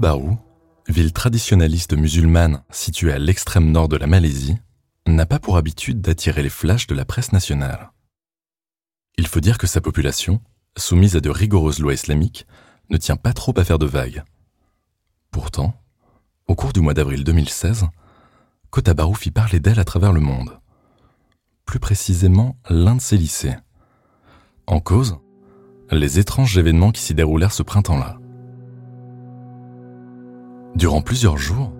Kota 0.00 0.12
Baru, 0.14 0.36
ville 0.88 1.12
traditionnaliste 1.12 1.92
musulmane 1.92 2.62
située 2.70 3.12
à 3.12 3.18
l'extrême 3.18 3.70
nord 3.70 3.86
de 3.86 3.98
la 3.98 4.06
Malaisie, 4.06 4.56
n'a 5.06 5.26
pas 5.26 5.38
pour 5.38 5.58
habitude 5.58 6.00
d'attirer 6.00 6.42
les 6.42 6.48
flashs 6.48 6.86
de 6.86 6.94
la 6.94 7.04
presse 7.04 7.32
nationale. 7.32 7.90
Il 9.18 9.26
faut 9.26 9.40
dire 9.40 9.58
que 9.58 9.66
sa 9.66 9.82
population, 9.82 10.40
soumise 10.74 11.16
à 11.16 11.20
de 11.20 11.28
rigoureuses 11.28 11.80
lois 11.80 11.92
islamiques, 11.92 12.46
ne 12.88 12.96
tient 12.96 13.16
pas 13.16 13.34
trop 13.34 13.52
à 13.58 13.64
faire 13.64 13.78
de 13.78 13.84
vagues. 13.84 14.24
Pourtant, 15.32 15.74
au 16.46 16.54
cours 16.54 16.72
du 16.72 16.80
mois 16.80 16.94
d'avril 16.94 17.22
2016, 17.22 17.84
Kota 18.70 18.94
Baru 18.94 19.14
fit 19.16 19.30
parler 19.30 19.60
d'elle 19.60 19.80
à 19.80 19.84
travers 19.84 20.14
le 20.14 20.20
monde. 20.20 20.60
Plus 21.66 21.78
précisément, 21.78 22.56
l'un 22.70 22.94
de 22.94 23.02
ses 23.02 23.18
lycées. 23.18 23.56
En 24.66 24.80
cause, 24.80 25.18
les 25.90 26.18
étranges 26.18 26.56
événements 26.56 26.90
qui 26.90 27.02
s'y 27.02 27.12
déroulèrent 27.14 27.52
ce 27.52 27.62
printemps-là. 27.62 28.19
Durant 30.76 31.02
plusieurs 31.02 31.36
jours, 31.36 31.72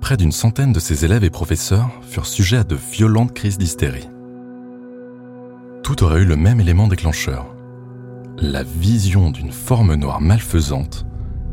près 0.00 0.16
d'une 0.16 0.32
centaine 0.32 0.72
de 0.72 0.80
ses 0.80 1.04
élèves 1.04 1.24
et 1.24 1.30
professeurs 1.30 1.90
furent 2.02 2.26
sujets 2.26 2.56
à 2.56 2.64
de 2.64 2.74
violentes 2.74 3.34
crises 3.34 3.58
d'hystérie. 3.58 4.08
Tout 5.82 6.02
aurait 6.02 6.22
eu 6.22 6.24
le 6.24 6.36
même 6.36 6.60
élément 6.60 6.88
déclencheur, 6.88 7.54
la 8.38 8.62
vision 8.62 9.30
d'une 9.30 9.52
forme 9.52 9.94
noire 9.94 10.20
malfaisante 10.20 11.06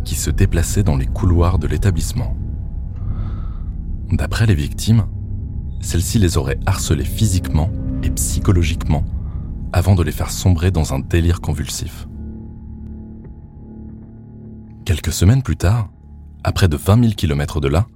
qui 0.05 0.15
se 0.15 0.29
déplaçait 0.29 0.83
dans 0.83 0.95
les 0.95 1.05
couloirs 1.05 1.59
de 1.59 1.67
l'établissement. 1.67 2.37
D'après 4.09 4.45
les 4.45 4.55
victimes, 4.55 5.05
celle-ci 5.81 6.19
les 6.19 6.37
aurait 6.37 6.59
harcelés 6.65 7.03
physiquement 7.03 7.69
et 8.03 8.09
psychologiquement 8.11 9.03
avant 9.73 9.95
de 9.95 10.03
les 10.03 10.13
faire 10.13 10.31
sombrer 10.31 10.71
dans 10.71 10.93
un 10.93 10.99
délire 10.99 11.41
convulsif. 11.41 12.07
Quelques 14.85 15.11
semaines 15.11 15.43
plus 15.43 15.57
tard, 15.57 15.89
à 16.47 16.53
près 16.53 16.69
de 16.69 16.77
20 16.77 17.01
000 17.01 17.13
km 17.13 17.59
de 17.59 17.67
là, 17.67 17.87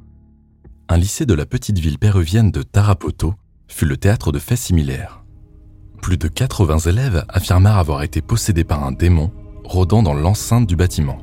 un 0.90 0.98
lycée 0.98 1.26
de 1.26 1.34
la 1.34 1.46
petite 1.46 1.80
ville 1.80 1.98
péruvienne 1.98 2.52
de 2.52 2.64
Tarapoto 2.64 3.34
fut 3.70 3.86
le 3.86 3.96
théâtre 3.96 4.34
de 4.34 4.40
faits 4.40 4.58
similaires. 4.58 5.24
Plus 6.02 6.18
de 6.18 6.28
80 6.28 6.80
élèves 6.80 7.24
affirmèrent 7.30 7.78
avoir 7.78 8.04
été 8.04 8.22
possédés 8.22 8.66
par 8.66 8.84
un 8.84 8.92
démon 8.92 9.32
rôdant 9.64 10.04
dans 10.04 10.14
l'enceinte 10.14 10.68
du 10.68 10.76
bâtiment. 10.76 11.20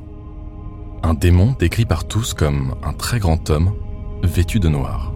Un 1.03 1.13
démon 1.13 1.55
décrit 1.59 1.85
par 1.85 2.07
tous 2.07 2.33
comme 2.33 2.73
un 2.81 2.93
très 2.93 3.19
grand 3.19 3.47
homme 3.51 3.75
vêtu 4.23 4.59
de 4.59 4.69
noir. 4.69 5.13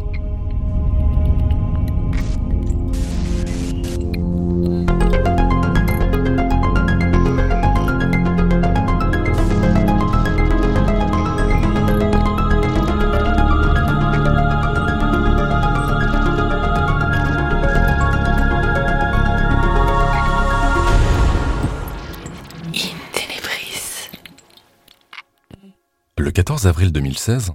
14 26.54 26.68
avril 26.68 26.92
2016, 26.92 27.54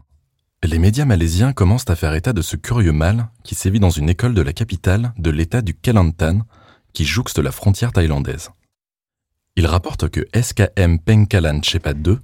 les 0.64 0.78
médias 0.80 1.04
malaisiens 1.04 1.52
commencent 1.52 1.88
à 1.88 1.94
faire 1.94 2.14
état 2.14 2.32
de 2.32 2.42
ce 2.42 2.56
curieux 2.56 2.90
mal 2.90 3.28
qui 3.44 3.54
sévit 3.54 3.78
dans 3.78 3.90
une 3.90 4.08
école 4.08 4.34
de 4.34 4.42
la 4.42 4.52
capitale 4.52 5.12
de 5.18 5.30
l'état 5.30 5.62
du 5.62 5.72
Kelantan 5.72 6.40
qui 6.94 7.04
jouxte 7.04 7.38
la 7.38 7.52
frontière 7.52 7.92
thaïlandaise. 7.92 8.50
Ils 9.54 9.68
rapportent 9.68 10.08
que 10.08 10.26
SKM 10.34 10.98
Pengkalan 10.98 11.62
Chepat 11.62 11.94
2, 11.94 12.18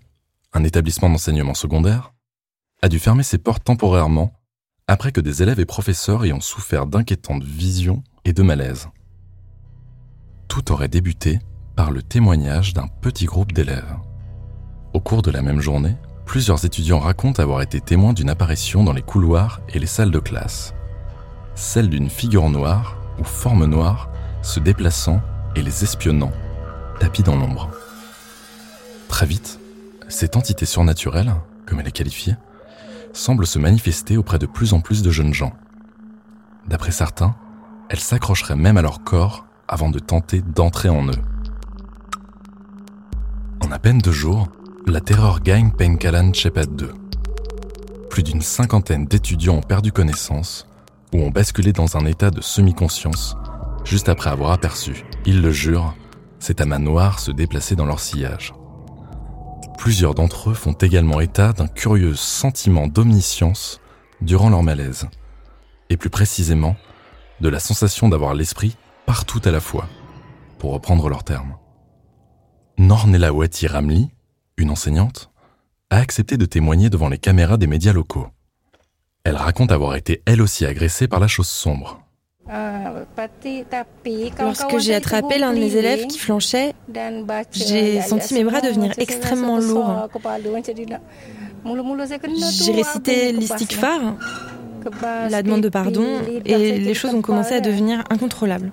un 0.53 0.65
établissement 0.65 1.09
d'enseignement 1.09 1.55
secondaire, 1.55 2.13
a 2.83 2.89
dû 2.89 2.99
fermer 2.99 3.23
ses 3.23 3.39
portes 3.39 3.63
temporairement 3.63 4.33
après 4.89 5.13
que 5.13 5.21
des 5.21 5.45
élèves 5.45 5.61
et 5.61 5.67
professeurs 5.67 6.25
ayant 6.25 6.41
souffert 6.41 6.87
d'inquiétantes 6.87 7.45
visions 7.45 8.03
et 8.25 8.33
de 8.33 8.43
malaise. 8.43 8.89
Tout 10.49 10.73
aurait 10.73 10.89
débuté 10.89 11.39
par 11.77 11.93
le 11.93 12.03
témoignage 12.03 12.75
d'un 12.75 12.89
petit 13.01 13.27
groupe 13.27 13.53
d'élèves. 13.53 13.97
Au 14.93 14.99
cours 14.99 15.23
de 15.23 15.31
la 15.31 15.41
même 15.41 15.61
journée, 15.61 15.95
plusieurs 16.27 16.65
étudiants 16.65 16.99
racontent 16.99 17.43
avoir 17.43 17.63
été 17.63 17.81
témoins 17.81 18.13
d'une 18.13 18.31
apparition 18.31 18.83
dans 18.85 18.93
les 18.93 19.03
couloirs 19.03 19.61
et 19.69 19.79
les 19.79 19.87
salles 19.87 20.11
de 20.11 20.19
classe. 20.19 20.75
Celle 21.55 21.89
d'une 21.89 22.11
figure 22.11 22.51
noire 22.51 22.97
ou 23.19 23.25
forme 23.25 23.67
noire 23.67 24.09
se 24.43 24.61
déplaçant 24.61 25.21
et 25.57 25.63
les 25.63 25.85
espionnant, 25.85 26.33
tapis 26.99 27.23
dans 27.23 27.37
l'ombre. 27.37 27.71
Très 29.09 29.27
vite, 29.27 29.61
cette 30.09 30.37
entité 30.37 30.67
surnaturelle, 30.67 31.33
comme 31.67 31.81
elle 31.81 31.89
est 31.89 31.93
qualifiée, 31.93 32.37
semble 33.13 33.47
se 33.47 33.59
manifester 33.59 34.17
auprès 34.17 34.39
de 34.39 34.47
plus 34.47 34.73
en 34.73 34.81
plus 34.81 35.03
de 35.03 35.11
jeunes 35.11 35.33
gens. 35.33 35.53
D'après 36.67 36.91
certains, 36.91 37.37
elle 37.89 38.01
s'accrocherait 38.01 38.57
même 38.57 38.77
à 38.77 38.83
leur 38.83 39.05
corps 39.05 39.47
avant 39.69 39.91
de 39.91 39.99
tenter 39.99 40.43
d'entrer 40.43 40.89
en 40.89 41.07
eux. 41.07 41.23
En 43.61 43.71
à 43.71 43.79
peine 43.79 43.99
deux 43.99 44.13
jours, 44.13 44.49
la 44.87 45.01
terreur 45.01 45.41
gagne 45.41 45.71
Penkalan 45.71 46.33
Chepat 46.33 46.67
2. 46.67 46.93
Plus 48.11 48.23
d'une 48.23 48.43
cinquantaine 48.43 49.07
d'étudiants 49.07 49.57
ont 49.57 49.63
perdu 49.63 49.93
connaissance 49.93 50.67
ou 51.13 51.19
ont 51.19 51.31
basculé 51.31 51.73
dans 51.73 51.97
un 51.97 52.07
état 52.07 52.31
de 52.31 52.41
semi-conscience 52.41 53.37
juste 53.85 54.09
après 54.09 54.31
avoir 54.31 54.53
aperçu, 54.53 55.05
ils 55.27 55.41
le 55.41 55.51
jurent, 55.51 55.95
cet 56.39 56.61
amas 56.61 56.79
noir 56.79 57.19
se 57.19 57.31
déplacer 57.31 57.77
dans 57.77 57.87
leur 57.87 58.01
sillage. 58.01 58.55
Plusieurs 59.79 60.15
d'entre 60.15 60.51
eux 60.51 60.55
font 60.55 60.73
également 60.73 61.21
état 61.21 61.53
d'un 61.53 61.67
curieux 61.67 62.15
sentiment 62.15 62.87
d'omniscience 62.87 63.81
durant 64.21 64.49
leur 64.49 64.63
malaise, 64.63 65.09
et 65.91 65.97
plus 65.97 66.11
précisément 66.11 66.77
de 67.41 67.49
la 67.49 67.59
sensation 67.59 68.09
d'avoir 68.09 68.35
l'esprit 68.35 68.77
partout 69.07 69.41
à 69.45 69.51
la 69.51 69.61
fois, 69.61 69.87
pour 70.59 70.73
reprendre 70.73 71.09
leurs 71.09 71.25
termes. 71.25 71.57
Ramli, 72.79 74.11
une 74.57 74.71
enseignante, 74.71 75.31
a 75.91 75.99
accepté 75.99 76.37
de 76.37 76.47
témoigner 76.47 76.91
devant 76.91 77.09
les 77.09 77.19
caméras 77.19 77.57
des 77.57 77.67
médias 77.67 77.93
locaux. 77.93 78.27
Elle 79.25 79.37
raconte 79.37 79.73
avoir 79.73 79.97
été 79.97 80.23
elle 80.27 80.43
aussi 80.43 80.67
agressée 80.67 81.09
par 81.09 81.21
la 81.21 81.29
chose 81.29 81.49
sombre. 81.49 82.01
Lorsque 84.39 84.79
j'ai 84.79 84.95
attrapé 84.95 85.39
l'un 85.39 85.55
de 85.55 85.59
mes 85.59 85.77
élèves 85.77 86.07
qui 86.07 86.19
flanchait, 86.19 86.75
j'ai 87.53 88.03
senti 88.03 88.35
mes 88.35 88.45
bras 88.45 88.61
devenir 88.61 88.93
extrêmement 88.99 89.59
lourds. 89.59 90.09
J'ai 91.65 92.73
récité 92.73 93.33
l'istighfar, 93.33 94.17
la 95.31 95.43
demande 95.43 95.63
de 95.63 95.69
pardon, 95.69 96.07
et 96.45 96.79
les 96.79 96.95
choses 96.95 97.15
ont 97.15 97.23
commencé 97.23 97.55
à 97.55 97.61
devenir 97.61 98.05
incontrôlables. 98.11 98.73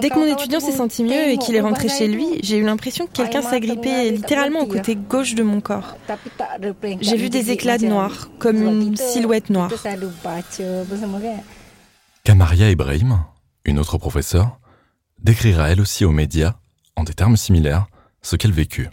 Dès 0.00 0.10
que 0.10 0.18
mon 0.18 0.26
étudiant 0.26 0.60
s'est 0.60 0.72
senti 0.72 1.04
mieux 1.04 1.30
et 1.30 1.38
qu'il 1.38 1.54
est 1.56 1.60
rentré 1.60 1.88
chez 1.88 2.08
lui, 2.08 2.40
j'ai 2.42 2.58
eu 2.58 2.64
l'impression 2.64 3.06
que 3.06 3.12
quelqu'un 3.12 3.42
s'agrippait 3.42 4.10
littéralement 4.10 4.60
au 4.60 4.66
côté 4.66 4.96
gauche 4.96 5.34
de 5.34 5.42
mon 5.42 5.60
corps. 5.60 5.96
J'ai 7.00 7.16
vu 7.16 7.30
des 7.30 7.50
éclats 7.50 7.78
de 7.78 7.86
noir, 7.86 8.30
comme 8.38 8.62
une 8.62 8.96
silhouette 8.96 9.50
noire. 9.50 9.70
Kamaria 12.24 12.70
Ibrahim, 12.70 13.20
une 13.64 13.78
autre 13.78 13.98
professeure, 13.98 14.58
décrira 15.22 15.70
elle 15.70 15.80
aussi 15.80 16.04
aux 16.04 16.12
médias, 16.12 16.54
en 16.96 17.04
des 17.04 17.14
termes 17.14 17.36
similaires, 17.36 17.86
ce 18.22 18.36
qu'elle 18.36 18.52
vécut. 18.52 18.88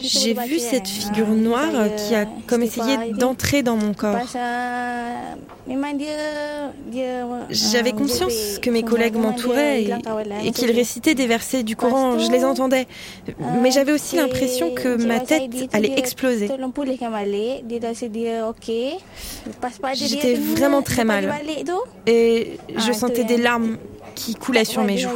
J'ai 0.00 0.34
vu 0.34 0.58
cette 0.58 0.88
figure 0.88 1.28
noire 1.28 1.70
qui 1.96 2.14
a 2.14 2.26
comme 2.46 2.62
essayé 2.62 3.12
d'entrer 3.12 3.62
dans 3.62 3.76
mon 3.76 3.94
corps. 3.94 4.18
J'avais 7.50 7.92
conscience 7.92 8.58
que 8.60 8.70
mes 8.70 8.82
collègues 8.82 9.16
m'entouraient 9.16 9.84
et, 10.44 10.50
qu'ils 10.52 10.70
récitaient 10.70 11.14
des 11.14 11.26
versets 11.26 11.62
du 11.62 11.76
Coran, 11.76 12.18
je 12.18 12.30
les 12.30 12.44
entendais. 12.44 12.86
Mais 13.62 13.70
j'avais 13.70 13.92
aussi 13.92 14.16
l'impression 14.16 14.74
que 14.74 14.96
ma 14.96 15.20
tête 15.20 15.50
allait 15.72 15.98
exploser. 15.98 16.50
J'étais 19.94 20.34
vraiment 20.34 20.82
très 20.82 21.04
mal. 21.04 21.32
Et 22.06 22.58
je 22.76 22.92
sentais 22.92 23.24
des 23.24 23.36
larmes 23.36 23.76
qui 24.20 24.34
coulait 24.34 24.64
sur 24.64 24.84
mes 24.84 24.98
joues. 24.98 25.08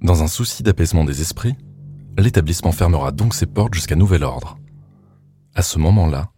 Dans 0.00 0.22
un 0.22 0.28
souci 0.28 0.62
d'apaisement 0.62 1.04
des 1.04 1.20
esprits, 1.20 1.56
l'établissement 2.16 2.72
fermera 2.72 3.10
donc 3.10 3.34
ses 3.34 3.46
portes 3.46 3.74
jusqu'à 3.74 3.96
nouvel 3.96 4.22
ordre. 4.22 4.58
À 5.54 5.62
ce 5.62 5.78
moment-là, 5.78 6.28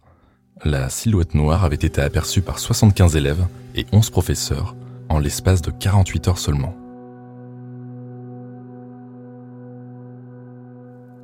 la 0.63 0.89
silhouette 0.89 1.35
noire 1.35 1.63
avait 1.63 1.75
été 1.75 2.01
aperçue 2.01 2.41
par 2.41 2.59
75 2.59 3.15
élèves 3.15 3.45
et 3.75 3.85
11 3.91 4.09
professeurs 4.09 4.75
en 5.07 5.19
l'espace 5.19 5.61
de 5.61 5.71
48 5.71 6.27
heures 6.29 6.37
seulement. 6.37 6.75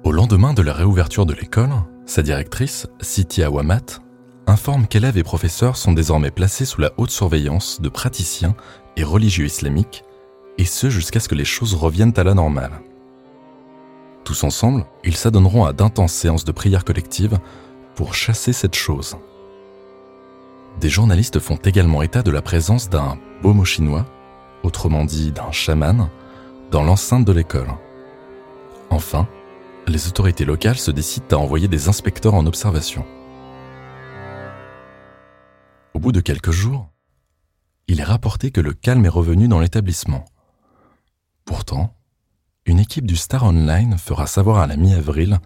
Au 0.03 0.11
lendemain 0.11 0.53
de 0.53 0.61
la 0.61 0.73
réouverture 0.73 1.25
de 1.25 1.33
l'école, 1.33 1.71
sa 2.05 2.21
directrice, 2.21 2.87
Siti 3.01 3.41
Awamat, 3.41 4.04
informe 4.47 4.87
qu'élèves 4.87 5.17
et 5.17 5.23
professeurs 5.23 5.77
sont 5.77 5.93
désormais 5.93 6.31
placés 6.31 6.65
sous 6.65 6.81
la 6.81 6.91
haute 6.97 7.11
surveillance 7.11 7.81
de 7.81 7.89
praticiens 7.89 8.55
et 8.97 9.03
religieux 9.03 9.45
islamiques 9.45 10.03
et 10.57 10.65
ce 10.65 10.89
jusqu'à 10.89 11.19
ce 11.19 11.27
que 11.27 11.35
les 11.35 11.45
choses 11.45 11.73
reviennent 11.73 12.13
à 12.15 12.23
la 12.23 12.33
normale. 12.33 12.81
Tous 14.23 14.43
ensemble, 14.43 14.85
ils 15.03 15.15
s'adonneront 15.15 15.65
à 15.65 15.73
d'intenses 15.73 16.13
séances 16.13 16.45
de 16.45 16.51
prière 16.51 16.85
collective 16.85 17.37
pour 17.95 18.15
chasser 18.15 18.53
cette 18.53 18.75
chose. 18.75 19.17
Des 20.79 20.89
journalistes 20.89 21.39
font 21.39 21.57
également 21.57 22.01
état 22.01 22.23
de 22.23 22.31
la 22.31 22.41
présence 22.41 22.89
d'un 22.89 23.17
bomo 23.41 23.65
chinois, 23.65 24.05
autrement 24.63 25.05
dit 25.05 25.31
d'un 25.31 25.51
chaman, 25.51 26.09
dans 26.71 26.83
l'enceinte 26.83 27.25
de 27.25 27.31
l'école. 27.31 27.69
Enfin, 28.89 29.27
les 29.87 30.07
autorités 30.07 30.45
locales 30.45 30.77
se 30.77 30.91
décident 30.91 31.37
à 31.37 31.43
envoyer 31.43 31.67
des 31.67 31.87
inspecteurs 31.87 32.33
en 32.33 32.45
observation. 32.45 33.05
Bout 36.05 36.11
de 36.11 36.21
quelques 36.21 36.51
jours, 36.51 36.87
il 37.87 37.99
est 37.99 38.03
rapporté 38.03 38.51
que 38.51 38.61
le 38.61 38.73
calme 38.73 39.05
est 39.05 39.09
revenu 39.09 39.47
dans 39.47 39.59
l'établissement. 39.59 40.23
Pourtant, 41.45 41.95
une 42.67 42.77
équipe 42.77 43.07
du 43.07 43.15
Star 43.15 43.43
Online 43.43 43.97
fera 43.97 44.27
savoir 44.27 44.59
à 44.59 44.67
la 44.67 44.77
mi-avril 44.77 45.39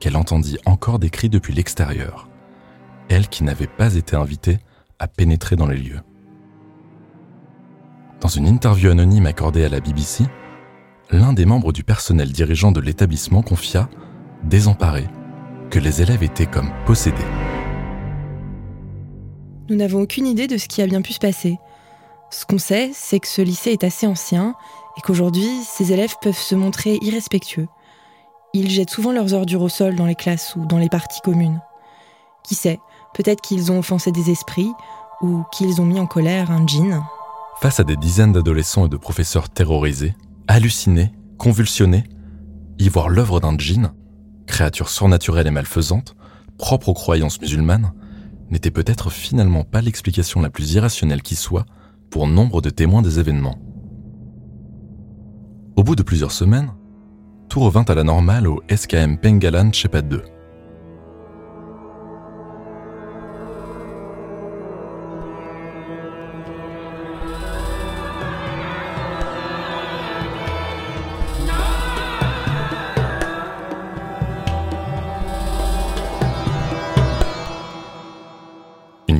qu'elle 0.00 0.18
entendit 0.18 0.58
encore 0.66 0.98
des 0.98 1.08
cris 1.08 1.30
depuis 1.30 1.54
l'extérieur, 1.54 2.28
elle 3.08 3.26
qui 3.26 3.42
n'avait 3.42 3.66
pas 3.66 3.94
été 3.94 4.14
invitée 4.14 4.58
à 4.98 5.08
pénétrer 5.08 5.56
dans 5.56 5.66
les 5.66 5.78
lieux. 5.78 6.02
Dans 8.20 8.28
une 8.28 8.46
interview 8.46 8.90
anonyme 8.90 9.24
accordée 9.24 9.64
à 9.64 9.70
la 9.70 9.80
BBC, 9.80 10.24
l'un 11.10 11.32
des 11.32 11.46
membres 11.46 11.72
du 11.72 11.84
personnel 11.84 12.32
dirigeant 12.32 12.70
de 12.70 12.80
l'établissement 12.80 13.40
confia, 13.40 13.88
désemparé, 14.44 15.08
que 15.70 15.78
les 15.78 16.02
élèves 16.02 16.22
étaient 16.22 16.44
comme 16.44 16.70
possédés. 16.84 17.51
Nous 19.72 19.78
n'avons 19.78 20.02
aucune 20.02 20.26
idée 20.26 20.48
de 20.48 20.58
ce 20.58 20.68
qui 20.68 20.82
a 20.82 20.86
bien 20.86 21.00
pu 21.00 21.14
se 21.14 21.18
passer. 21.18 21.58
Ce 22.28 22.44
qu'on 22.44 22.58
sait, 22.58 22.90
c'est 22.92 23.20
que 23.20 23.26
ce 23.26 23.40
lycée 23.40 23.70
est 23.70 23.84
assez 23.84 24.06
ancien 24.06 24.54
et 24.98 25.00
qu'aujourd'hui, 25.00 25.48
ces 25.64 25.94
élèves 25.94 26.16
peuvent 26.20 26.36
se 26.36 26.54
montrer 26.54 26.98
irrespectueux. 27.00 27.68
Ils 28.52 28.68
jettent 28.68 28.90
souvent 28.90 29.12
leurs 29.12 29.32
ordures 29.32 29.62
au 29.62 29.70
sol 29.70 29.94
dans 29.94 30.04
les 30.04 30.14
classes 30.14 30.56
ou 30.56 30.66
dans 30.66 30.76
les 30.76 30.90
parties 30.90 31.22
communes. 31.22 31.62
Qui 32.44 32.54
sait, 32.54 32.80
Peut-être 33.14 33.40
qu'ils 33.40 33.72
ont 33.72 33.78
offensé 33.78 34.12
des 34.12 34.30
esprits 34.30 34.70
ou 35.22 35.42
qu'ils 35.52 35.80
ont 35.80 35.86
mis 35.86 35.98
en 35.98 36.06
colère 36.06 36.50
un 36.50 36.66
djinn. 36.66 37.02
Face 37.62 37.80
à 37.80 37.84
des 37.84 37.96
dizaines 37.96 38.32
d'adolescents 38.32 38.84
et 38.84 38.90
de 38.90 38.98
professeurs 38.98 39.48
terrorisés, 39.48 40.14
hallucinés, 40.48 41.12
convulsionnés, 41.38 42.04
y 42.78 42.90
voir 42.90 43.08
l'œuvre 43.08 43.40
d'un 43.40 43.56
djinn, 43.56 43.94
créature 44.46 44.90
surnaturelle 44.90 45.46
et 45.46 45.50
malfaisante, 45.50 46.14
propre 46.58 46.90
aux 46.90 46.94
croyances 46.94 47.40
musulmanes, 47.40 47.94
n'était 48.52 48.70
peut-être 48.70 49.10
finalement 49.10 49.64
pas 49.64 49.80
l'explication 49.80 50.40
la 50.42 50.50
plus 50.50 50.74
irrationnelle 50.74 51.22
qui 51.22 51.34
soit 51.34 51.64
pour 52.10 52.28
nombre 52.28 52.60
de 52.60 52.70
témoins 52.70 53.02
des 53.02 53.18
événements. 53.18 53.58
Au 55.74 55.82
bout 55.82 55.96
de 55.96 56.02
plusieurs 56.02 56.32
semaines, 56.32 56.70
tout 57.48 57.60
revint 57.60 57.84
à 57.88 57.94
la 57.94 58.04
normale 58.04 58.46
au 58.46 58.62
SKM 58.70 59.16
Pengalan 59.18 59.72
Shepat 59.72 60.02
2. 60.02 60.22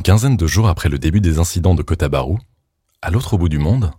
Quinzaine 0.03 0.35
de 0.35 0.47
jours 0.47 0.67
après 0.67 0.89
le 0.89 0.99
début 0.99 1.21
des 1.21 1.39
incidents 1.39 1.75
de 1.75 1.81
Kotabaru, 1.81 2.35
à 3.01 3.09
l'autre 3.09 3.37
bout 3.37 3.47
du 3.47 3.57
monde, 3.57 3.91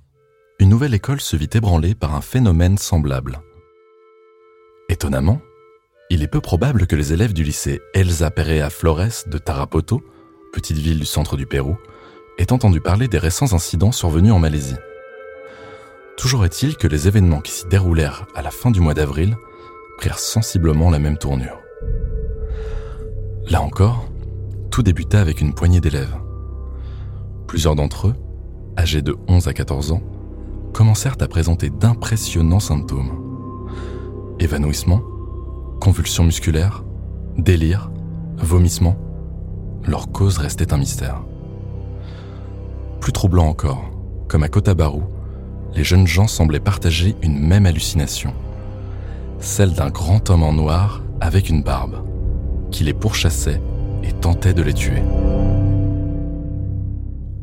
une 0.59 0.69
nouvelle 0.69 0.93
école 0.93 1.21
se 1.21 1.35
vit 1.35 1.49
ébranlée 1.55 1.95
par 1.95 2.15
un 2.15 2.21
phénomène 2.21 2.77
semblable. 2.77 3.41
Étonnamment, 4.91 5.41
il 6.11 6.23
est 6.23 6.29
peu 6.29 6.43
probable 6.43 6.87
que 6.87 6.95
les 6.95 7.15
élèves 7.15 7.33
du 7.33 7.43
lycée 7.43 7.81
Elsa 7.95 8.31
Perea 8.31 8.69
Flores 8.69 9.25
de 9.27 9.39
Tarapoto, 9.39 10.03
petite 10.53 10.77
ville 10.77 11.01
du 11.01 11.07
centre 11.07 11.39
du 11.39 11.47
Pérou, 11.47 11.79
aient 12.37 12.53
entendu 12.53 12.83
parler 12.83 13.09
des 13.09 13.19
récents 13.19 13.55
incidents 13.55 13.93
survenus 13.93 14.33
en 14.33 14.39
Malaisie. 14.39 14.77
Toujours 16.19 16.45
est-il 16.45 16.77
que 16.77 16.87
les 16.87 17.09
événements 17.09 17.41
qui 17.41 17.53
s'y 17.53 17.67
déroulèrent 17.67 18.27
à 18.35 18.43
la 18.43 18.51
fin 18.51 18.71
du 18.71 18.81
mois 18.81 18.95
d'avril 18.95 19.39
prirent 19.97 20.19
sensiblement 20.19 20.91
la 20.91 20.99
même 20.99 21.17
tournure. 21.17 21.61
Là 23.49 23.63
encore, 23.63 24.07
tout 24.75 24.83
débuta 24.83 25.21
avec 25.21 25.41
une 25.41 25.55
poignée 25.55 25.81
d'élèves. 25.81 26.17
Plusieurs 27.47 27.77
d'entre 27.77 28.09
eux, 28.09 28.15
âgés 28.77 29.03
de 29.03 29.15
11 29.29 29.47
à 29.47 29.53
14 29.53 29.93
ans, 29.93 30.03
commencèrent 30.73 31.15
à 31.21 31.29
présenter 31.29 31.71
d'impressionnants 31.71 32.59
symptômes. 32.59 33.13
Évanouissement, 34.41 35.01
convulsions 35.81 36.25
musculaires, 36.25 36.83
délire, 37.39 37.93
vomissements. 38.39 38.97
Leur 39.87 40.11
cause 40.11 40.39
restait 40.39 40.73
un 40.73 40.79
mystère. 40.79 41.23
Plus 42.99 43.13
troublant 43.13 43.47
encore, 43.47 43.93
comme 44.27 44.43
à 44.43 44.49
Kotabaru, 44.49 45.03
les 45.77 45.85
jeunes 45.85 46.09
gens 46.09 46.27
semblaient 46.27 46.59
partager 46.59 47.15
une 47.23 47.39
même 47.39 47.67
hallucination, 47.67 48.35
celle 49.39 49.73
d'un 49.73 49.91
grand 49.91 50.31
homme 50.31 50.43
en 50.43 50.53
noir 50.53 51.05
avec 51.21 51.49
une 51.49 51.63
barbe, 51.63 52.03
qui 52.73 52.83
les 52.83 52.93
pourchassait 52.93 53.61
et 54.05 54.13
tentait 54.13 54.55
de 54.55 54.63
les 54.63 54.75
tuer. 54.75 55.03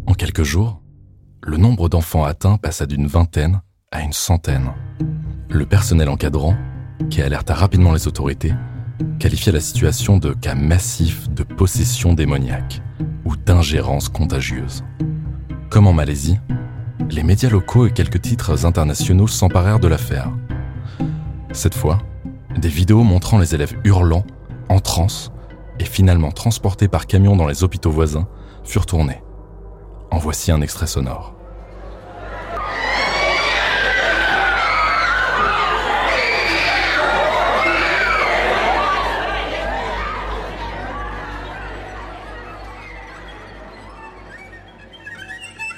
En 0.06 0.13
quelques 0.13 0.44
jours, 0.44 0.82
le 1.41 1.58
nombre 1.58 1.89
d'enfants 1.89 2.24
atteints 2.24 2.58
passa 2.58 2.86
d'une 2.86 3.08
vingtaine 3.08 3.62
à 3.91 4.01
une 4.01 4.13
centaine. 4.13 4.72
Le 5.50 5.65
personnel 5.65 6.10
encadrant, 6.10 6.56
qui 7.10 7.22
alerta 7.22 7.53
rapidement 7.53 7.94
les 7.94 8.08
autorités, 8.08 8.53
qualifia 9.20 9.51
la 9.51 9.60
situation 9.60 10.18
de 10.18 10.34
cas 10.34 10.56
massif 10.56 11.30
de 11.30 11.44
possession 11.44 12.13
démoniaque 12.13 12.82
ou 13.25 13.36
d'ingérence 13.36 14.08
contagieuse. 14.08 14.84
Comme 15.70 15.88
en 15.88 15.94
Malaisie, 15.94 16.38
les 17.10 17.24
médias 17.24 17.50
locaux 17.50 17.88
et 17.88 17.91
quelques 17.91 18.22
titres 18.22 18.65
internationaux 18.65 19.27
s'emparèrent 19.27 19.80
de 19.80 19.88
l'affaire. 19.88 20.32
Cette 21.51 21.75
fois, 21.75 22.00
des 22.58 22.70
vidéos 22.70 23.03
montrant 23.03 23.39
les 23.39 23.56
élèves 23.56 23.75
hurlant, 23.84 24.25
en 24.70 24.80
transe, 24.80 25.32
et 25.80 25.86
finalement 25.86 26.32
transportés 26.32 26.88
par 26.88 27.08
camion 27.08 27.36
dans 27.36 27.48
les 27.48 27.63
hôpitaux 27.63 27.92
voisins, 27.92 28.28
furent 28.63 28.86
tournés. 28.86 29.22
En 30.12 30.18
voici 30.18 30.51
un 30.51 30.62
extrait 30.62 30.88
sonore. 30.88 31.36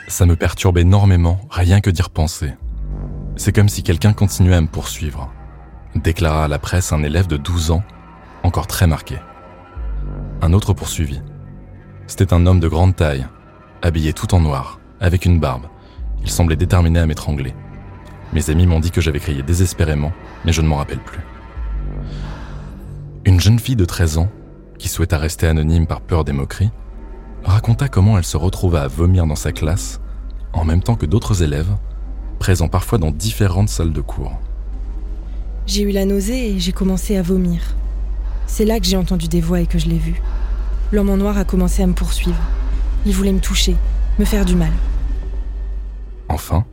Ça 0.08 0.28
me 0.28 0.36
perturbe 0.36 0.78
énormément, 0.78 1.40
rien 1.50 1.82
que 1.82 1.90
d'y 1.90 2.04
repenser. 2.04 2.54
C'est 3.36 3.52
comme 3.52 3.68
si 3.68 3.82
quelqu'un 3.82 4.14
continuait 4.14 4.56
à 4.56 4.62
me 4.62 4.68
poursuivre, 4.68 5.34
déclara 5.96 6.46
à 6.46 6.48
la 6.48 6.60
presse 6.60 6.94
un 6.94 7.02
élève 7.02 7.26
de 7.26 7.38
12 7.38 7.72
ans, 7.72 7.84
encore 8.44 8.68
très 8.68 8.86
marqué 8.86 9.18
un 10.44 10.52
autre 10.52 10.74
poursuivit. 10.74 11.22
C'était 12.06 12.34
un 12.34 12.46
homme 12.46 12.60
de 12.60 12.68
grande 12.68 12.98
taille, 12.98 13.26
habillé 13.82 14.12
tout 14.12 14.36
en 14.36 14.42
noir, 14.42 14.80
avec 15.00 15.26
une 15.26 15.40
barbe. 15.40 15.68
Il 16.22 16.30
semblait 16.30 16.58
déterminé 16.58 17.00
à 17.00 17.06
m'étrangler. 17.06 17.54
Mes 18.34 18.50
amis 18.50 18.68
m'ont 18.68 18.82
dit 18.82 18.92
que 18.92 19.00
j'avais 19.00 19.20
crié 19.20 19.42
désespérément, 19.42 20.12
mais 20.44 20.52
je 20.52 20.62
ne 20.62 20.68
m'en 20.68 20.76
rappelle 20.76 21.00
plus. 21.00 21.22
Une 23.24 23.40
jeune 23.40 23.58
fille 23.58 23.78
de 23.78 23.86
13 23.86 24.18
ans, 24.18 24.30
qui 24.78 24.90
souhaita 24.90 25.18
rester 25.18 25.48
anonyme 25.48 25.88
par 25.88 26.02
peur 26.02 26.26
des 26.26 26.34
moqueries, 26.34 26.72
raconta 27.46 27.88
comment 27.88 28.18
elle 28.18 28.26
se 28.26 28.36
retrouva 28.36 28.82
à 28.82 28.88
vomir 28.88 29.26
dans 29.26 29.36
sa 29.36 29.54
classe, 29.54 30.02
en 30.52 30.66
même 30.66 30.84
temps 30.84 30.96
que 30.96 31.06
d'autres 31.06 31.42
élèves, 31.42 31.74
présents 32.40 32.68
parfois 32.68 32.98
dans 32.98 33.12
différentes 33.12 33.70
salles 33.70 33.94
de 33.94 34.02
cours. 34.02 34.38
J'ai 35.68 35.84
eu 35.84 35.92
la 35.92 36.04
nausée 36.04 36.50
et 36.50 36.60
j'ai 36.60 36.74
commencé 36.74 37.16
à 37.16 37.22
vomir. 37.22 37.62
C'est 38.48 38.66
là 38.66 38.80
que 38.80 38.86
j'ai 38.86 38.98
entendu 38.98 39.28
des 39.28 39.42
voix 39.42 39.62
et 39.62 39.68
que 39.68 39.80
je 39.80 39.88
l'ai 39.88 39.98
vu. 39.98 40.22
L'homme 40.92 41.10
en 41.10 41.18
noir 41.18 41.38
a 41.38 41.44
commencé 41.44 41.82
à 41.82 41.88
me 41.88 41.94
poursuivre. 41.94 42.42
Il 43.06 43.14
voulait 43.14 43.32
me 43.32 43.40
toucher, 43.40 43.76
me 44.20 44.26
faire 44.26 44.46
du 44.46 44.56
mal. 44.56 44.72
Enfin, 46.30 46.66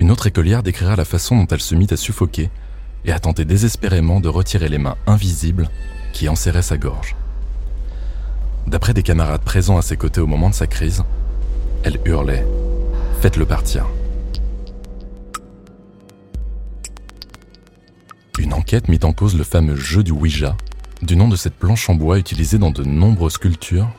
une 0.00 0.10
autre 0.10 0.26
écolière 0.26 0.62
décrira 0.62 0.96
la 0.96 1.04
façon 1.04 1.36
dont 1.36 1.46
elle 1.46 1.60
se 1.60 1.74
mit 1.74 1.86
à 1.90 1.96
suffoquer 1.96 2.50
et 3.04 3.12
à 3.12 3.18
tenter 3.18 3.44
désespérément 3.44 4.20
de 4.20 4.28
retirer 4.28 4.68
les 4.68 4.78
mains 4.78 4.96
invisibles 5.06 5.68
qui 6.12 6.28
enserraient 6.28 6.62
sa 6.62 6.76
gorge. 6.76 7.16
D'après 8.66 8.94
des 8.94 9.02
camarades 9.02 9.42
présents 9.42 9.78
à 9.78 9.82
ses 9.82 9.96
côtés 9.96 10.20
au 10.20 10.26
moment 10.26 10.50
de 10.50 10.54
sa 10.54 10.66
crise, 10.66 11.02
elle 11.84 11.98
hurlait⁇ 12.04 12.46
Faites-le 13.20 13.46
partir!⁇ 13.46 13.84
Une 18.38 18.54
enquête 18.54 18.88
mit 18.88 19.00
en 19.02 19.12
cause 19.12 19.36
le 19.36 19.44
fameux 19.44 19.76
jeu 19.76 20.02
du 20.02 20.10
Ouija 20.10 20.56
du 21.02 21.16
nom 21.16 21.28
de 21.28 21.36
cette 21.36 21.56
planche 21.56 21.90
en 21.90 21.94
bois 21.94 22.18
utilisée 22.18 22.58
dans 22.58 22.70
de 22.70 22.84
nombreuses 22.84 23.38
cultures 23.38 23.90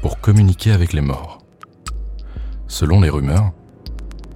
pour 0.00 0.20
communiquer 0.20 0.70
avec 0.70 0.92
les 0.92 1.00
morts. 1.00 1.44
Selon 2.68 3.00
les 3.00 3.10
rumeurs, 3.10 3.52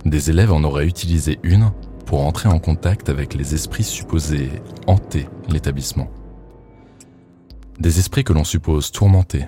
des 0.05 0.31
élèves 0.31 0.53
en 0.53 0.65
auraient 0.65 0.87
utilisé 0.87 1.39
une 1.45 1.71
pour 2.07 2.27
entrer 2.27 2.49
en 2.49 2.59
contact 2.59 3.09
avec 3.09 3.35
les 3.35 3.55
esprits 3.55 3.85
supposés 3.85 4.51
hanter 4.87 5.29
l'établissement. 5.49 6.11
Des 7.79 8.01
esprits 8.01 8.25
que 8.25 8.33
l'on 8.33 8.45
suppose 8.45 8.91
tourmentés, 8.91 9.47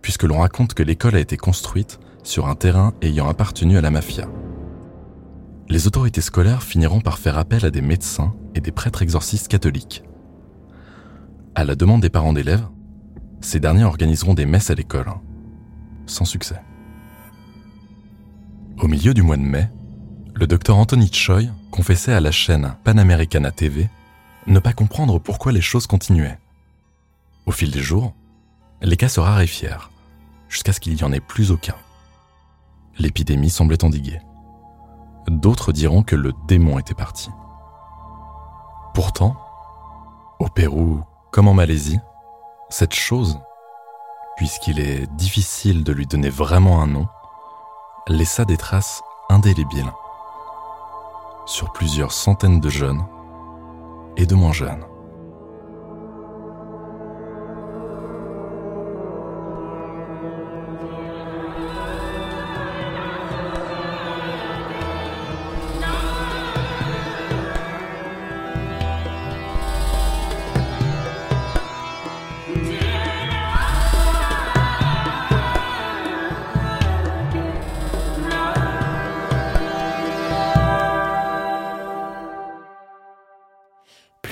puisque 0.00 0.22
l'on 0.22 0.38
raconte 0.38 0.72
que 0.72 0.82
l'école 0.82 1.16
a 1.16 1.20
été 1.20 1.36
construite 1.36 2.00
sur 2.22 2.48
un 2.48 2.54
terrain 2.54 2.94
ayant 3.02 3.28
appartenu 3.28 3.76
à 3.76 3.82
la 3.82 3.90
mafia. 3.90 4.26
Les 5.68 5.86
autorités 5.86 6.22
scolaires 6.22 6.62
finiront 6.62 7.00
par 7.00 7.18
faire 7.18 7.36
appel 7.36 7.64
à 7.64 7.70
des 7.70 7.82
médecins 7.82 8.34
et 8.54 8.60
des 8.60 8.72
prêtres 8.72 9.02
exorcistes 9.02 9.48
catholiques. 9.48 10.02
À 11.54 11.64
la 11.64 11.74
demande 11.74 12.00
des 12.00 12.10
parents 12.10 12.32
d'élèves, 12.32 12.66
ces 13.40 13.60
derniers 13.60 13.84
organiseront 13.84 14.34
des 14.34 14.46
messes 14.46 14.70
à 14.70 14.74
l'école, 14.74 15.12
sans 16.06 16.24
succès. 16.24 16.60
Au 18.78 18.86
milieu 18.86 19.14
du 19.14 19.22
mois 19.22 19.36
de 19.36 19.42
mai, 19.42 19.68
le 20.34 20.46
docteur 20.46 20.76
Anthony 20.78 21.12
Choi 21.12 21.42
confessait 21.70 22.12
à 22.12 22.20
la 22.20 22.30
chaîne 22.30 22.74
Panamericana 22.84 23.50
TV 23.50 23.88
ne 24.46 24.58
pas 24.58 24.72
comprendre 24.72 25.18
pourquoi 25.18 25.52
les 25.52 25.60
choses 25.60 25.86
continuaient. 25.86 26.38
Au 27.46 27.52
fil 27.52 27.70
des 27.70 27.80
jours, 27.80 28.14
les 28.80 28.96
cas 28.96 29.08
se 29.08 29.20
raréfièrent, 29.20 29.90
jusqu'à 30.48 30.72
ce 30.72 30.80
qu'il 30.80 30.94
n'y 30.94 31.02
en 31.02 31.12
ait 31.12 31.20
plus 31.20 31.50
aucun. 31.50 31.74
L'épidémie 32.98 33.50
semblait 33.50 33.84
endiguée. 33.84 34.20
D'autres 35.26 35.72
diront 35.72 36.02
que 36.02 36.16
le 36.16 36.32
démon 36.48 36.78
était 36.78 36.94
parti. 36.94 37.28
Pourtant, 38.94 39.36
au 40.38 40.48
Pérou 40.48 41.02
comme 41.30 41.48
en 41.48 41.54
Malaisie, 41.54 42.00
cette 42.68 42.94
chose, 42.94 43.38
puisqu'il 44.36 44.80
est 44.80 45.06
difficile 45.14 45.84
de 45.84 45.92
lui 45.92 46.06
donner 46.06 46.30
vraiment 46.30 46.82
un 46.82 46.86
nom, 46.86 47.08
laissa 48.08 48.44
des 48.44 48.56
traces 48.56 49.02
indélébiles 49.28 49.92
sur 51.46 51.72
plusieurs 51.72 52.12
centaines 52.12 52.60
de 52.60 52.68
jeunes 52.68 53.04
et 54.16 54.26
de 54.26 54.34
moins 54.34 54.52
jeunes. 54.52 54.84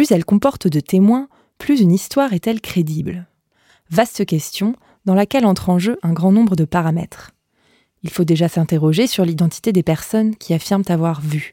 Plus 0.08 0.14
elle 0.14 0.24
comporte 0.24 0.68
de 0.68 0.80
témoins, 0.80 1.28
plus 1.58 1.82
une 1.82 1.92
histoire 1.92 2.32
est-elle 2.32 2.62
crédible 2.62 3.26
Vaste 3.90 4.24
question 4.24 4.74
dans 5.04 5.14
laquelle 5.14 5.44
entre 5.44 5.68
en 5.68 5.78
jeu 5.78 5.98
un 6.02 6.14
grand 6.14 6.32
nombre 6.32 6.56
de 6.56 6.64
paramètres. 6.64 7.32
Il 8.02 8.08
faut 8.08 8.24
déjà 8.24 8.48
s'interroger 8.48 9.06
sur 9.06 9.26
l'identité 9.26 9.70
des 9.70 9.82
personnes 9.82 10.34
qui 10.34 10.54
affirment 10.54 10.84
avoir 10.88 11.20
vu, 11.20 11.52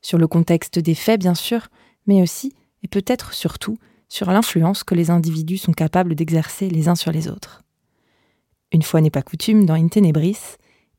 sur 0.00 0.16
le 0.16 0.26
contexte 0.26 0.78
des 0.78 0.94
faits 0.94 1.20
bien 1.20 1.34
sûr, 1.34 1.68
mais 2.06 2.22
aussi, 2.22 2.54
et 2.82 2.88
peut-être 2.88 3.34
surtout, 3.34 3.76
sur 4.08 4.30
l'influence 4.30 4.82
que 4.82 4.94
les 4.94 5.10
individus 5.10 5.58
sont 5.58 5.72
capables 5.72 6.14
d'exercer 6.14 6.70
les 6.70 6.88
uns 6.88 6.94
sur 6.94 7.12
les 7.12 7.28
autres. 7.28 7.64
Une 8.72 8.82
fois 8.82 9.02
n'est 9.02 9.10
pas 9.10 9.20
coutume 9.20 9.66
dans 9.66 9.74
Intenebris, 9.74 10.38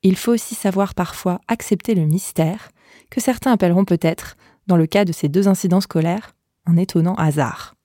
il 0.04 0.18
faut 0.18 0.34
aussi 0.34 0.54
savoir 0.54 0.94
parfois 0.94 1.42
accepter 1.48 1.96
le 1.96 2.06
mystère, 2.06 2.70
que 3.10 3.22
certains 3.22 3.54
appelleront 3.54 3.86
peut-être, 3.86 4.38
dans 4.68 4.78
le 4.78 4.86
cas 4.86 5.04
de 5.04 5.12
ces 5.12 5.30
deux 5.30 5.48
incidents 5.48 5.82
scolaires, 5.82 6.34
un 6.66 6.78
étonnant 6.78 7.16
hasard. 7.16 7.76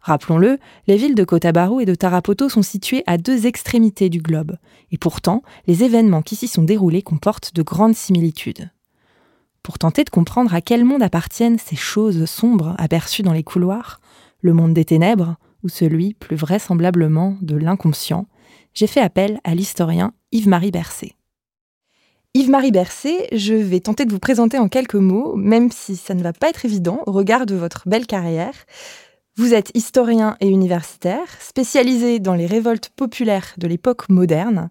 Rappelons-le, 0.00 0.58
les 0.88 0.96
villes 0.96 1.14
de 1.14 1.24
Cotabarou 1.24 1.80
et 1.80 1.84
de 1.84 1.94
Tarapoto 1.94 2.48
sont 2.48 2.62
situées 2.62 3.04
à 3.06 3.18
deux 3.18 3.46
extrémités 3.46 4.08
du 4.08 4.20
globe, 4.20 4.56
et 4.90 4.98
pourtant, 4.98 5.42
les 5.68 5.84
événements 5.84 6.22
qui 6.22 6.34
s'y 6.34 6.48
sont 6.48 6.64
déroulés 6.64 7.02
comportent 7.02 7.54
de 7.54 7.62
grandes 7.62 7.94
similitudes. 7.94 8.70
Pour 9.62 9.78
tenter 9.78 10.02
de 10.02 10.10
comprendre 10.10 10.54
à 10.54 10.60
quel 10.60 10.84
monde 10.84 11.04
appartiennent 11.04 11.58
ces 11.58 11.76
choses 11.76 12.24
sombres 12.24 12.74
aperçues 12.78 13.22
dans 13.22 13.32
les 13.32 13.44
couloirs, 13.44 14.00
le 14.40 14.52
monde 14.52 14.74
des 14.74 14.84
ténèbres 14.84 15.36
ou 15.62 15.68
celui, 15.68 16.14
plus 16.14 16.34
vraisemblablement, 16.34 17.36
de 17.40 17.54
l'inconscient, 17.54 18.26
j'ai 18.74 18.88
fait 18.88 19.00
appel 19.00 19.40
à 19.44 19.54
l'historien 19.54 20.12
Yves-Marie 20.32 20.72
Bercé. 20.72 21.14
Yves-Marie 22.34 22.72
Bercé, 22.72 23.28
je 23.32 23.52
vais 23.52 23.80
tenter 23.80 24.06
de 24.06 24.10
vous 24.10 24.18
présenter 24.18 24.58
en 24.58 24.68
quelques 24.68 24.94
mots, 24.94 25.36
même 25.36 25.70
si 25.70 25.96
ça 25.96 26.14
ne 26.14 26.22
va 26.22 26.32
pas 26.32 26.48
être 26.48 26.64
évident 26.64 27.02
au 27.06 27.12
regard 27.12 27.44
de 27.44 27.54
votre 27.54 27.82
belle 27.86 28.06
carrière. 28.06 28.54
Vous 29.36 29.52
êtes 29.52 29.70
historien 29.74 30.38
et 30.40 30.48
universitaire, 30.48 31.26
spécialisé 31.40 32.20
dans 32.20 32.32
les 32.32 32.46
révoltes 32.46 32.88
populaires 32.96 33.52
de 33.58 33.68
l'époque 33.68 34.08
moderne. 34.08 34.70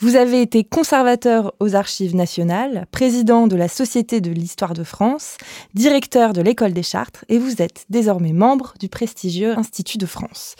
Vous 0.00 0.16
avez 0.16 0.42
été 0.42 0.64
conservateur 0.64 1.54
aux 1.60 1.76
archives 1.76 2.16
nationales, 2.16 2.86
président 2.90 3.46
de 3.46 3.54
la 3.54 3.68
Société 3.68 4.20
de 4.20 4.32
l'histoire 4.32 4.74
de 4.74 4.82
France, 4.82 5.36
directeur 5.74 6.32
de 6.32 6.40
l'École 6.40 6.72
des 6.72 6.82
Chartres 6.82 7.24
et 7.28 7.38
vous 7.38 7.62
êtes 7.62 7.84
désormais 7.88 8.32
membre 8.32 8.74
du 8.80 8.88
prestigieux 8.88 9.56
Institut 9.56 9.98
de 9.98 10.06
France. 10.06 10.56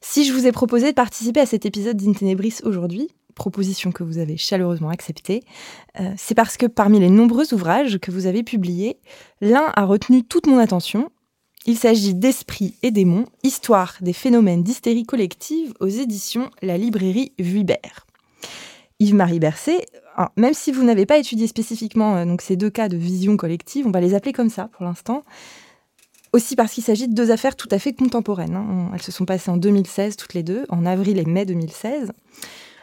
Si 0.00 0.24
je 0.24 0.32
vous 0.32 0.46
ai 0.46 0.52
proposé 0.52 0.90
de 0.90 0.94
participer 0.96 1.40
à 1.40 1.46
cet 1.46 1.66
épisode 1.66 1.96
d'Intenebris 1.96 2.58
aujourd'hui, 2.64 3.08
proposition 3.34 3.92
que 3.92 4.02
vous 4.02 4.18
avez 4.18 4.36
chaleureusement 4.36 4.90
acceptée, 4.90 5.42
euh, 6.00 6.12
c'est 6.16 6.34
parce 6.34 6.56
que 6.56 6.66
parmi 6.66 7.00
les 7.00 7.10
nombreux 7.10 7.52
ouvrages 7.54 7.98
que 7.98 8.10
vous 8.10 8.26
avez 8.26 8.42
publiés, 8.42 8.98
l'un 9.40 9.72
a 9.74 9.84
retenu 9.84 10.24
toute 10.24 10.46
mon 10.46 10.58
attention. 10.58 11.10
Il 11.66 11.78
s'agit 11.78 12.14
d'Esprit 12.14 12.74
et 12.82 12.90
démons, 12.90 13.26
histoire 13.44 13.96
des 14.00 14.12
phénomènes 14.12 14.62
d'hystérie 14.62 15.04
collective 15.04 15.72
aux 15.80 15.88
éditions 15.88 16.50
La 16.60 16.76
librairie 16.76 17.32
Vuibert. 17.38 18.06
Yves-Marie 18.98 19.40
Bercé, 19.40 19.78
même 20.36 20.54
si 20.54 20.72
vous 20.72 20.84
n'avez 20.84 21.06
pas 21.06 21.18
étudié 21.18 21.46
spécifiquement 21.46 22.16
euh, 22.16 22.36
ces 22.40 22.56
deux 22.56 22.70
cas 22.70 22.88
de 22.88 22.96
vision 22.96 23.36
collective, 23.36 23.86
on 23.86 23.90
va 23.90 24.00
les 24.00 24.14
appeler 24.14 24.32
comme 24.32 24.50
ça 24.50 24.68
pour 24.72 24.84
l'instant, 24.84 25.24
aussi 26.32 26.56
parce 26.56 26.72
qu'il 26.72 26.82
s'agit 26.82 27.08
de 27.08 27.14
deux 27.14 27.30
affaires 27.30 27.56
tout 27.56 27.68
à 27.70 27.78
fait 27.78 27.92
contemporaines. 27.92 28.56
Hein. 28.56 28.90
Elles 28.94 29.02
se 29.02 29.12
sont 29.12 29.24
passées 29.24 29.50
en 29.50 29.56
2016 29.56 30.16
toutes 30.16 30.34
les 30.34 30.42
deux, 30.42 30.64
en 30.68 30.86
avril 30.86 31.18
et 31.18 31.24
mai 31.24 31.44
2016 31.44 32.12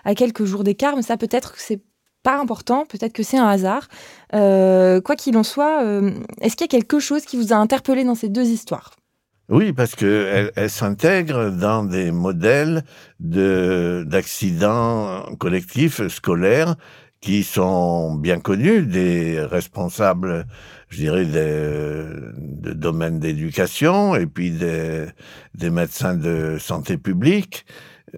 à 0.05 0.15
quelques 0.15 0.45
jours 0.45 0.63
d'écart, 0.63 0.95
mais 0.95 1.01
ça 1.01 1.17
peut-être 1.17 1.53
que 1.53 1.61
c'est 1.61 1.81
pas 2.23 2.39
important, 2.39 2.85
peut-être 2.85 3.13
que 3.13 3.23
c'est 3.23 3.37
un 3.37 3.47
hasard. 3.47 3.87
Euh, 4.33 5.01
quoi 5.01 5.15
qu'il 5.15 5.37
en 5.37 5.43
soit, 5.43 5.83
euh, 5.83 6.11
est-ce 6.41 6.55
qu'il 6.55 6.65
y 6.65 6.75
a 6.75 6.79
quelque 6.79 6.99
chose 6.99 7.23
qui 7.25 7.37
vous 7.37 7.53
a 7.53 7.55
interpellé 7.55 8.03
dans 8.03 8.15
ces 8.15 8.29
deux 8.29 8.45
histoires? 8.45 8.91
Oui, 9.49 9.73
parce 9.73 9.95
qu'elle 9.95 10.51
elle, 10.55 10.69
s'intègre 10.69 11.49
dans 11.49 11.83
des 11.83 12.11
modèles 12.11 12.83
de 13.19 14.05
d'accidents 14.07 15.23
collectifs 15.39 16.07
scolaires 16.07 16.75
qui 17.19 17.43
sont 17.43 18.13
bien 18.15 18.39
connus 18.39 18.85
des 18.85 19.41
responsables, 19.41 20.45
je 20.89 20.97
dirais, 20.97 21.25
des, 21.25 22.05
de 22.37 22.73
domaines 22.73 23.19
d'éducation 23.19 24.15
et 24.15 24.27
puis 24.27 24.51
des, 24.51 25.07
des 25.55 25.69
médecins 25.71 26.13
de 26.13 26.57
santé 26.59 26.97
publique 26.97 27.65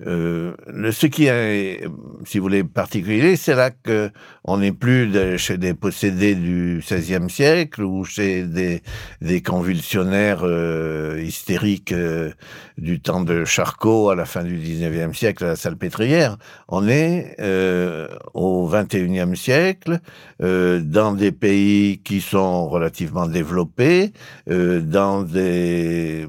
euh, 0.06 0.54
ce 0.92 1.06
qui 1.06 1.26
est, 1.26 1.84
si 2.26 2.40
vous 2.40 2.44
voulez, 2.44 2.64
particulier, 2.64 3.36
c'est 3.36 3.56
là 3.56 3.72
que 3.72 4.10
on 4.44 4.58
n'est 4.58 4.72
plus 4.72 5.38
chez 5.38 5.58
des 5.58 5.74
possédés 5.74 6.36
du 6.36 6.82
XVIe 6.84 7.30
siècle 7.30 7.84
ou 7.84 8.04
chez 8.04 8.44
des, 8.44 8.82
des 9.22 9.42
convulsionnaires 9.42 10.42
euh, 10.44 11.22
hystériques 11.22 11.92
euh, 11.92 12.32
du 12.78 13.00
temps 13.00 13.22
de 13.22 13.46
Charcot 13.46 14.10
à 14.10 14.16
la 14.16 14.26
fin 14.26 14.44
du 14.44 14.56
XIXe 14.58 15.16
siècle 15.18 15.44
à 15.44 15.48
la 15.48 15.56
Salpêtrière. 15.56 16.38
On 16.68 16.88
est 16.88 17.36
euh, 17.40 18.08
au 18.34 18.68
XXIe 18.68 19.36
siècle 19.36 20.00
dans 20.40 21.14
des 21.14 21.32
pays 21.32 22.00
qui 22.00 22.20
sont 22.20 22.68
relativement 22.68 23.28
développés, 23.28 24.12
dans 24.48 25.22
des 25.22 26.26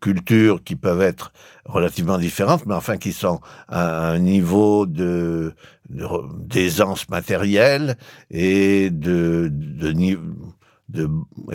cultures 0.00 0.64
qui 0.64 0.76
peuvent 0.76 1.02
être 1.02 1.32
relativement 1.64 2.18
différentes, 2.18 2.66
mais 2.66 2.74
enfin 2.74 2.96
qui 2.96 3.12
sont 3.12 3.40
à 3.68 4.08
un 4.10 4.18
niveau 4.18 4.86
de 4.86 5.54
d'aisance 5.88 7.08
matérielle 7.10 7.96
et 8.30 8.88
de, 8.90 9.50
de, 9.52 9.92
de 10.88 11.08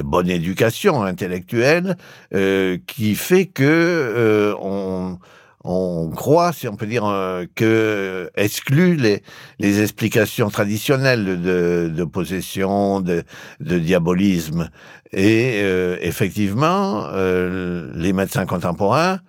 bonne 0.03 0.29
éducation 0.29 1.01
intellectuelle 1.03 1.97
euh, 2.33 2.77
qui 2.87 3.15
fait 3.15 3.45
que 3.45 3.63
euh, 3.63 4.53
on, 4.61 5.17
on 5.63 6.09
croit, 6.11 6.53
si 6.53 6.67
on 6.67 6.75
peut 6.75 6.85
dire, 6.85 7.05
euh, 7.05 7.45
que 7.55 8.29
exclut 8.35 8.95
les, 8.95 9.23
les 9.59 9.81
explications 9.81 10.49
traditionnelles 10.49 11.41
de, 11.41 11.91
de 11.93 12.03
possession, 12.03 13.01
de, 13.01 13.23
de 13.59 13.79
diabolisme. 13.79 14.69
Et 15.13 15.61
euh, 15.63 15.97
effectivement, 16.01 17.05
euh, 17.11 17.91
les 17.95 18.13
médecins 18.13 18.45
contemporains 18.45 19.19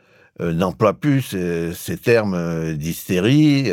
euh, 0.40 0.52
n'emploient 0.52 0.98
plus 0.98 1.22
ces, 1.22 1.72
ces 1.74 1.96
termes 1.96 2.74
d'hystérie, 2.74 3.70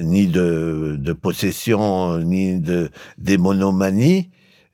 ni 0.00 0.26
de, 0.26 0.96
de, 0.98 1.12
possession, 1.12 2.18
ni 2.18 2.60
de 2.60 2.90
démonomanie. 3.18 4.30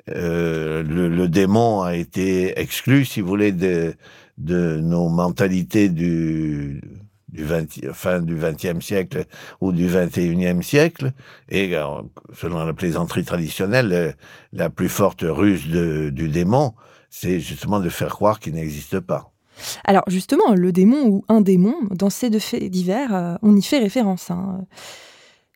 le, 0.06 1.26
démon 1.26 1.82
a 1.82 1.96
été 1.96 2.58
exclu, 2.58 3.04
si 3.04 3.20
vous 3.20 3.28
voulez, 3.28 3.52
de, 3.52 3.94
de 4.38 4.78
nos 4.80 5.08
mentalités 5.08 5.88
du, 5.88 6.80
du 7.28 7.44
20, 7.44 7.92
fin 7.92 8.20
du 8.20 8.36
XXe 8.36 8.84
siècle 8.84 9.24
ou 9.60 9.72
du 9.72 9.86
XXIe 9.86 10.62
siècle. 10.62 11.12
Et 11.48 11.74
selon 12.34 12.64
la 12.64 12.72
plaisanterie 12.72 13.24
traditionnelle, 13.24 14.16
la 14.52 14.70
plus 14.70 14.88
forte 14.88 15.24
ruse 15.26 15.66
du 15.66 16.28
démon, 16.28 16.74
c'est 17.10 17.40
justement 17.40 17.80
de 17.80 17.88
faire 17.88 18.10
croire 18.10 18.40
qu'il 18.40 18.54
n'existe 18.54 19.00
pas. 19.00 19.30
Alors 19.84 20.04
justement, 20.08 20.54
le 20.54 20.72
démon 20.72 21.06
ou 21.06 21.24
un 21.28 21.40
démon, 21.40 21.74
dans 21.90 22.10
ces 22.10 22.30
deux 22.30 22.38
faits 22.38 22.70
divers, 22.70 23.14
euh, 23.14 23.34
on 23.42 23.56
y 23.56 23.62
fait 23.62 23.78
référence. 23.78 24.30
Hein. 24.30 24.66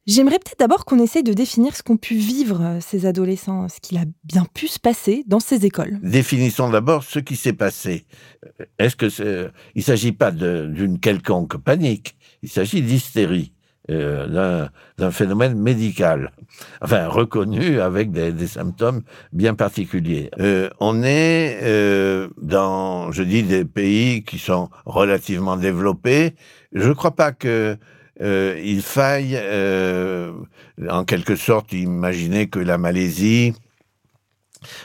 J'aimerais 0.06 0.40
peut-être 0.40 0.59
d'abord 0.59 0.85
qu'on 0.85 0.99
essaye 0.99 1.23
de 1.23 1.32
définir 1.32 1.76
ce 1.76 1.82
qu'ont 1.82 1.97
pu 1.97 2.16
vivre 2.16 2.61
euh, 2.61 2.78
ces 2.80 3.06
adolescents, 3.06 3.68
ce 3.68 3.80
qu'il 3.80 3.99
a 3.99 4.04
bien 4.25 4.44
pu 4.52 4.66
se 4.66 4.80
passer 4.80 5.23
dans 5.26 5.40
ces 5.40 5.64
écoles. 5.64 5.99
Définissons 6.02 6.71
d'abord 6.71 7.04
ce 7.04 7.21
qui 7.21 7.37
s'est 7.37 7.52
passé. 7.52 8.04
Est-ce 8.78 8.97
que 8.97 9.06
il 9.75 9.78
ne 9.78 9.82
s'agit 9.82 10.12
pas 10.12 10.32
d'une 10.32 10.99
quelconque 10.99 11.56
panique, 11.56 12.16
il 12.42 12.49
s'agit 12.49 12.82
d'hystérie. 12.82 13.52
Euh, 13.91 14.69
d'un 14.97 15.11
phénomène 15.11 15.59
médical, 15.59 16.31
enfin 16.83 17.09
reconnu 17.09 17.81
avec 17.81 18.12
des, 18.12 18.47
symptômes 18.47 19.03
bien 19.33 19.55
particuliers. 19.55 20.31
Euh, 20.39 20.71
on 20.79 21.03
est 21.03 21.59
euh, 21.65 22.29
dans, 22.41 23.11
je 23.11 23.25
dis, 23.25 23.43
des 23.43 23.65
pays 23.65 24.23
qui 24.23 24.39
sont 24.39 24.71
relativement 24.87 25.57
développés. 25.57 26.37
Je 26.73 26.91
ne 26.91 26.93
crois 26.93 27.17
pas 27.17 27.33
que 27.33 27.77
il 28.21 28.83
faille, 28.83 29.37
en 30.89 31.05
quelque 31.05 31.35
sorte, 31.35 31.73
imaginer 31.73 32.47
que 32.47 32.61
la 32.61 32.79
Malaisie 32.79 33.53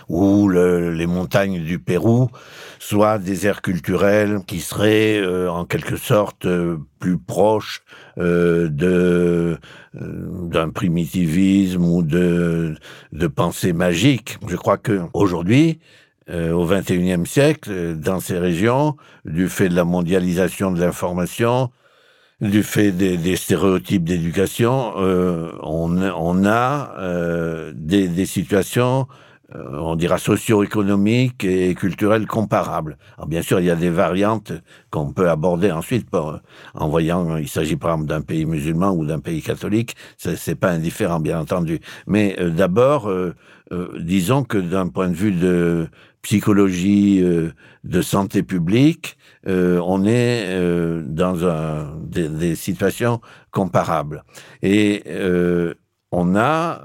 ou 0.09 0.49
les 0.49 1.07
montagnes 1.07 1.63
du 1.63 1.79
Pérou 1.79 2.29
soient 2.79 3.17
des 3.17 3.47
aires 3.47 3.61
culturelles 3.61 4.39
qui 4.45 4.59
seraient 4.59 5.47
en 5.47 5.65
quelque 5.65 5.97
sorte 5.97 6.47
plus 6.99 7.17
proches 7.17 7.83
euh, 8.17 8.69
de 8.69 9.57
euh, 9.95 10.47
d'un 10.49 10.69
primitivisme 10.69 11.83
ou 11.83 12.03
de 12.03 12.75
de 13.11 13.27
pensée 13.27 13.73
magique. 13.73 14.37
Je 14.47 14.55
crois 14.55 14.77
que 14.77 15.01
aujourd'hui, 15.13 15.79
euh, 16.29 16.51
au 16.51 16.65
XXIe 16.65 17.25
siècle, 17.25 17.95
dans 17.95 18.19
ces 18.19 18.39
régions, 18.39 18.95
du 19.25 19.49
fait 19.49 19.69
de 19.69 19.75
la 19.75 19.85
mondialisation 19.85 20.71
de 20.71 20.79
l'information, 20.79 21.69
du 22.41 22.63
fait 22.63 22.91
des, 22.91 23.17
des 23.17 23.35
stéréotypes 23.35 24.03
d'éducation, 24.03 24.93
on, 24.95 26.01
on, 26.01 26.45
a 26.45 27.71
des, 27.73 28.07
des 28.07 28.25
situations 28.27 29.07
euh, 29.09 29.26
on 29.53 29.95
dira 29.95 30.17
socio-économiques 30.17 31.43
et 31.45 31.73
culturelles 31.73 32.27
comparables. 32.27 32.97
Alors 33.17 33.27
bien 33.27 33.41
sûr, 33.41 33.59
il 33.59 33.65
y 33.65 33.71
a 33.71 33.75
des 33.75 33.89
variantes 33.89 34.51
qu'on 34.89 35.13
peut 35.13 35.29
aborder 35.29 35.71
ensuite 35.71 36.09
pour, 36.09 36.39
en 36.73 36.89
voyant, 36.89 37.37
il 37.37 37.47
s'agit 37.47 37.77
par 37.77 37.91
exemple 37.91 38.09
d'un 38.09 38.21
pays 38.21 38.45
musulman 38.45 38.91
ou 38.91 39.05
d'un 39.05 39.19
pays 39.19 39.41
catholique, 39.41 39.95
c'est 40.17 40.55
pas 40.55 40.71
indifférent 40.71 41.19
bien 41.19 41.39
entendu. 41.39 41.79
Mais 42.07 42.35
euh, 42.39 42.49
d'abord, 42.49 43.09
euh, 43.09 43.35
disons 43.99 44.43
que 44.43 44.57
d'un 44.57 44.87
point 44.89 45.07
de 45.09 45.15
vue 45.15 45.31
de 45.31 45.87
psychologie, 46.21 47.23
de 47.83 48.01
santé 48.01 48.43
publique, 48.43 49.17
on 49.45 50.05
est 50.05 50.59
dans 51.03 51.45
un, 51.45 51.95
des, 52.01 52.27
des, 52.27 52.55
situations 52.55 53.21
comparables. 53.51 54.23
Et 54.61 55.03
on 56.11 56.35
a, 56.35 56.81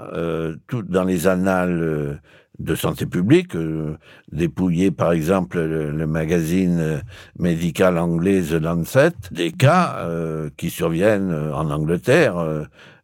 tout 0.67 0.83
dans 0.83 1.03
les 1.03 1.27
annales 1.27 2.21
de 2.59 2.75
santé 2.75 3.05
publique, 3.05 3.55
euh, 3.55 3.97
dépouiller 4.31 4.91
par 4.91 5.11
exemple 5.11 5.59
le, 5.59 6.07
magazine 6.07 6.79
euh, 6.79 6.99
médical 7.39 7.97
anglais 7.97 8.41
The 8.41 8.53
Lancet, 8.53 9.11
des 9.31 9.51
cas 9.51 9.97
euh, 9.99 10.49
qui 10.55 10.69
surviennent 10.69 11.33
en 11.33 11.69
Angleterre 11.71 12.35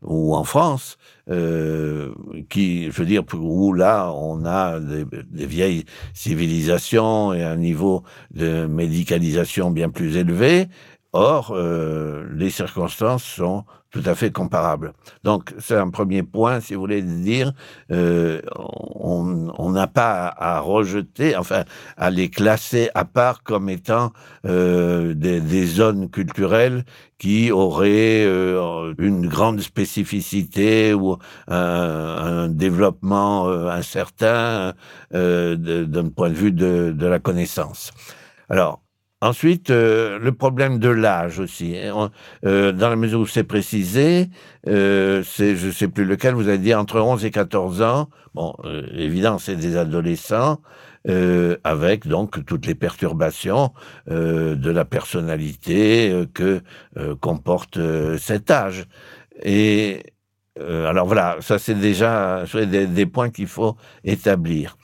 ou 0.01 0.35
en 0.35 0.43
France, 0.43 0.97
qui, 1.27 2.91
je 2.91 2.91
veux 2.91 3.05
dire, 3.05 3.23
où 3.33 3.73
là 3.73 4.11
on 4.13 4.45
a 4.45 4.79
des, 4.79 5.05
des, 5.29 5.45
vieilles 5.45 5.85
civilisations 6.13 7.33
et 7.33 7.43
un 7.43 7.57
niveau 7.57 8.03
de 8.33 8.65
médicalisation 8.65 9.71
bien 9.71 9.89
plus 9.89 10.17
élevé. 10.17 10.67
Or, 11.13 11.55
les 11.55 12.49
circonstances 12.49 13.23
sont 13.23 13.65
tout 13.91 14.03
à 14.05 14.13
fait 14.15 14.31
comparable. 14.31 14.93
Donc 15.23 15.53
c'est 15.59 15.75
un 15.75 15.89
premier 15.89 16.23
point, 16.23 16.59
si 16.59 16.75
vous 16.75 16.81
voulez 16.81 17.01
dire, 17.01 17.53
euh, 17.91 18.41
on 18.55 19.71
n'a 19.71 19.87
pas 19.87 20.27
à, 20.27 20.59
rejeter, 20.59 21.35
enfin 21.35 21.63
à 21.97 22.09
les 22.11 22.29
classer 22.29 22.89
à 22.93 23.05
part 23.05 23.43
comme 23.43 23.69
étant 23.69 24.11
euh, 24.45 25.13
des, 25.13 25.41
des, 25.41 25.65
zones 25.65 26.09
culturelles 26.09 26.85
qui 27.17 27.51
auraient 27.51 28.23
euh, 28.25 28.93
une 28.99 29.27
grande 29.27 29.61
spécificité 29.61 30.93
ou 30.93 31.17
un, 31.47 31.55
un 31.57 32.47
développement 32.49 33.47
euh, 33.47 33.69
incertain 33.69 34.73
euh, 35.13 35.55
d'un 35.85 36.09
point 36.09 36.29
de 36.29 36.35
vue 36.35 36.51
de, 36.51 36.93
de 36.95 37.07
la 37.07 37.19
connaissance. 37.19 37.91
Alors, 38.49 38.81
Ensuite, 39.21 39.69
euh, 39.69 40.17
le 40.17 40.31
problème 40.31 40.79
de 40.79 40.87
l'âge 40.87 41.39
aussi. 41.39 41.77
Hein. 41.77 42.09
Euh, 42.45 42.71
dans 42.71 42.87
la 42.89 42.95
mesure 42.95 43.19
où 43.19 43.27
c'est 43.27 43.43
précisé, 43.43 44.29
euh, 44.67 45.23
c'est, 45.25 45.57
je 45.57 45.69
sais 45.71 45.89
plus 45.89 46.05
lequel, 46.05 46.35
vous 46.35 46.47
avez 46.47 46.57
dit 46.57 46.73
entre 46.73 47.01
11 47.01 47.25
et 47.25 47.31
14 47.31 47.81
ans. 47.81 48.09
Bon, 48.33 48.55
euh, 48.63 48.87
évidemment, 48.93 49.37
c'est 49.37 49.57
des 49.57 49.75
adolescents, 49.75 50.61
avec 51.63 52.07
donc 52.07 52.45
toutes 52.45 52.67
les 52.67 52.75
perturbations 52.75 53.71
de 54.07 54.69
la 54.69 54.85
personnalité 54.85 56.13
que 56.33 56.61
comporte 57.19 57.79
cet 58.17 58.51
âge. 58.51 58.85
Et 59.41 60.03
alors 60.59 61.07
voilà, 61.07 61.37
ça 61.39 61.57
c'est 61.57 61.73
déjà 61.73 62.43
des, 62.53 62.85
des 62.85 63.05
points 63.07 63.31
qu'il 63.31 63.47
faut 63.47 63.75
établir. 64.03 64.77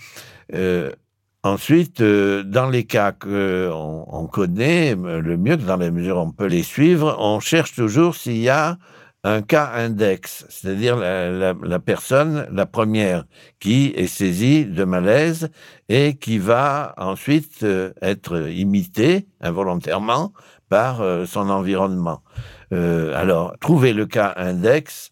Ensuite, 1.45 2.01
euh, 2.01 2.41
dans 2.41 2.71
les 2.71 2.85
cas 2.85 3.11
qu'on 3.11 4.05
on 4.07 4.25
connaît, 4.25 4.95
le 4.95 5.37
mieux, 5.37 5.57
dans 5.57 5.77
la 5.77 5.91
mesure 5.91 6.17
où 6.17 6.21
on 6.21 6.31
peut 6.31 6.47
les 6.47 6.63
suivre, 6.63 7.15
on 7.19 7.39
cherche 7.39 7.75
toujours 7.75 8.15
s'il 8.15 8.37
y 8.37 8.49
a 8.49 8.79
un 9.23 9.43
cas 9.43 9.69
index, 9.75 10.47
c'est-à-dire 10.49 10.95
la, 10.95 11.53
la, 11.53 11.79
personne, 11.79 12.47
la 12.51 12.65
première, 12.65 13.25
qui 13.59 13.93
est 13.95 14.07
saisie 14.07 14.65
de 14.65 14.85
malaise 14.85 15.49
et 15.87 16.15
qui 16.15 16.39
va 16.39 16.95
ensuite 16.97 17.61
euh, 17.61 17.93
être 18.01 18.49
imitée 18.49 19.27
involontairement 19.39 20.33
par 20.67 21.01
euh, 21.01 21.27
son 21.27 21.51
environnement. 21.51 22.23
alors, 22.71 23.55
trouver 23.59 23.93
le 23.93 24.07
cas 24.07 24.33
index, 24.35 25.11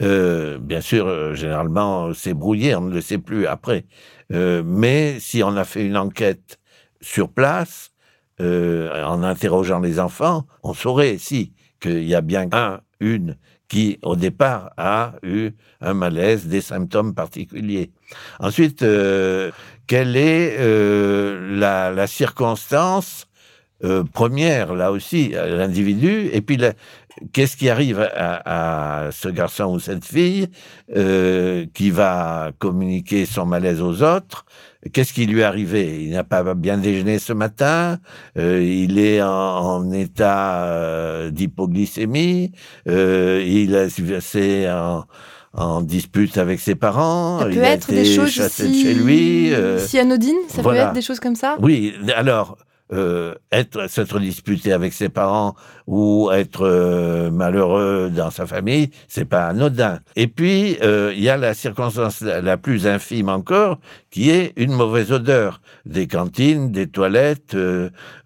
bien 0.00 0.80
sûr, 0.80 1.34
généralement, 1.34 2.12
c'est 2.14 2.34
brouillé, 2.34 2.74
on 2.74 2.82
ne 2.82 2.94
le 2.94 3.00
sait 3.00 3.18
plus 3.18 3.46
après. 3.46 3.84
Euh, 4.32 4.62
mais 4.64 5.18
si 5.20 5.42
on 5.42 5.56
a 5.56 5.64
fait 5.64 5.84
une 5.84 5.96
enquête 5.96 6.58
sur 7.00 7.28
place, 7.28 7.90
euh, 8.40 9.04
en 9.04 9.22
interrogeant 9.22 9.80
les 9.80 10.00
enfants, 10.00 10.46
on 10.62 10.74
saurait 10.74 11.18
si 11.18 11.52
qu'il 11.80 12.04
y 12.04 12.14
a 12.14 12.20
bien 12.20 12.48
un, 12.52 12.80
une 13.00 13.36
qui 13.68 13.98
au 14.02 14.16
départ 14.16 14.72
a 14.76 15.14
eu 15.22 15.50
un 15.80 15.94
malaise, 15.94 16.46
des 16.46 16.60
symptômes 16.60 17.14
particuliers. 17.14 17.92
Ensuite, 18.40 18.82
euh, 18.82 19.50
quelle 19.86 20.16
est 20.16 20.56
la, 20.58 21.90
la, 21.90 22.06
circonstance 22.06 23.26
première, 24.12 24.74
là 24.74 24.92
aussi, 24.92 25.30
l'individu, 25.30 26.30
et 26.32 26.40
puis 26.40 26.56
la, 26.56 26.72
qu'est-ce 27.32 27.56
qui 27.56 27.68
arrive 27.68 28.00
à, 28.00 29.08
ce 29.12 29.28
garçon 29.28 29.74
ou 29.74 29.78
cette 29.78 30.04
fille 30.04 30.48
euh, 30.96 31.66
qui 31.74 31.90
va 31.90 32.52
communiquer 32.58 33.26
son 33.26 33.46
malaise 33.46 33.80
aux 33.80 34.02
autres? 34.02 34.44
Qu'est-ce 34.92 35.14
qui 35.14 35.24
lui 35.26 35.40
est 35.40 35.44
arrivé? 35.44 36.04
Il 36.04 36.10
n'a 36.10 36.24
pas 36.24 36.54
bien 36.54 36.76
déjeuné 36.76 37.18
ce 37.18 37.32
matin, 37.32 37.98
euh, 38.36 38.62
il 38.62 38.98
est 38.98 39.22
en, 39.22 39.90
état 39.92 40.64
euh, 40.64 41.30
d'hypoglycémie, 41.30 42.52
il 42.86 43.74
est 43.74 44.70
en, 44.70 45.04
en 45.54 45.80
dispute 45.80 46.36
avec 46.36 46.60
ses 46.60 46.74
parents, 46.74 47.38
ça 47.38 47.46
peut 47.46 47.52
il 47.52 47.58
être 47.60 47.88
des 47.88 48.04
choses 48.04 48.46
si, 48.48 48.82
chez 48.82 48.94
lui. 48.94 49.52
si 49.78 49.98
anodine, 49.98 50.36
ça 50.48 50.62
peut 50.62 50.74
être 50.74 50.92
des 50.92 51.02
choses 51.02 51.20
comme 51.20 51.36
ça? 51.36 51.56
Oui, 51.60 51.94
alors 52.14 52.58
euh, 52.94 53.34
être 53.52 53.88
s'être 53.88 54.18
disputé 54.18 54.72
avec 54.72 54.92
ses 54.92 55.08
parents 55.08 55.54
ou 55.86 56.30
être 56.32 56.62
euh, 56.62 57.30
malheureux 57.30 58.10
dans 58.14 58.30
sa 58.30 58.46
famille, 58.46 58.90
c'est 59.08 59.24
pas 59.24 59.48
anodin. 59.48 60.00
Et 60.16 60.26
puis 60.26 60.78
euh, 60.82 61.12
il 61.14 61.22
y 61.22 61.28
a 61.28 61.36
la 61.36 61.54
circonstance 61.54 62.22
la 62.22 62.56
plus 62.56 62.86
infime 62.86 63.28
encore, 63.28 63.78
qui 64.10 64.30
est 64.30 64.52
une 64.56 64.72
mauvaise 64.72 65.12
odeur 65.12 65.60
des 65.84 66.06
cantines, 66.06 66.72
des 66.72 66.86
toilettes, 66.86 67.56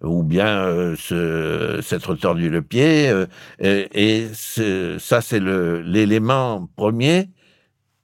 ou 0.01 0.23
bien 0.23 0.95
s'être 0.95 2.15
tordu 2.15 2.49
le 2.49 2.61
pied. 2.61 3.11
et, 3.59 3.87
et 3.93 4.27
ça 4.33 5.21
c'est 5.21 5.39
l'élément 5.39 6.69
premier, 6.75 7.29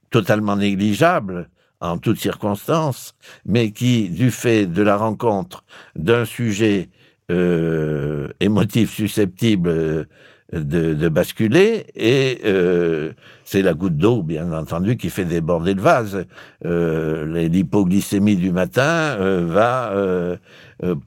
totalement 0.09 0.55
négligeable 0.55 1.49
en 1.81 1.97
toutes 1.97 2.19
circonstances, 2.19 3.15
mais 3.45 3.71
qui, 3.71 4.09
du 4.09 4.31
fait 4.31 4.65
de 4.65 4.81
la 4.81 4.97
rencontre 4.97 5.63
d'un 5.95 6.25
sujet 6.25 6.89
euh, 7.31 8.27
émotif 8.39 8.93
susceptible 8.93 9.69
euh, 9.69 10.05
de, 10.53 11.09
basculer, 11.09 11.87
et 11.95 12.39
euh, 12.45 13.13
c'est 13.45 13.63
la 13.63 13.73
goutte 13.73 13.97
d'eau, 13.97 14.21
bien 14.21 14.53
entendu, 14.53 14.95
qui 14.95 15.09
fait 15.09 15.25
déborder 15.25 15.73
le 15.73 15.81
vase. 15.81 16.27
L'hypoglycémie 16.63 18.35
du 18.35 18.51
matin 18.51 19.17
va 19.41 19.91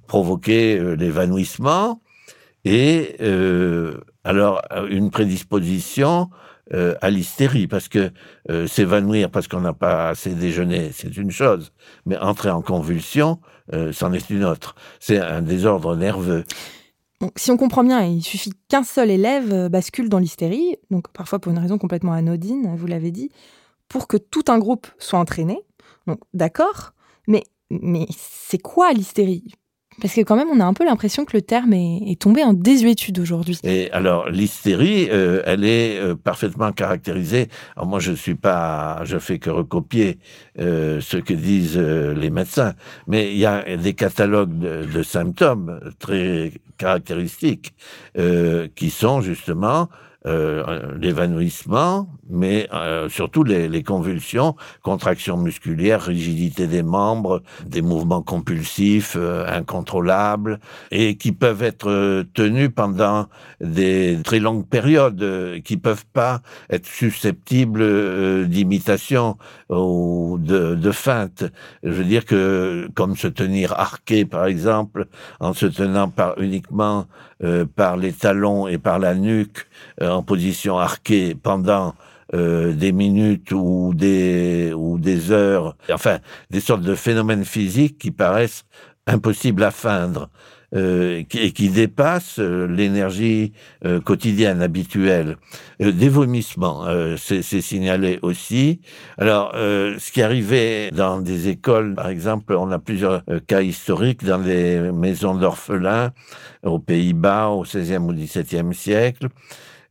provoquer 0.09 0.97
l'évanouissement, 0.97 2.01
et 2.65 3.17
alors 4.25 4.61
une 4.91 5.11
prédisposition 5.13 6.31
euh, 6.75 6.95
à 7.01 7.09
l'hystérie, 7.09 7.67
parce 7.67 7.89
que 7.89 8.11
euh, 8.51 8.67
s'évanouir 8.67 9.31
parce 9.31 9.49
qu'on 9.49 9.61
n'a 9.61 9.73
pas 9.73 10.11
assez 10.11 10.35
déjeuné, 10.35 10.91
c'est 10.93 11.17
une 11.17 11.31
chose, 11.31 11.73
mais 12.05 12.19
entrer 12.19 12.51
en 12.51 12.61
convulsion, 12.61 13.41
euh, 13.73 13.91
c'en 13.93 14.13
est 14.13 14.29
une 14.29 14.45
autre. 14.45 14.75
C'est 15.01 15.19
un 15.19 15.41
désordre 15.41 15.97
nerveux. 15.97 16.45
si 17.37 17.51
on 17.51 17.57
comprend 17.57 17.85
bien, 17.85 18.05
il 18.05 18.23
suffit 18.23 18.53
qu'un 18.69 18.83
seul 18.83 19.11
élève 19.11 19.69
bascule 19.69 20.11
dans 20.11 20.19
l'hystérie, 20.19 20.77
donc 20.91 21.09
parfois 21.09 21.39
pour 21.39 21.53
une 21.53 21.59
raison 21.59 21.79
complètement 21.79 22.13
anodine, 22.13 22.75
vous 22.77 22.87
l'avez 22.87 23.13
dit, 23.13 23.31
pour 23.89 24.07
que 24.07 24.19
tout 24.19 24.45
un 24.49 24.59
groupe 24.59 24.87
soit 24.99 25.19
entraîné. 25.19 25.59
Donc 26.07 26.21
d'accord, 26.35 26.93
mais, 27.27 27.45
mais 27.71 28.07
c'est 28.11 28.61
quoi 28.61 28.93
l'hystérie? 28.93 29.55
Parce 30.01 30.15
que 30.15 30.21
quand 30.21 30.37
même, 30.37 30.49
on 30.53 30.61
a 30.61 30.65
un 30.65 30.75
peu 30.75 30.85
l'impression 30.85 31.25
que 31.25 31.37
le 31.37 31.43
terme 31.43 31.73
est, 31.73 32.21
tombé 32.21 32.43
en 32.43 32.53
désuétude 32.53 33.19
aujourd'hui. 33.19 33.59
Et 33.65 33.91
alors, 33.93 34.29
l'hystérie, 34.31 35.09
euh, 35.11 35.43
elle 35.45 35.65
est 35.65 35.99
euh, 35.99 36.15
parfaitement 36.15 36.73
caractérisée. 36.73 37.49
Moi, 37.83 38.01
je 38.01 38.13
suis 38.13 38.35
pas, 38.35 39.01
je 39.05 39.19
fais 39.19 39.39
que 39.39 39.51
recopier 39.51 40.19
euh, 40.59 41.01
ce 41.01 41.17
que 41.17 41.35
disent 41.35 41.79
les 41.79 42.31
médecins, 42.31 42.75
mais 43.07 43.33
il 43.33 43.39
y 43.39 43.47
a 43.47 43.77
des 43.77 43.95
catalogues 43.95 44.59
de 44.59 45.03
symptômes 45.03 45.81
très 45.99 46.53
caractéristiques 46.77 47.75
qui 48.75 48.91
sont 48.91 49.21
justement 49.21 49.89
euh, 50.27 50.99
l'évanouissement, 51.01 52.09
mais 52.29 52.69
euh, 52.75 53.09
surtout 53.09 53.45
les, 53.45 53.69
les, 53.69 53.85
convulsions, 53.85 54.57
contractions 54.83 55.37
musculaires, 55.37 56.03
rigidité 56.03 56.67
des 56.67 56.83
membres, 56.83 57.41
des 57.65 57.83
mouvements 57.83 58.23
compulsifs 58.23 59.15
euh, 59.17 59.47
incontrôlables, 59.47 60.59
et 60.91 61.17
qui 61.17 61.31
peuvent 61.31 61.63
être 61.63 62.25
tenus 62.35 62.69
pendant 62.75 63.29
des 63.61 64.19
très 64.25 64.41
longues 64.41 64.67
périodes, 64.67 65.63
qui 65.63 65.77
peuvent 65.77 66.07
pas 66.13 66.43
être 66.69 66.87
susceptibles 66.87 68.49
d'imitation 68.49 69.37
ou 69.71 70.37
de, 70.41 70.75
de 70.75 70.91
feinte. 70.91 71.45
Je 71.85 71.91
veux 71.91 72.05
dire 72.05 72.25
que, 72.25 72.89
comme 72.95 73.17
se 73.17 73.29
tenir 73.29 73.73
arqué, 73.79 74.25
par 74.25 74.47
exemple, 74.47 75.07
en 75.39 75.53
se 75.53 75.67
tenant 75.67 76.09
par 76.09 76.39
uniquement 76.41 77.07
par 77.77 77.97
les 77.97 78.13
talons 78.13 78.67
et 78.67 78.79
par 78.79 78.99
la 78.99 79.15
nuque, 79.15 79.67
en 80.01 80.23
position 80.23 80.79
arquée 80.79 81.35
pendant 81.35 81.95
euh, 82.35 82.75
des 82.75 82.93
minutes 82.93 83.53
ou 83.53 83.95
des 83.95 84.75
ou 84.77 84.99
des 84.99 85.33
heures, 85.33 85.75
enfin 85.91 86.19
des 86.51 86.61
sortes 86.61 86.83
de 86.83 86.95
phénomènes 86.95 87.47
physiques 87.47 87.97
qui 87.97 88.11
paraissent 88.11 88.67
impossibles 89.07 89.63
à 89.63 89.71
feindre 89.71 90.29
euh, 90.75 91.23
et 91.33 91.53
qui 91.53 91.69
dépassent 91.71 92.39
euh, 92.39 92.67
l'énergie 92.67 93.53
quotidienne 94.05 94.63
habituelle. 94.63 95.37
des 95.81 96.09
vomissements, 96.09 96.87
c'est 97.17 97.43
signalé 97.43 98.19
aussi. 98.23 98.81
Alors, 99.17 99.53
ce 99.55 100.13
qui 100.13 100.23
arrivait 100.23 100.91
dans 100.91 101.21
des 101.21 101.49
écoles, 101.49 101.95
par 101.95 102.09
exemple, 102.09 102.55
on 102.55 102.71
a 102.71 102.79
plusieurs 102.79 103.23
cas 103.47 103.63
historiques 103.63 104.25
dans 104.25 104.39
des 104.39 104.91
maisons 104.93 105.35
d'orphelins 105.35 106.13
aux 106.65 106.79
Pays-Bas 106.79 107.49
au 107.49 107.63
XVIe 107.63 107.99
ou 107.99 108.13
XVIIe 108.13 108.75
siècle. 108.75 109.29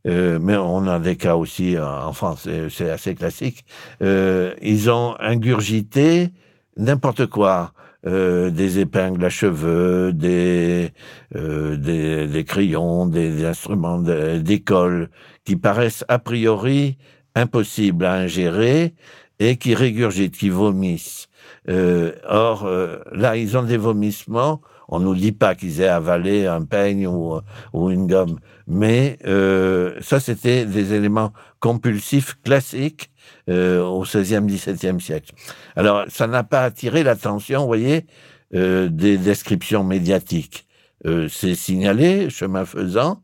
Euh, 0.06 0.38
mais 0.40 0.56
on 0.56 0.86
a 0.86 0.98
des 0.98 1.16
cas 1.16 1.34
aussi 1.36 1.76
euh, 1.76 1.86
en 1.86 2.12
France, 2.12 2.48
c'est 2.70 2.90
assez 2.90 3.14
classique. 3.14 3.64
Euh, 4.02 4.54
ils 4.62 4.90
ont 4.90 5.16
ingurgité 5.18 6.30
n'importe 6.76 7.26
quoi. 7.26 7.72
Euh, 8.08 8.48
des 8.50 8.78
épingles 8.78 9.22
à 9.22 9.28
cheveux, 9.28 10.14
des, 10.14 10.92
euh, 11.36 11.76
des, 11.76 12.26
des, 12.26 12.44
crayons, 12.44 13.04
des, 13.04 13.44
instruments 13.44 13.98
d'école 13.98 15.10
qui 15.44 15.56
paraissent 15.56 16.06
a 16.08 16.18
priori 16.18 16.96
impossibles 17.34 18.06
à 18.06 18.14
ingérer 18.14 18.94
et 19.38 19.56
qui 19.56 19.74
régurgitent, 19.74 20.38
qui 20.38 20.48
vomissent. 20.48 21.28
or, 21.68 22.66
là, 23.12 23.36
ils 23.36 23.58
ont 23.58 23.62
des 23.62 23.76
vomissements 23.76 24.62
on 24.88 25.00
nous 25.00 25.14
dit 25.14 25.32
pas 25.32 25.54
qu'ils 25.54 25.80
aient 25.82 25.88
avalé 25.88 26.46
un 26.46 26.64
peigne 26.64 27.06
ou, 27.06 27.38
ou 27.72 27.90
une 27.90 28.06
gomme, 28.06 28.38
mais 28.66 29.18
euh, 29.26 29.94
ça 30.00 30.18
c'était 30.18 30.64
des 30.64 30.94
éléments 30.94 31.32
compulsifs 31.60 32.38
classiques 32.42 33.10
euh, 33.48 33.82
au 33.82 34.02
XVIe, 34.02 34.46
XVIIe 34.46 35.00
siècle. 35.00 35.32
Alors 35.76 36.04
ça 36.08 36.26
n'a 36.26 36.44
pas 36.44 36.62
attiré 36.62 37.02
l'attention, 37.02 37.60
vous 37.60 37.66
voyez, 37.66 38.06
euh, 38.54 38.88
des 38.88 39.18
descriptions 39.18 39.84
médiatiques. 39.84 40.66
Euh, 41.06 41.28
c'est 41.28 41.54
signalé, 41.54 42.30
chemin 42.30 42.64
faisant, 42.64 43.22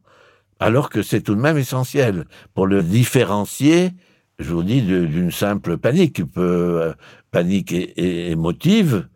alors 0.60 0.90
que 0.90 1.02
c'est 1.02 1.20
tout 1.20 1.34
de 1.34 1.40
même 1.40 1.58
essentiel 1.58 2.24
pour 2.54 2.66
le 2.66 2.82
différencier 2.82 3.90
je 4.38 4.52
vous 4.52 4.62
dis, 4.62 4.82
d'une 4.82 5.30
simple 5.30 5.78
panique, 5.78 6.22
euh, 6.36 6.94
panique 7.30 7.74
émotive, 7.96 9.08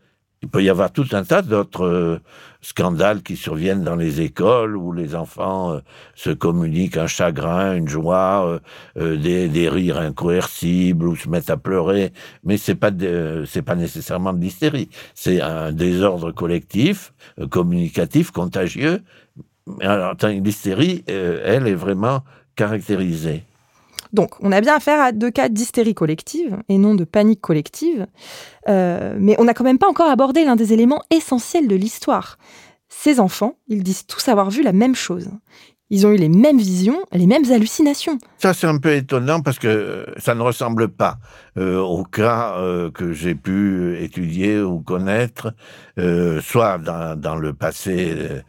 il 0.42 0.48
peut 0.48 0.62
y 0.62 0.70
avoir 0.70 0.92
tout 0.92 1.06
un 1.12 1.24
tas 1.24 1.42
d'autres 1.42 1.84
euh, 1.84 2.20
scandales 2.60 3.22
qui 3.22 3.36
surviennent 3.36 3.82
dans 3.82 3.96
les 3.96 4.20
écoles 4.20 4.76
où 4.76 4.92
les 4.92 5.14
enfants 5.14 5.72
euh, 5.72 5.80
se 6.14 6.30
communiquent 6.30 6.96
un 6.96 7.08
chagrin, 7.08 7.74
une 7.74 7.88
joie, 7.88 8.60
euh, 8.96 9.16
des, 9.16 9.48
des, 9.48 9.68
rires 9.68 9.98
incoercibles 9.98 11.08
ou 11.08 11.16
se 11.16 11.28
mettent 11.28 11.50
à 11.50 11.56
pleurer. 11.56 12.12
Mais 12.44 12.56
c'est 12.56 12.76
pas 12.76 12.90
c'est 13.46 13.62
pas 13.62 13.74
nécessairement 13.74 14.32
de 14.32 14.40
l'hystérie. 14.40 14.88
C'est 15.14 15.40
un 15.40 15.72
désordre 15.72 16.30
collectif, 16.32 17.12
communicatif, 17.50 18.30
contagieux. 18.30 19.02
Alors, 19.80 20.14
l'hystérie, 20.22 21.04
elle 21.06 21.66
est 21.66 21.74
vraiment 21.74 22.22
caractérisée. 22.56 23.44
Donc, 24.12 24.30
on 24.40 24.52
a 24.52 24.60
bien 24.60 24.76
affaire 24.76 25.00
à 25.00 25.12
deux 25.12 25.30
cas 25.30 25.48
d'hystérie 25.48 25.94
collective 25.94 26.56
et 26.68 26.78
non 26.78 26.94
de 26.94 27.04
panique 27.04 27.40
collective. 27.40 28.06
Euh, 28.68 29.16
mais 29.18 29.36
on 29.38 29.44
n'a 29.44 29.54
quand 29.54 29.64
même 29.64 29.78
pas 29.78 29.88
encore 29.88 30.10
abordé 30.10 30.44
l'un 30.44 30.56
des 30.56 30.72
éléments 30.72 31.02
essentiels 31.10 31.68
de 31.68 31.76
l'histoire. 31.76 32.38
Ces 32.88 33.20
enfants, 33.20 33.54
ils 33.68 33.82
disent 33.82 34.06
tous 34.06 34.28
avoir 34.28 34.50
vu 34.50 34.62
la 34.62 34.72
même 34.72 34.94
chose. 34.94 35.28
Ils 35.90 36.06
ont 36.06 36.10
eu 36.10 36.16
les 36.16 36.28
mêmes 36.28 36.58
visions, 36.58 36.98
les 37.12 37.26
mêmes 37.26 37.50
hallucinations. 37.50 38.18
Ça, 38.36 38.52
c'est 38.52 38.66
un 38.66 38.76
peu 38.76 38.92
étonnant 38.92 39.40
parce 39.40 39.58
que 39.58 39.68
euh, 39.68 40.04
ça 40.18 40.34
ne 40.34 40.42
ressemble 40.42 40.88
pas 40.88 41.16
euh, 41.56 41.78
au 41.78 42.04
cas 42.04 42.56
que 42.92 43.12
j'ai 43.12 43.34
pu 43.34 43.96
étudier 44.00 44.60
ou 44.60 44.80
connaître, 44.80 45.54
soit 46.42 46.78
dans, 46.78 47.36
le 47.36 47.52
passé 47.54 48.42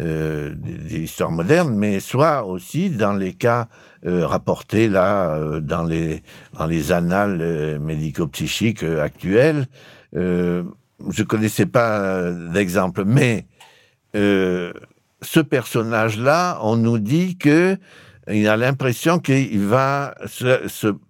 euh, 0.00 0.54
des 0.56 1.00
histoires 1.00 1.30
modernes, 1.30 1.74
mais 1.74 2.00
soit 2.00 2.44
aussi 2.44 2.88
dans 2.88 3.12
les 3.12 3.34
cas 3.34 3.68
euh, 4.06 4.26
rapportés 4.26 4.88
là 4.88 5.34
euh, 5.34 5.60
dans 5.60 5.82
les 5.82 6.22
dans 6.58 6.64
les 6.64 6.92
annales 6.92 7.78
médico-psychiques 7.78 8.84
actuelles. 8.84 9.66
je 10.14 11.22
connaissais 11.28 11.66
pas 11.66 12.30
d'exemple, 12.32 13.04
mais 13.04 13.46
ce 14.14 15.40
personnage-là, 15.40 16.58
on 16.62 16.76
nous 16.76 16.98
dit 16.98 17.36
que 17.36 17.76
il 18.30 18.48
a 18.48 18.56
l'impression 18.56 19.18
qu'il 19.18 19.60
va 19.60 20.14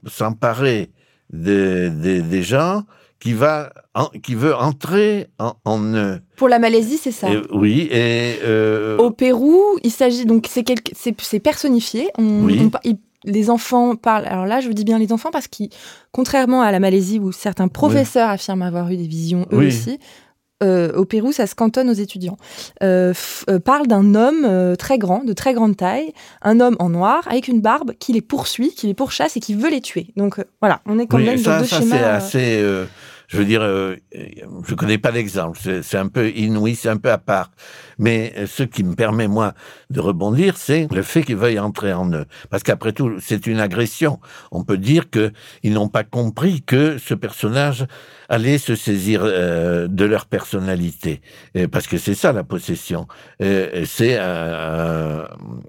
s'emparer 0.07 0.91
se, 1.33 1.89
des 1.89 2.43
gens 2.43 2.85
qui 3.23 3.35
va 3.35 3.73
qui 4.25 4.35
veut 4.35 4.55
entrer 4.55 5.29
en, 5.39 5.53
en. 5.65 6.19
Pour 6.37 6.49
la 6.49 6.59
Malaisie, 6.59 6.99
c'est 6.99 7.13
ça. 7.13 7.29
oui, 7.53 7.89
et 7.93 8.41
euh... 8.43 8.97
au 8.99 9.13
Pérou, 9.13 9.63
il 9.85 9.93
s'agit 9.93 10.27
donc 10.27 10.49
c'est 10.51 10.65
c'est 11.23 11.41
personnifié. 11.41 12.09
On, 12.19 12.43
oui. 12.43 12.69
les 13.23 13.49
enfants 13.49 13.95
parlent. 13.95 14.27
Alors 14.27 14.47
là, 14.47 14.61
je 14.61 14.67
vous 14.67 14.75
dis 14.75 14.83
bien 14.83 14.99
les 14.99 15.13
enfants 15.13 15.31
parce 15.31 15.47
que, 15.47 15.65
contrairement 16.11 16.63
à 16.63 16.73
la 16.73 16.81
Malaisie 16.81 17.21
où 17.21 17.31
certains 17.31 17.69
professeurs 17.69 18.29
affirment 18.29 18.63
avoir 18.63 18.91
eu 18.91 18.97
des 18.97 19.07
visions 19.07 19.47
eux 19.53 19.69
aussi, 19.69 20.01
euh, 20.65 20.93
au 20.95 21.05
Pérou, 21.05 21.31
ça 21.31 21.47
se 21.47 21.55
cantonne 21.55 21.91
aux 21.91 21.95
étudiants, 21.95 22.39
euh, 22.83 23.13
parle 23.65 23.87
d'un 23.87 24.17
homme 24.17 24.75
très 24.77 24.99
grand, 24.99 25.23
de 25.23 25.33
très 25.33 25.55
grande 25.55 25.77
taille, 25.77 26.13
un 26.43 26.59
homme 26.59 26.75
en 26.81 26.89
noir 26.89 27.23
avec 27.29 27.47
une 27.47 27.61
barbe 27.61 27.93
qui 28.01 28.13
les 28.13 28.21
poursuit, 28.21 28.71
qui 28.75 28.89
les 28.89 28.95
pourchasse 28.95 29.37
et 29.37 29.41
qui 29.41 29.55
veut 29.55 29.71
les 29.71 29.81
tuer. 29.81 30.09
Donc 30.17 30.45
voilà, 30.61 30.81
on 30.87 30.99
est 30.99 31.07
quand 31.07 31.19
même 31.19 31.41
dans 31.41 31.61
deux 31.61 31.67
schémas. 31.67 31.97
C'est 31.97 32.03
assez 32.03 32.85
Je 33.33 33.39
veux 33.39 33.47
dire, 33.47 33.63
euh, 33.63 33.97
je 34.67 34.75
connais 34.75 34.99
pas 34.99 35.11
d'exemple. 35.11 35.59
C'est 35.83 35.97
un 35.97 36.09
peu 36.09 36.29
inouï, 36.29 36.75
c'est 36.75 36.91
un 36.91 36.99
peu 36.99 37.11
à 37.11 37.17
part. 37.17 37.51
Mais 37.99 38.35
euh, 38.37 38.47
ce 38.47 38.63
qui 38.63 38.85
me 38.85 38.95
permet, 38.95 39.27
moi, 39.27 39.55
de 39.89 40.01
rebondir, 40.01 40.59
c'est 40.59 40.87
le 40.93 41.01
fait 41.01 41.23
qu'ils 41.23 41.37
veuillent 41.37 41.59
entrer 41.59 41.95
en 41.95 42.13
eux. 42.13 42.27
Parce 42.51 42.63
qu'après 42.63 42.93
tout, 42.93 43.19
c'est 43.21 43.47
une 43.47 43.59
agression. 43.59 44.21
On 44.51 44.65
peut 44.65 44.77
dire 44.77 45.09
qu'ils 45.09 45.73
n'ont 45.73 45.89
pas 45.89 46.05
compris 46.05 46.61
que 46.61 46.99
ce 46.99 47.15
personnage 47.15 47.87
allait 48.29 48.59
se 48.59 48.75
saisir 48.75 49.23
euh, 49.25 49.89
de 49.89 50.05
leur 50.05 50.27
personnalité. 50.27 51.23
parce 51.71 51.87
que 51.87 51.97
c'est 51.97 52.15
ça, 52.15 52.33
la 52.33 52.45
possession. 52.45 53.07
c'est 53.41 54.19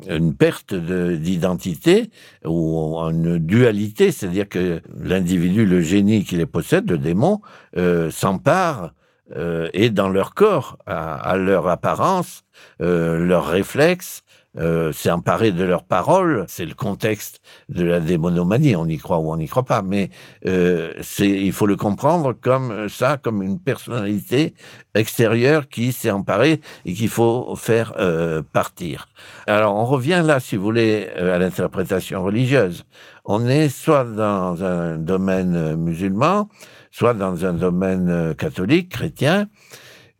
une 0.09 0.35
perte 0.37 0.73
d'identité 0.73 2.09
ou 2.45 2.97
une 2.99 3.37
dualité, 3.37 4.11
c'est-à-dire 4.11 4.49
que 4.49 4.81
l'individu, 4.97 5.65
le 5.65 5.81
génie 5.81 6.23
qui 6.23 6.35
les 6.37 6.45
possède, 6.45 6.89
le 6.89 6.97
démon, 6.97 7.41
euh, 7.77 8.11
s'emparent 8.11 8.91
euh, 9.35 9.69
et 9.73 9.89
dans 9.89 10.09
leur 10.09 10.33
corps, 10.33 10.77
à, 10.85 11.37
leur 11.37 11.67
apparence, 11.67 12.43
euh, 12.81 13.17
leurs 13.19 13.47
réflexes, 13.47 14.23
euh, 14.59 14.91
c'est 14.93 15.09
emparé 15.09 15.51
de 15.51 15.63
leurs 15.63 15.83
paroles. 15.83 16.45
C'est 16.47 16.65
le 16.65 16.75
contexte 16.75 17.41
de 17.69 17.83
la 17.83 17.99
démonomanie. 17.99 18.75
On 18.75 18.85
y 18.85 18.97
croit 18.97 19.17
ou 19.17 19.31
on 19.31 19.37
n'y 19.37 19.47
croit 19.47 19.63
pas, 19.63 19.81
mais 19.81 20.09
euh, 20.45 20.93
il 21.19 21.51
faut 21.51 21.65
le 21.65 21.75
comprendre 21.75 22.33
comme 22.33 22.87
ça, 22.87 23.17
comme 23.17 23.41
une 23.41 23.59
personnalité 23.59 24.53
extérieure 24.93 25.69
qui 25.69 25.91
s'est 25.91 26.11
emparée 26.11 26.61
et 26.85 26.93
qu'il 26.93 27.09
faut 27.09 27.55
faire 27.55 27.93
euh, 27.97 28.43
partir. 28.53 29.07
Alors 29.47 29.75
on 29.75 29.85
revient 29.85 30.21
là, 30.23 30.39
si 30.39 30.55
vous 30.55 30.63
voulez, 30.63 31.07
à 31.17 31.39
l'interprétation 31.39 32.23
religieuse. 32.23 32.85
On 33.25 33.47
est 33.47 33.69
soit 33.69 34.03
dans 34.03 34.63
un 34.63 34.97
domaine 34.97 35.75
musulman, 35.77 36.49
soit 36.93 37.15
dans 37.15 37.43
un 37.43 37.53
domaine 37.53 38.09
euh, 38.09 38.33
catholique, 38.33 38.89
chrétien. 38.89 39.49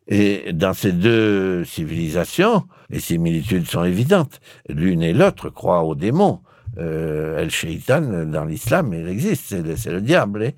Et 0.07 0.51
dans 0.51 0.73
ces 0.73 0.91
deux 0.91 1.63
civilisations, 1.63 2.63
les 2.89 2.99
similitudes 2.99 3.69
sont 3.69 3.86
évidentes. 3.86 4.41
L'une 4.67 5.01
et 5.01 5.13
l'autre 5.13 5.49
croient 5.49 5.83
au 5.83 5.95
démon. 5.95 6.41
Euh, 6.77 7.39
El 7.39 7.51
Shaitan, 7.51 8.25
dans 8.25 8.43
l'islam, 8.43 8.93
il 8.93 9.07
existe, 9.07 9.43
c'est 9.77 9.91
le, 9.91 10.01
diable. 10.01 10.45
Hein. 10.45 10.51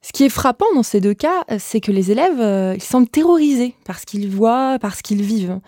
Ce 0.00 0.12
qui 0.12 0.24
est 0.24 0.30
frappant 0.30 0.72
dans 0.74 0.82
ces 0.84 1.00
deux 1.00 1.14
cas, 1.14 1.44
c'est 1.58 1.80
que 1.80 1.90
les 1.90 2.10
élèves, 2.12 2.40
euh, 2.40 2.74
ils 2.76 2.82
semblent 2.82 3.08
terrorisés 3.08 3.74
par 3.84 3.98
ce 3.98 4.06
qu'ils 4.06 4.30
voient, 4.30 4.78
par 4.80 4.94
ce 4.94 5.02
qu'ils 5.02 5.22
vivent. 5.22 5.60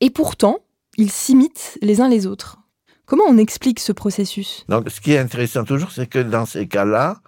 Et 0.00 0.10
pourtant, 0.10 0.58
ils 0.98 1.10
s'imitent 1.10 1.78
les 1.80 2.00
uns 2.00 2.08
les 2.08 2.26
autres. 2.26 2.58
Comment 3.06 3.24
on 3.28 3.38
explique 3.38 3.80
ce 3.80 3.92
processus? 3.92 4.64
Donc, 4.68 4.90
ce 4.90 5.00
qui 5.00 5.12
est 5.12 5.18
intéressant 5.18 5.64
toujours, 5.64 5.90
c'est 5.90 6.06
que 6.06 6.18
dans 6.18 6.46
ces 6.46 6.68
cas-là, 6.68 7.20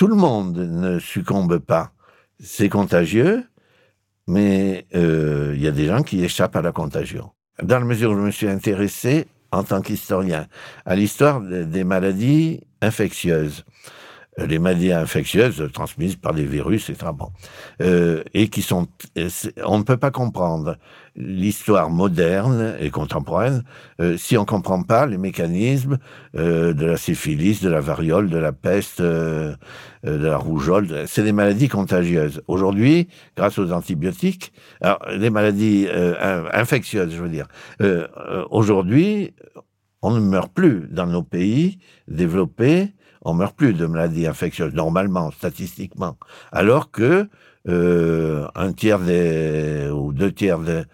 tout 0.00 0.06
le 0.06 0.14
monde 0.14 0.56
ne 0.56 0.98
succombe 0.98 1.58
pas. 1.58 1.92
C'est 2.42 2.70
contagieux, 2.70 3.44
mais 4.26 4.86
euh, 4.94 5.52
il 5.54 5.60
y 5.60 5.68
a 5.68 5.72
des 5.72 5.84
gens 5.84 6.02
qui 6.02 6.24
échappent 6.24 6.56
à 6.56 6.62
la 6.62 6.72
contagion. 6.72 7.32
Dans 7.62 7.78
la 7.78 7.84
mesure 7.84 8.12
où 8.12 8.14
je 8.14 8.20
me 8.22 8.30
suis 8.30 8.48
intéressé, 8.48 9.26
en 9.52 9.62
tant 9.62 9.82
qu'historien, 9.82 10.46
à 10.86 10.96
l'histoire 10.96 11.42
des 11.42 11.84
maladies 11.84 12.62
infectieuses, 12.80 13.66
les 14.38 14.58
maladies 14.58 14.92
infectieuses 14.92 15.68
transmises 15.72 16.16
par 16.16 16.34
des 16.34 16.44
virus, 16.44 16.88
etc. 16.88 17.10
Bon. 17.14 17.30
Euh, 17.82 18.22
et 18.32 18.48
qui 18.48 18.62
sont, 18.62 18.86
on 19.64 19.78
ne 19.78 19.82
peut 19.82 19.96
pas 19.96 20.10
comprendre 20.10 20.76
l'histoire 21.16 21.90
moderne 21.90 22.76
et 22.80 22.90
contemporaine 22.90 23.64
euh, 24.00 24.16
si 24.16 24.36
on 24.36 24.44
comprend 24.44 24.82
pas 24.82 25.06
les 25.06 25.18
mécanismes 25.18 25.98
euh, 26.36 26.72
de 26.72 26.86
la 26.86 26.96
syphilis, 26.96 27.60
de 27.60 27.68
la 27.68 27.80
variole, 27.80 28.30
de 28.30 28.38
la 28.38 28.52
peste, 28.52 29.00
euh, 29.00 29.54
de 30.04 30.26
la 30.26 30.36
rougeole. 30.36 31.04
C'est 31.06 31.22
des 31.22 31.32
maladies 31.32 31.68
contagieuses. 31.68 32.42
Aujourd'hui, 32.48 33.08
grâce 33.36 33.58
aux 33.58 33.72
antibiotiques, 33.72 34.52
alors 34.80 35.00
les 35.10 35.30
maladies 35.30 35.88
infectieuses, 36.52 37.12
je 37.14 37.22
veux 37.22 37.28
dire. 37.28 37.46
Aujourd'hui, 38.50 39.34
on 40.00 40.12
ne 40.12 40.20
meurt 40.20 40.52
plus 40.52 40.88
dans 40.90 41.06
nos 41.06 41.22
pays 41.22 41.78
développés 42.08 42.94
on 43.22 43.34
meurt 43.34 43.54
plus 43.54 43.74
de 43.74 43.86
maladies 43.86 44.26
infectieuses 44.26 44.74
normalement, 44.74 45.30
statistiquement, 45.30 46.16
alors 46.52 46.90
que 46.90 47.28
euh, 47.68 48.46
un 48.54 48.72
tiers 48.72 49.00
des 49.00 49.90
ou 49.92 50.12
deux 50.12 50.32
tiers 50.32 50.58
de, 50.58 50.84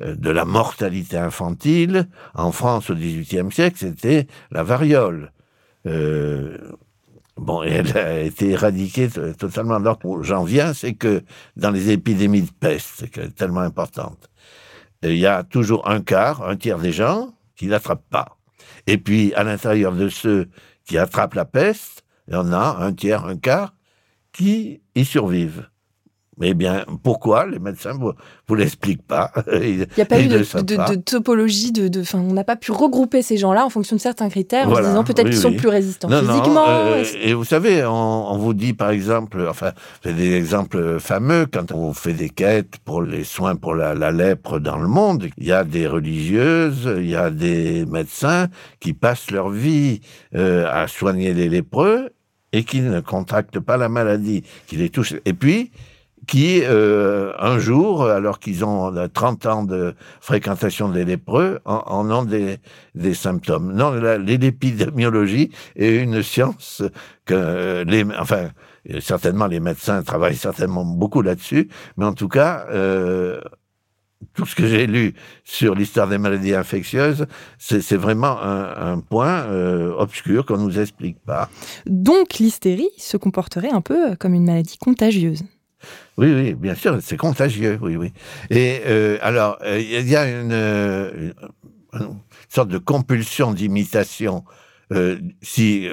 euh, 0.00 0.14
de 0.14 0.30
la 0.30 0.46
mortalité 0.46 1.18
infantile 1.18 2.08
en 2.34 2.52
France 2.52 2.88
au 2.88 2.94
XVIIIe 2.94 3.52
siècle, 3.52 3.76
c'était 3.78 4.26
la 4.50 4.62
variole. 4.62 5.32
Euh, 5.86 6.56
bon, 7.36 7.62
elle 7.62 7.96
a 7.96 8.20
été 8.20 8.50
éradiquée 8.50 9.08
totalement. 9.38 9.78
Donc, 9.78 10.00
j'en 10.22 10.44
viens, 10.44 10.72
c'est 10.72 10.94
que 10.94 11.22
dans 11.56 11.70
les 11.70 11.90
épidémies 11.90 12.42
de 12.42 12.50
peste, 12.50 13.04
c'est 13.14 13.34
tellement 13.34 13.60
importante, 13.60 14.30
il 15.02 15.18
y 15.18 15.26
a 15.26 15.44
toujours 15.44 15.88
un 15.88 16.00
quart, 16.00 16.48
un 16.48 16.56
tiers 16.56 16.78
des 16.78 16.92
gens 16.92 17.34
qui 17.54 17.66
l'attrapent 17.66 18.08
pas. 18.10 18.38
Et 18.86 18.98
puis, 18.98 19.34
à 19.34 19.44
l'intérieur 19.44 19.92
de 19.92 20.08
ceux 20.08 20.48
qui 20.86 20.96
attrapent 20.96 21.34
la 21.34 21.44
peste, 21.44 22.04
il 22.28 22.34
y 22.34 22.36
en 22.36 22.52
a 22.52 22.78
un 22.80 22.92
tiers, 22.92 23.26
un 23.26 23.36
quart 23.36 23.74
qui 24.32 24.82
y 24.94 25.04
survivent. 25.04 25.68
Eh 26.42 26.52
bien, 26.52 26.84
pourquoi 27.02 27.46
les 27.46 27.58
médecins 27.58 27.92
vous, 27.94 28.12
vous 28.46 28.54
l'expliquent 28.54 29.06
pas 29.06 29.32
Il 29.54 29.86
n'y 29.96 30.02
a 30.02 30.04
pas 30.04 30.20
eu 30.20 30.28
de, 30.28 30.94
topologie, 30.96 31.72
de, 31.72 32.02
on 32.14 32.34
n'a 32.34 32.44
pas 32.44 32.56
pu 32.56 32.72
regrouper 32.72 33.22
ces 33.22 33.38
gens-là 33.38 33.64
en 33.64 33.70
fonction 33.70 33.96
de 33.96 34.00
certains 34.00 34.28
critères, 34.28 34.68
en 34.68 34.76
disant 34.76 35.02
peut-être 35.02 35.30
qu'ils 35.30 35.38
sont 35.38 35.54
plus 35.54 35.68
résistants 35.68 36.08
physiquement. 36.08 36.66
Euh, 36.68 37.04
et 37.22 37.32
vous 37.32 37.44
savez, 37.44 37.86
on, 37.86 38.36
vous 38.36 38.52
dit 38.52 38.74
par 38.74 38.90
exemple, 38.90 39.46
enfin, 39.48 39.72
c'est 40.02 40.14
des 40.14 40.34
exemples 40.34 41.00
fameux 41.00 41.46
quand 41.50 41.72
on 41.72 41.94
fait 41.94 42.12
des 42.12 42.28
quêtes 42.28 42.76
pour 42.84 43.00
les 43.00 43.24
soins 43.24 43.56
pour 43.56 43.74
la, 43.74 43.94
lèpre 44.12 44.58
dans 44.58 44.76
le 44.76 44.88
monde. 44.88 45.28
Il 45.38 45.46
y 45.46 45.52
a 45.52 45.64
des 45.64 45.86
religieuses, 45.86 46.88
il 46.98 47.08
y 47.08 47.16
a 47.16 47.30
des 47.30 47.86
médecins 47.86 48.48
qui 48.78 48.92
passent 48.92 49.30
leur 49.30 49.48
vie 49.48 50.00
euh, 50.34 50.66
à 50.70 50.86
soigner 50.86 51.32
les 51.32 51.48
lépreux 51.48 52.10
et 52.52 52.64
qui 52.64 52.80
ne 52.80 53.00
contractent 53.00 53.60
pas 53.60 53.78
la 53.78 53.88
maladie, 53.88 54.42
qui 54.66 54.76
les 54.76 54.90
touchent. 54.90 55.14
Et 55.24 55.32
puis 55.32 55.70
qui, 56.26 56.62
euh, 56.64 57.32
un 57.38 57.58
jour, 57.58 58.04
alors 58.06 58.38
qu'ils 58.38 58.64
ont 58.64 58.92
30 59.12 59.46
ans 59.46 59.64
de 59.64 59.94
fréquentation 60.20 60.88
des 60.88 61.04
lépreux, 61.04 61.60
en, 61.64 62.10
ont 62.10 62.24
des, 62.24 62.58
des, 62.94 63.14
symptômes. 63.14 63.72
Non, 63.72 63.92
l'épidémiologie 63.92 65.50
est 65.76 65.94
une 65.96 66.22
science 66.22 66.82
que 67.24 67.84
les, 67.86 68.04
enfin, 68.18 68.50
certainement 69.00 69.46
les 69.46 69.60
médecins 69.60 70.02
travaillent 70.02 70.36
certainement 70.36 70.84
beaucoup 70.84 71.22
là-dessus, 71.22 71.68
mais 71.96 72.04
en 72.04 72.12
tout 72.12 72.28
cas, 72.28 72.66
euh, 72.70 73.40
tout 74.34 74.46
ce 74.46 74.54
que 74.54 74.66
j'ai 74.66 74.86
lu 74.86 75.14
sur 75.44 75.74
l'histoire 75.74 76.08
des 76.08 76.18
maladies 76.18 76.54
infectieuses, 76.54 77.26
c'est 77.58 77.96
vraiment 77.96 78.40
un, 78.40 78.92
un 78.92 79.00
point 79.00 79.44
euh, 79.44 79.92
obscur 79.96 80.46
qu'on 80.46 80.58
nous 80.58 80.78
explique 80.78 81.18
pas. 81.24 81.48
Donc 81.86 82.34
l'hystérie 82.34 82.90
se 82.96 83.16
comporterait 83.16 83.70
un 83.70 83.80
peu 83.80 84.16
comme 84.16 84.34
une 84.34 84.44
maladie 84.44 84.78
contagieuse. 84.78 85.42
Oui, 86.18 86.32
oui, 86.32 86.54
bien 86.54 86.74
sûr, 86.74 86.98
c'est 87.02 87.18
contagieux, 87.18 87.78
oui, 87.82 87.96
oui. 87.96 88.12
Et 88.50 88.80
euh, 88.86 89.18
alors, 89.20 89.58
euh, 89.62 89.78
il 89.78 90.08
y 90.08 90.16
a 90.16 90.22
euh, 90.22 91.32
une, 91.92 92.14
sorte 92.48 92.68
de 92.68 92.78
compulsion 92.78 93.52
d'imitation. 93.52 94.44
Euh, 94.92 95.18
si, 95.42 95.88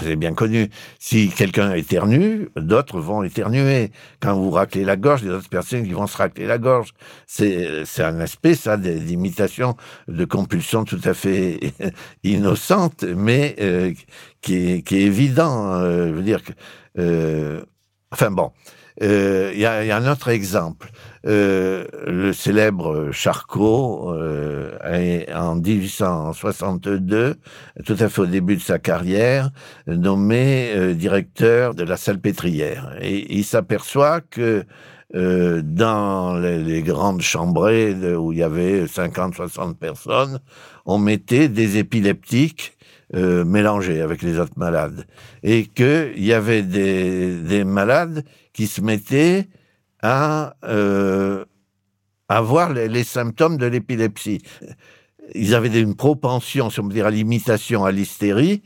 c'est 0.00 0.16
bien 0.16 0.32
connu, 0.32 0.70
si 0.98 1.28
quelqu'un 1.28 1.74
éternue, 1.74 2.48
d'autres 2.56 2.98
vont 2.98 3.22
éternuer. 3.22 3.92
Quand 4.20 4.34
vous 4.34 4.50
raclez 4.50 4.84
la 4.84 4.96
gorge, 4.96 5.20
il 5.22 5.26
y 5.26 5.28
a 5.28 5.34
d'autres 5.34 5.50
personnes 5.50 5.84
qui 5.84 5.92
vont 5.92 6.06
se 6.06 6.16
racler 6.16 6.46
la 6.46 6.58
gorge. 6.58 6.92
C'est, 7.26 7.84
c'est 7.84 8.02
un 8.02 8.18
aspect, 8.20 8.54
ça, 8.54 8.76
d'imitation, 8.78 9.76
de 10.08 10.24
compulsion 10.24 10.84
tout 10.84 11.00
à 11.04 11.14
fait 11.14 11.60
innocente, 12.24 13.04
mais 13.04 13.54
euh, 13.60 13.92
qui, 14.40 14.72
est, 14.72 14.82
qui 14.82 14.96
est 14.96 15.02
évident. 15.02 15.78
je 15.80 16.10
veux 16.10 16.22
dire 16.22 16.40
que, 16.42 17.66
enfin 18.10 18.30
bon, 18.30 18.50
euh, 19.02 19.50
il 19.54 19.60
y, 19.60 19.66
a, 19.66 19.84
y, 19.84 19.90
a, 19.90 19.96
un 19.96 20.10
autre 20.10 20.28
exemple. 20.28 20.90
Euh, 21.26 21.84
le 22.06 22.32
célèbre 22.32 23.10
Charcot, 23.12 24.12
euh, 24.12 24.72
en 25.34 25.56
1862, 25.56 27.36
tout 27.84 27.96
à 27.98 28.08
fait 28.08 28.20
au 28.20 28.26
début 28.26 28.56
de 28.56 28.60
sa 28.60 28.78
carrière, 28.78 29.50
nommé 29.86 30.70
euh, 30.74 30.94
directeur 30.94 31.74
de 31.74 31.84
la 31.84 31.96
salpêtrière. 31.96 32.96
Et 33.00 33.36
il 33.36 33.44
s'aperçoit 33.44 34.20
que 34.20 34.64
euh, 35.14 35.62
dans 35.64 36.36
les, 36.36 36.58
les, 36.62 36.82
grandes 36.82 37.22
chambrées 37.22 37.94
où 38.14 38.32
il 38.32 38.38
y 38.38 38.42
avait 38.42 38.84
50-60 38.84 39.74
personnes, 39.74 40.38
on 40.86 40.98
mettait 40.98 41.48
des 41.48 41.78
épileptiques 41.78 42.78
euh, 43.14 43.42
mélangés 43.42 44.02
avec 44.02 44.20
les 44.20 44.38
autres 44.38 44.52
malades. 44.56 45.06
Et 45.42 45.64
qu'il 45.64 46.12
y 46.22 46.34
avait 46.34 46.62
des, 46.62 47.36
des 47.36 47.64
malades 47.64 48.22
qui 48.58 48.66
se 48.66 48.80
mettaient 48.80 49.46
à 50.02 50.56
euh, 50.64 51.44
avoir 52.28 52.72
les, 52.72 52.88
les, 52.88 53.04
symptômes 53.04 53.56
de 53.56 53.66
l'épilepsie. 53.66 54.42
Ils 55.36 55.54
avaient 55.54 55.80
une 55.80 55.94
propension, 55.94 56.68
si 56.68 56.80
on 56.80 56.88
peut 56.88 56.94
dire, 56.94 57.06
à 57.06 57.12
l'imitation, 57.12 57.84
à 57.84 57.92
l'hystérie, 57.92 58.64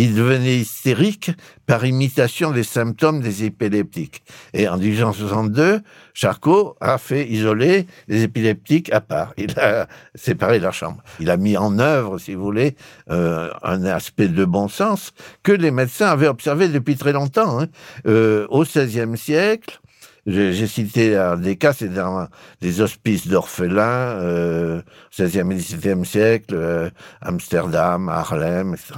il 0.00 0.14
devenait 0.14 0.56
hystérique 0.56 1.30
par 1.66 1.84
imitation 1.84 2.50
des 2.50 2.64
symptômes 2.64 3.20
des 3.20 3.44
épileptiques. 3.44 4.22
Et 4.54 4.68
en 4.68 4.78
1862, 4.78 5.80
Charcot 6.14 6.76
a 6.80 6.98
fait 6.98 7.28
isoler 7.28 7.86
les 8.08 8.22
épileptiques 8.22 8.92
à 8.92 9.00
part. 9.00 9.34
Il 9.36 9.58
a 9.58 9.86
séparé 10.14 10.58
leur 10.58 10.72
chambre. 10.72 11.02
Il 11.20 11.30
a 11.30 11.36
mis 11.36 11.56
en 11.56 11.78
œuvre, 11.78 12.18
si 12.18 12.34
vous 12.34 12.42
voulez, 12.42 12.74
euh, 13.10 13.50
un 13.62 13.84
aspect 13.84 14.28
de 14.28 14.44
bon 14.44 14.68
sens 14.68 15.12
que 15.42 15.52
les 15.52 15.70
médecins 15.70 16.08
avaient 16.08 16.28
observé 16.28 16.68
depuis 16.68 16.96
très 16.96 17.12
longtemps. 17.12 17.60
Hein. 17.60 17.66
Euh, 18.06 18.46
au 18.48 18.64
XVIe 18.64 19.16
siècle, 19.16 19.78
j'ai 20.26 20.66
cité 20.66 21.34
des 21.38 21.56
cas, 21.56 21.72
c'est 21.72 21.88
dans 21.88 22.28
des 22.60 22.80
hospices 22.80 23.26
d'orphelins, 23.26 23.82
euh, 24.20 24.82
16e 25.10 25.50
et 25.50 25.56
17e 25.56 26.04
siècle, 26.04 26.54
euh, 26.54 26.90
Amsterdam, 27.20 28.08
Harlem, 28.08 28.74
etc., 28.74 28.92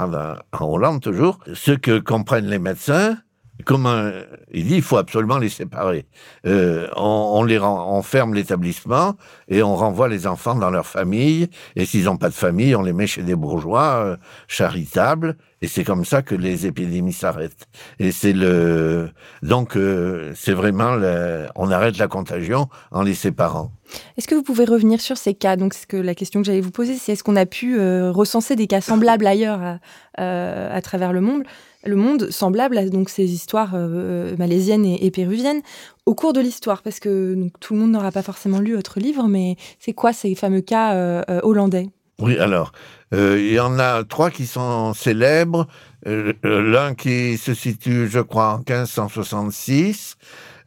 en 0.52 0.66
Hollande 0.66 1.00
toujours. 1.00 1.38
Ce 1.54 1.72
que 1.72 1.98
comprennent 1.98 2.48
les 2.48 2.58
médecins, 2.58 3.16
Comment 3.64 4.10
il 4.52 4.66
dit, 4.66 4.76
il 4.76 4.82
faut 4.82 4.96
absolument 4.96 5.38
les 5.38 5.48
séparer. 5.48 6.06
Euh, 6.44 6.88
on, 6.96 7.44
les 7.44 7.56
rend, 7.56 7.96
on 7.96 8.02
ferme 8.02 8.34
l'établissement 8.34 9.14
et 9.48 9.62
on 9.62 9.76
renvoie 9.76 10.08
les 10.08 10.26
enfants 10.26 10.56
dans 10.56 10.70
leur 10.70 10.86
famille. 10.86 11.48
Et 11.76 11.86
s'ils 11.86 12.04
n'ont 12.04 12.16
pas 12.16 12.30
de 12.30 12.34
famille, 12.34 12.74
on 12.74 12.82
les 12.82 12.92
met 12.92 13.06
chez 13.06 13.22
des 13.22 13.36
bourgeois 13.36 14.04
euh, 14.04 14.16
charitables. 14.48 15.36
Et 15.62 15.68
c'est 15.68 15.84
comme 15.84 16.04
ça 16.04 16.20
que 16.20 16.34
les 16.34 16.66
épidémies 16.66 17.12
s'arrêtent. 17.12 17.66
Et 18.00 18.10
c'est 18.10 18.32
le 18.32 19.10
donc 19.42 19.76
euh, 19.76 20.32
c'est 20.34 20.52
vraiment 20.52 20.96
le, 20.96 21.46
on 21.54 21.70
arrête 21.70 21.96
la 21.96 22.08
contagion 22.08 22.68
en 22.90 23.02
les 23.02 23.14
séparant. 23.14 23.70
Est-ce 24.18 24.26
que 24.26 24.34
vous 24.34 24.42
pouvez 24.42 24.64
revenir 24.64 25.00
sur 25.00 25.16
ces 25.16 25.32
cas? 25.32 25.56
Donc, 25.56 25.74
que 25.88 25.96
la 25.96 26.14
question 26.14 26.40
que 26.40 26.46
j'allais 26.46 26.60
vous 26.60 26.72
poser, 26.72 26.96
c'est 26.96 27.12
est-ce 27.12 27.22
qu'on 27.22 27.36
a 27.36 27.46
pu 27.46 27.78
recenser 27.78 28.56
des 28.56 28.66
cas 28.66 28.80
semblables 28.80 29.26
ailleurs 29.26 29.60
à, 30.18 30.74
à 30.74 30.80
travers 30.80 31.12
le 31.12 31.20
monde? 31.20 31.44
Le 31.84 31.96
monde 31.96 32.30
semblable 32.30 32.78
à 32.78 32.88
donc 32.88 33.08
ces 33.08 33.32
histoires 33.32 33.72
euh, 33.74 34.36
malaisiennes 34.38 34.84
et, 34.84 35.10
péruviennes 35.10 35.62
au 36.06 36.14
cours 36.14 36.32
de 36.32 36.40
l'histoire 36.40 36.82
parce 36.82 37.00
que 37.00 37.36
tout 37.60 37.74
le 37.74 37.80
monde 37.80 37.92
n'aura 37.92 38.10
pas 38.10 38.22
forcément 38.22 38.60
lu 38.60 38.74
votre 38.74 39.00
livre 39.00 39.26
mais 39.28 39.56
c'est 39.78 39.92
quoi 39.92 40.12
ces 40.12 40.34
fameux 40.34 40.60
cas 40.60 40.94
euh, 40.94 41.22
euh, 41.30 41.40
hollandais? 41.42 41.90
Oui, 42.20 42.38
alors 42.38 42.72
il 43.12 43.52
y 43.52 43.60
en 43.60 43.78
a 43.78 44.02
trois 44.02 44.30
qui 44.30 44.44
sont 44.44 44.92
célèbres. 44.92 45.68
L'un 46.04 46.96
qui 46.96 47.38
se 47.38 47.54
situe, 47.54 48.08
je 48.08 48.18
crois, 48.18 48.54
en 48.54 48.58
1566. 48.58 50.16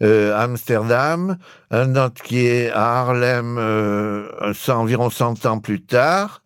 Amsterdam, 0.02 1.38
un 1.72 1.96
autre 1.98 2.24
qui 2.24 2.46
est 2.46 2.70
à 2.72 3.02
Harlem 3.02 3.58
environ 4.70 5.10
100 5.10 5.46
ans 5.46 5.60
plus 5.60 5.82
tard, 5.82 6.42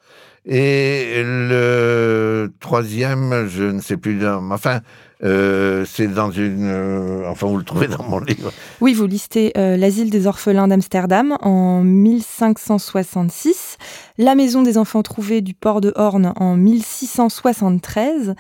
et 0.46 1.22
le 1.24 2.52
troisième, 2.60 3.48
je 3.48 3.64
ne 3.64 3.80
sais 3.80 3.98
plus, 3.98 4.26
enfin, 4.28 4.82
euh, 5.24 5.86
c'est 5.86 6.08
dans 6.08 6.32
une. 6.32 6.66
Euh, 6.66 7.30
enfin, 7.30 7.46
vous 7.48 7.58
le 7.58 7.64
trouvez 7.64 7.88
dans 7.88 8.04
mon 8.04 8.20
livre. 8.20 8.52
Oui, 8.80 8.94
vous 8.94 9.06
listez 9.06 9.54
euh, 9.56 9.78
l'asile 9.78 10.10
des 10.10 10.26
orphelins 10.26 10.68
d'Amsterdam 10.68 11.38
en 11.42 11.84
1566, 11.84 13.78
la 14.18 14.34
maison 14.34 14.64
des 14.64 14.78
enfants 14.80 15.04
trouvés 15.04 15.42
du 15.42 15.54
port 15.54 15.80
de 15.80 15.94
Horn 15.96 16.34
en 16.38 16.56
1673 16.56 18.34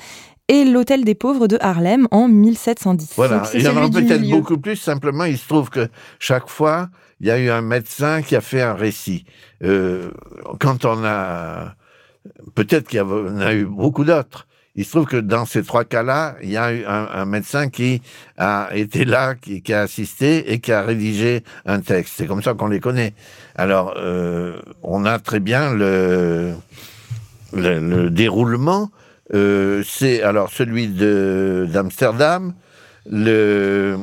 et 0.47 0.65
l'hôtel 0.65 1.05
des 1.05 1.13
pauvres 1.13 1.47
de 1.47 1.59
Harlem 1.61 2.07
en 2.09 2.27
1710. 2.27 3.13
Voilà, 3.15 3.43
il 3.53 3.61
y 3.61 3.67
en 3.67 3.77
a 3.77 3.87
peut-être 3.87 4.27
beaucoup 4.27 4.57
plus. 4.57 4.75
Simplement, 4.75 5.25
il 5.25 5.37
se 5.37 5.47
trouve 5.47 5.69
que 5.69 5.87
chaque 6.17 6.49
fois, 6.49 6.89
il 7.19 7.27
y 7.27 7.31
a 7.31 7.37
eu 7.37 7.51
un 7.51 7.61
médecin 7.61 8.23
qui 8.23 8.35
a 8.35 8.41
fait 8.41 8.61
un 8.61 8.73
récit. 8.73 9.25
quand 9.61 10.85
on 10.85 11.05
a 11.05 11.75
Peut-être 12.55 12.87
qu'il 12.87 12.99
y 12.99 13.01
en 13.01 13.39
a 13.39 13.53
eu 13.53 13.65
beaucoup 13.65 14.03
d'autres. 14.03 14.47
Il 14.75 14.85
se 14.85 14.91
trouve 14.91 15.05
que 15.05 15.17
dans 15.17 15.45
ces 15.45 15.63
trois 15.63 15.83
cas-là, 15.83 16.35
il 16.41 16.49
y 16.49 16.57
a 16.57 16.73
eu 16.73 16.85
un, 16.85 17.25
médecin 17.25 17.69
qui 17.69 18.01
a 18.37 18.69
été 18.73 19.03
là, 19.03 19.35
qui, 19.35 19.61
a 19.73 19.81
assisté 19.81 20.53
et 20.53 20.59
qui 20.59 20.71
a 20.71 20.81
rédigé 20.81 21.43
un 21.65 21.81
texte. 21.81 22.13
C'est 22.17 22.25
comme 22.25 22.41
ça 22.41 22.53
qu'on 22.53 22.67
les 22.67 22.79
connaît. 22.79 23.13
Alors, 23.55 23.95
euh, 23.97 24.61
on 24.81 25.03
a 25.03 25.19
très 25.19 25.41
bien 25.41 25.73
le, 25.73 26.53
le, 27.53 28.09
déroulement. 28.09 28.91
Euh, 29.33 29.83
c'est 29.85 30.21
alors 30.21 30.51
celui 30.51 30.87
d'Amsterdam. 30.87 32.53
Le, 33.09 33.97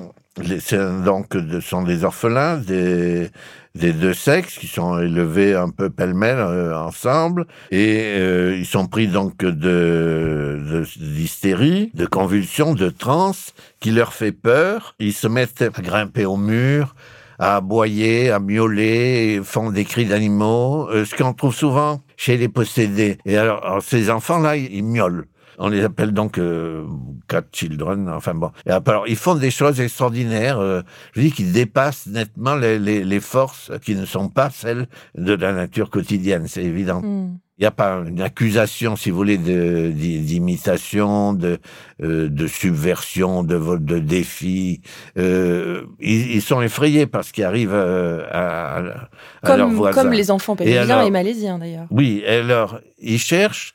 donc 1.04 1.26
ce 1.32 1.60
sont 1.60 1.82
des 1.82 2.04
orphelins, 2.04 2.56
des 2.58 3.30
des 3.78 3.92
deux 3.92 4.14
sexes 4.14 4.58
qui 4.58 4.66
sont 4.66 4.98
élevés 4.98 5.54
un 5.54 5.70
peu 5.70 5.88
pêle-mêle 5.88 6.38
euh, 6.38 6.76
ensemble 6.76 7.46
et 7.70 8.02
euh, 8.16 8.56
ils 8.58 8.66
sont 8.66 8.86
pris 8.86 9.06
donc 9.06 9.38
de 9.38 10.84
d'hystérie, 10.96 11.90
de, 11.94 12.06
convulsions, 12.06 12.74
de 12.74 12.90
transe 12.90 13.54
qui 13.80 13.90
leur 13.90 14.12
fait 14.12 14.32
peur. 14.32 14.94
Ils 14.98 15.12
se 15.12 15.28
mettent 15.28 15.62
à 15.62 15.68
grimper 15.80 16.24
au 16.24 16.36
mur, 16.36 16.94
à 17.38 17.56
aboyer, 17.56 18.30
à 18.30 18.40
miauler, 18.40 19.40
font 19.44 19.70
des 19.70 19.84
cris 19.84 20.06
d'animaux, 20.06 20.88
euh, 20.90 21.04
ce 21.04 21.14
qu'on 21.14 21.32
trouve 21.32 21.54
souvent 21.54 22.00
chez 22.16 22.36
les 22.36 22.48
possédés. 22.48 23.18
Et 23.24 23.36
alors, 23.36 23.80
ces 23.82 24.10
enfants-là, 24.10 24.56
ils 24.56 24.84
miaulent. 24.84 25.26
On 25.58 25.68
les 25.68 25.82
appelle 25.82 26.12
donc 26.12 26.38
euh, 26.38 26.84
cat 27.28 27.42
children. 27.52 28.08
Enfin 28.08 28.34
bon. 28.34 28.50
Et 28.66 28.70
alors, 28.70 29.06
ils 29.08 29.16
font 29.16 29.34
des 29.34 29.50
choses 29.50 29.80
extraordinaires. 29.80 30.58
Euh, 30.58 30.82
je 31.14 31.20
dis 31.22 31.32
qu'ils 31.32 31.52
dépassent 31.52 32.06
nettement 32.06 32.54
les, 32.54 32.78
les, 32.78 33.04
les, 33.04 33.20
forces 33.20 33.72
qui 33.82 33.96
ne 33.96 34.04
sont 34.04 34.28
pas 34.28 34.50
celles 34.50 34.86
de 35.16 35.34
la 35.34 35.52
nature 35.52 35.90
quotidienne. 35.90 36.46
C'est 36.46 36.64
évident. 36.64 37.02
Hmm. 37.02 37.38
Il 37.58 37.62
n'y 37.62 37.66
a 37.66 37.72
pas 37.72 38.04
une 38.06 38.20
accusation, 38.20 38.94
si 38.94 39.10
vous 39.10 39.16
voulez, 39.16 39.36
d'imitation, 39.36 41.32
de, 41.32 41.58
euh, 42.04 42.28
de 42.28 42.46
subversion, 42.46 43.42
de 43.42 43.56
vol, 43.56 43.84
de 43.84 43.98
défi. 43.98 44.80
Euh, 45.18 45.82
ils, 45.98 46.36
ils, 46.36 46.42
sont 46.42 46.62
effrayés 46.62 47.08
parce 47.08 47.32
qu'ils 47.32 47.42
arrivent 47.42 47.74
euh, 47.74 48.22
à, 48.30 48.76
à, 48.76 49.08
comme, 49.42 49.56
leurs 49.56 49.70
voisins. 49.70 50.02
Comme 50.02 50.12
les 50.12 50.30
enfants 50.30 50.54
péruviens 50.54 51.02
et, 51.02 51.08
et 51.08 51.10
malaisiens, 51.10 51.58
d'ailleurs. 51.58 51.88
Oui, 51.90 52.22
alors, 52.28 52.78
ils 53.00 53.18
cherchent 53.18 53.74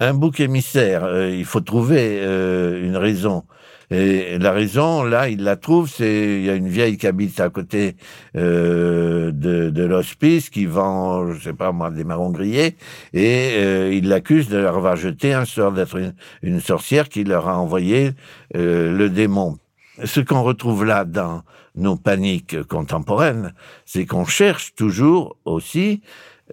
un 0.00 0.14
bouc 0.14 0.40
émissaire. 0.40 1.04
Euh, 1.04 1.30
il 1.30 1.44
faut 1.44 1.60
trouver 1.60 2.18
euh, 2.20 2.84
une 2.84 2.96
raison. 2.96 3.44
Et 3.92 4.38
la 4.38 4.52
raison, 4.52 5.02
là, 5.02 5.28
il 5.28 5.42
la 5.42 5.56
trouve, 5.56 5.90
c'est 5.90 6.38
il 6.38 6.44
y 6.44 6.50
a 6.50 6.54
une 6.54 6.68
vieille 6.68 6.96
qui 6.96 7.08
habite 7.08 7.40
à 7.40 7.50
côté 7.50 7.96
euh, 8.36 9.32
de, 9.32 9.70
de 9.70 9.84
l'hospice 9.84 10.48
qui 10.48 10.64
vend, 10.64 11.32
je 11.32 11.42
sais 11.42 11.52
pas 11.52 11.72
moi, 11.72 11.90
des 11.90 12.04
marrons 12.04 12.30
grillés, 12.30 12.76
et 13.12 13.54
euh, 13.56 13.92
il 13.92 14.08
l'accuse 14.08 14.48
de 14.48 14.58
leur 14.58 14.76
avoir 14.76 14.94
jeté 14.94 15.34
un 15.34 15.44
sort, 15.44 15.72
d'être 15.72 15.96
une, 15.96 16.14
une, 16.42 16.60
sorcière 16.60 17.08
qui 17.08 17.24
leur 17.24 17.48
a 17.48 17.58
envoyé 17.58 18.12
le 18.54 19.08
démon. 19.08 19.58
Ce 20.04 20.20
qu'on 20.20 20.44
retrouve 20.44 20.84
là 20.84 21.04
dans 21.04 21.42
nos 21.74 21.96
paniques 21.96 22.62
contemporaines, 22.68 23.54
c'est 23.86 24.06
qu'on 24.06 24.24
cherche 24.24 24.72
toujours 24.76 25.36
aussi 25.44 26.00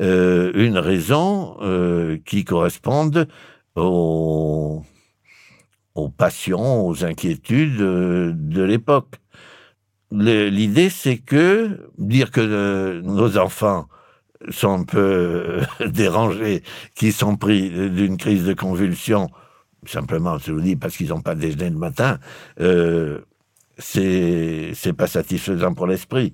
euh, 0.02 0.52
une 0.54 0.78
raison 0.78 1.58
euh, 1.62 2.18
qui 2.26 2.46
corresponde 2.46 3.28
aux, 3.76 4.84
aux, 5.96 6.10
passions, 6.10 6.88
aux 6.88 7.04
inquiétudes 7.04 7.82
euh, 7.82 8.32
de 8.34 8.64
l'époque. 8.64 9.16
L'idée, 10.12 10.90
c'est 10.90 11.18
que 11.18 11.90
dire 11.98 12.32
que 12.32 13.02
nos 13.02 13.38
enfants 13.38 13.88
sont 14.50 14.82
un 14.82 14.84
peu 14.84 15.62
dérangés, 15.86 16.64
qui 16.96 17.12
sont 17.12 17.36
pris 17.36 17.70
d'une 17.90 18.18
crise 18.18 18.46
de 18.46 18.54
convulsion, 18.54 19.30
simplement, 19.86 20.38
je 20.38 20.52
vous 20.52 20.62
dis, 20.62 20.76
parce 20.76 20.96
qu'ils 20.96 21.10
n'ont 21.10 21.22
pas 21.22 21.36
déjeuné 21.36 21.70
le 21.70 21.78
matin, 21.78 22.20
euh, 22.60 23.20
c'est 23.78 24.96
pas 24.96 25.08
satisfaisant 25.08 25.74
pour 25.74 25.88
l'esprit. 25.88 26.34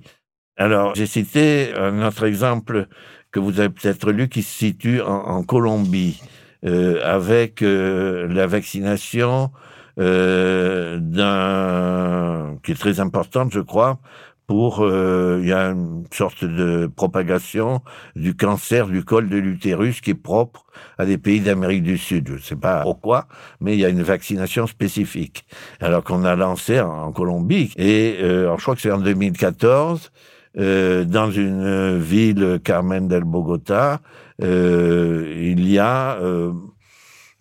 Alors, 0.56 0.94
j'ai 0.94 1.06
cité 1.06 1.74
un 1.76 2.06
autre 2.06 2.24
exemple 2.24 2.86
que 3.34 3.40
vous 3.40 3.58
avez 3.58 3.68
peut-être 3.68 4.12
lu 4.12 4.28
qui 4.28 4.44
se 4.44 4.56
situe 4.56 5.00
en, 5.02 5.42
Colombie 5.42 6.22
euh, 6.64 7.00
avec 7.02 7.62
euh, 7.62 8.28
la 8.28 8.46
vaccination 8.46 9.50
euh, 9.98 10.98
d'un 11.00 12.56
qui 12.62 12.72
est 12.72 12.76
très 12.76 13.00
importante, 13.00 13.52
je 13.52 13.58
crois, 13.58 13.98
pour 14.46 14.86
il 14.86 15.48
y 15.48 15.52
a 15.52 15.70
une 15.70 16.04
sorte 16.12 16.44
de 16.44 16.86
propagation 16.86 17.80
du 18.14 18.36
cancer 18.36 18.86
du 18.86 19.02
col 19.04 19.28
de 19.28 19.38
l'utérus 19.38 20.00
qui 20.00 20.10
est 20.10 20.14
propre 20.14 20.64
à 20.98 21.04
des 21.04 21.18
pays 21.18 21.40
d'Amérique 21.40 21.82
du 21.82 21.98
Sud. 21.98 22.28
Je 22.28 22.34
ne 22.34 22.38
sais 22.38 22.56
pas 22.56 22.82
pourquoi, 22.82 23.26
mais 23.60 23.74
il 23.74 23.80
y 23.80 23.84
a 23.84 23.88
une 23.88 24.02
vaccination 24.02 24.66
spécifique. 24.68 25.44
Alors 25.80 26.04
qu'on 26.04 26.24
a 26.24 26.36
lancé 26.36 26.78
en, 26.78 27.10
Colombie 27.10 27.72
et 27.76 28.16
alors 28.20 28.58
je 28.58 28.62
crois 28.62 28.76
que 28.76 28.82
c'est 28.82 28.92
en 28.92 29.00
2014 29.00 30.12
euh, 30.56 31.04
dans 31.04 31.30
une 31.30 31.98
ville, 31.98 32.60
Carmen 32.62 33.08
del 33.08 33.24
Bogota, 33.24 34.00
euh, 34.42 35.32
il 35.36 35.68
y 35.68 35.78
a 35.78 36.16
euh, 36.20 36.52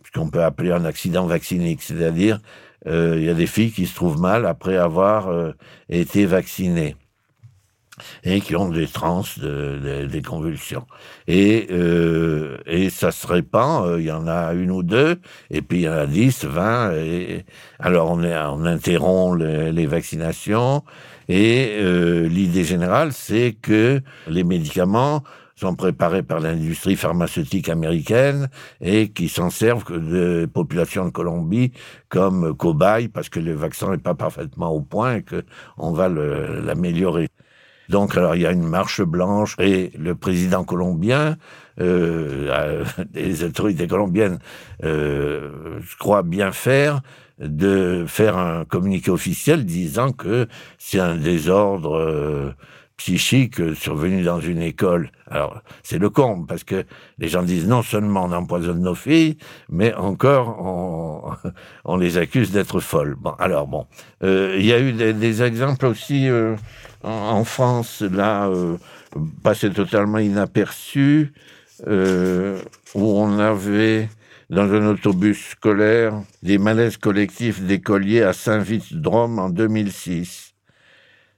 ce 0.03 0.11
qu'on 0.11 0.30
peut 0.30 0.43
appeler 0.43 0.72
un 0.72 0.86
accident 0.86 1.26
vaccinique, 1.26 1.82
c'est-à-dire 1.82 2.39
il 2.86 3.24
y 3.24 3.30
a 3.30 3.34
des 3.34 3.47
filles 3.47 3.72
qui 3.72 3.88
se 3.88 3.95
trouvent 3.95 4.20
mal 4.20 4.45
après 4.45 4.76
avoir 4.76 5.32
été 5.88 6.26
vaccinées. 6.26 6.97
et 8.24 8.41
qui 8.41 8.55
ont 8.55 8.70
des 8.70 8.88
trans, 8.88 9.24
des 9.39 10.22
convulsions. 10.22 10.86
Et, 11.28 11.68
euh, 11.72 12.57
et 12.66 12.89
ça 12.89 13.11
se 13.11 13.28
répand, 13.28 13.86
euh, 13.86 13.99
il 13.99 14.05
y 14.05 14.11
en 14.11 14.28
a 14.28 14.53
une 14.53 14.72
ou 14.72 14.84
deux, 14.84 15.20
et 15.49 15.61
puis 15.61 15.80
il 15.80 15.84
y 15.84 15.89
en 15.89 15.93
a 15.93 16.05
dix, 16.07 16.43
vingt. 16.45 16.93
Et, 16.95 17.45
alors 17.80 18.11
on, 18.11 18.24
est, 18.24 18.38
on 18.38 18.66
interrompt 18.66 19.41
les, 19.41 19.86
vaccinations, 19.86 20.84
et 21.30 21.78
euh, 21.80 22.28
l'idée 22.28 22.63
générale, 22.63 23.13
c'est 23.13 23.55
que 23.61 24.01
les 24.28 24.43
médicaments 24.43 25.24
sont 25.55 25.76
préparés 25.76 26.24
par 26.24 26.39
l'industrie 26.39 26.95
pharmaceutique 26.95 27.69
américaine 27.69 28.49
et 28.82 29.09
qui 29.09 29.30
s'en 29.30 29.49
servent 29.49 29.86
de 29.91 30.45
populations 30.51 31.05
de 31.05 31.11
Colombie 31.11 31.71
comme 32.09 32.55
cobaye 32.55 33.07
parce 33.07 33.30
que 33.30 33.39
le 33.39 33.53
vaccin 33.53 33.91
n'est 33.91 33.97
pas 33.97 34.15
parfaitement 34.15 34.71
au 34.71 34.82
point 34.82 35.17
et 35.17 35.24
qu'on 35.24 35.91
va 35.91 36.09
l'améliorer. 36.09 37.28
Donc, 37.89 38.15
alors, 38.17 38.36
il 38.36 38.41
y 38.41 38.45
a 38.47 38.51
une 38.51 38.67
marche 38.67 39.01
blanche 39.01 39.55
et 39.59 39.91
le 39.97 40.15
président 40.15 40.63
colombien, 40.63 41.38
euh, 41.80 42.84
les 43.13 43.43
autorités 43.43 43.88
colombiennes, 43.88 44.39
euh, 44.84 45.80
croient 45.99 46.24
bien 46.24 46.51
faire 46.51 47.01
de 47.39 48.05
faire 48.07 48.38
un 48.38 48.65
communiqué 48.65 49.11
officiel 49.11 49.65
disant 49.65 50.11
que 50.11 50.47
c'est 50.77 50.99
un 50.99 51.15
désordre 51.15 51.97
euh, 51.97 52.51
psychique 52.97 53.75
survenu 53.75 54.23
dans 54.23 54.39
une 54.39 54.61
école. 54.61 55.11
Alors, 55.29 55.61
c'est 55.81 55.97
le 55.97 56.09
comble, 56.09 56.45
parce 56.45 56.63
que 56.63 56.86
les 57.17 57.27
gens 57.27 57.43
disent 57.43 57.67
non 57.67 57.81
seulement 57.81 58.25
on 58.25 58.31
empoisonne 58.31 58.81
nos 58.81 58.95
filles, 58.95 59.38
mais 59.69 59.93
encore 59.95 60.59
on, 60.59 61.49
on 61.86 61.97
les 61.97 62.17
accuse 62.17 62.51
d'être 62.51 62.79
folles. 62.79 63.15
Bon, 63.19 63.31
alors 63.39 63.67
bon, 63.67 63.88
euh, 64.23 64.55
il 64.59 64.65
y 64.65 64.73
a 64.73 64.79
eu 64.79 64.93
des, 64.93 65.13
des 65.13 65.41
exemples 65.41 65.88
aussi 65.88 66.29
euh, 66.29 66.55
en, 67.03 67.43
France, 67.43 68.01
là, 68.01 68.47
euh, 68.47 68.77
passé 69.43 69.69
totalement 69.69 70.19
inaperçu, 70.19 71.34
euh, 71.88 72.59
où 72.95 73.19
on 73.19 73.39
avait 73.39 74.09
dans 74.54 74.72
un 74.72 74.86
autobus 74.86 75.49
scolaire 75.49 76.22
des 76.43 76.60
malaises 76.60 76.97
collectifs 76.97 77.62
d'écoliers 77.62 78.22
à 78.22 78.34
Saint-Vite-Drôme 78.34 79.39
en 79.39 79.49
2006. 79.49 80.54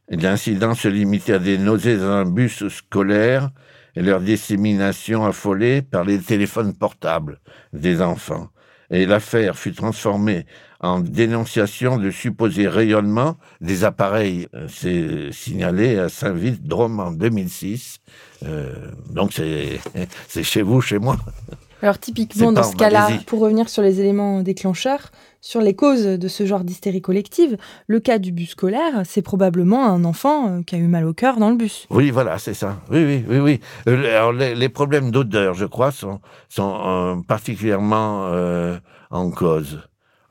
L'incident 0.09 0.75
se 0.75 0.89
limitait 0.89 1.33
à 1.33 1.39
des 1.39 1.57
nausées 1.57 1.97
dans 1.97 2.11
un 2.11 2.25
bus 2.25 2.67
scolaire 2.67 3.51
et 3.95 4.01
leur 4.01 4.19
dissémination 4.19 5.25
affolée 5.25 5.81
par 5.81 6.03
les 6.03 6.19
téléphones 6.19 6.75
portables 6.75 7.39
des 7.71 8.01
enfants. 8.01 8.49
Et 8.91 9.05
l'affaire 9.05 9.57
fut 9.57 9.73
transformée 9.73 10.45
en 10.81 10.99
dénonciation 10.99 11.97
de 11.97 12.11
supposés 12.11 12.67
rayonnements 12.67 13.37
des 13.61 13.85
appareils. 13.85 14.47
Euh, 14.53 14.67
c'est 14.67 15.31
signalé 15.31 15.97
à 15.97 16.09
Saint-Vite-Drôme 16.09 16.99
en 16.99 17.11
2006. 17.11 17.99
Euh, 18.43 18.91
donc 19.09 19.31
c'est 20.27 20.43
chez 20.43 20.61
vous, 20.61 20.81
chez 20.81 20.99
moi. 20.99 21.17
Alors 21.85 21.99
typiquement 21.99 22.51
dans 22.51 22.63
ce 22.63 22.75
cas-là, 22.75 23.09
pour 23.27 23.41
revenir 23.41 23.69
sur 23.69 23.83
les 23.83 23.99
éléments 23.99 24.41
déclencheurs, 24.41 25.11
sur 25.39 25.61
les 25.61 25.75
causes 25.75 26.03
de 26.03 26.27
ce 26.27 26.43
genre 26.43 26.63
d'hystérie 26.63 26.99
collective, 26.99 27.57
le 27.85 27.99
cas 27.99 28.17
du 28.17 28.31
bus 28.31 28.49
scolaire, 28.49 29.03
c'est 29.03 29.21
probablement 29.21 29.85
un 29.85 30.03
enfant 30.03 30.49
euh, 30.49 30.61
qui 30.63 30.73
a 30.73 30.79
eu 30.79 30.87
mal 30.87 31.05
au 31.05 31.13
cœur 31.13 31.37
dans 31.37 31.51
le 31.51 31.55
bus. 31.55 31.85
Oui, 31.91 32.09
voilà, 32.09 32.39
c'est 32.39 32.55
ça. 32.55 32.81
Oui, 32.89 33.05
oui, 33.05 33.23
oui, 33.29 33.37
oui. 33.37 33.59
Euh, 33.87 34.17
alors 34.17 34.33
les, 34.33 34.69
problèmes 34.69 35.11
d'odeur, 35.11 35.53
je 35.53 35.65
crois, 35.65 35.91
sont, 35.91 36.21
sont 36.49 36.75
euh, 36.83 37.15
particulièrement 37.27 38.31
en 39.11 39.29
cause. 39.29 39.79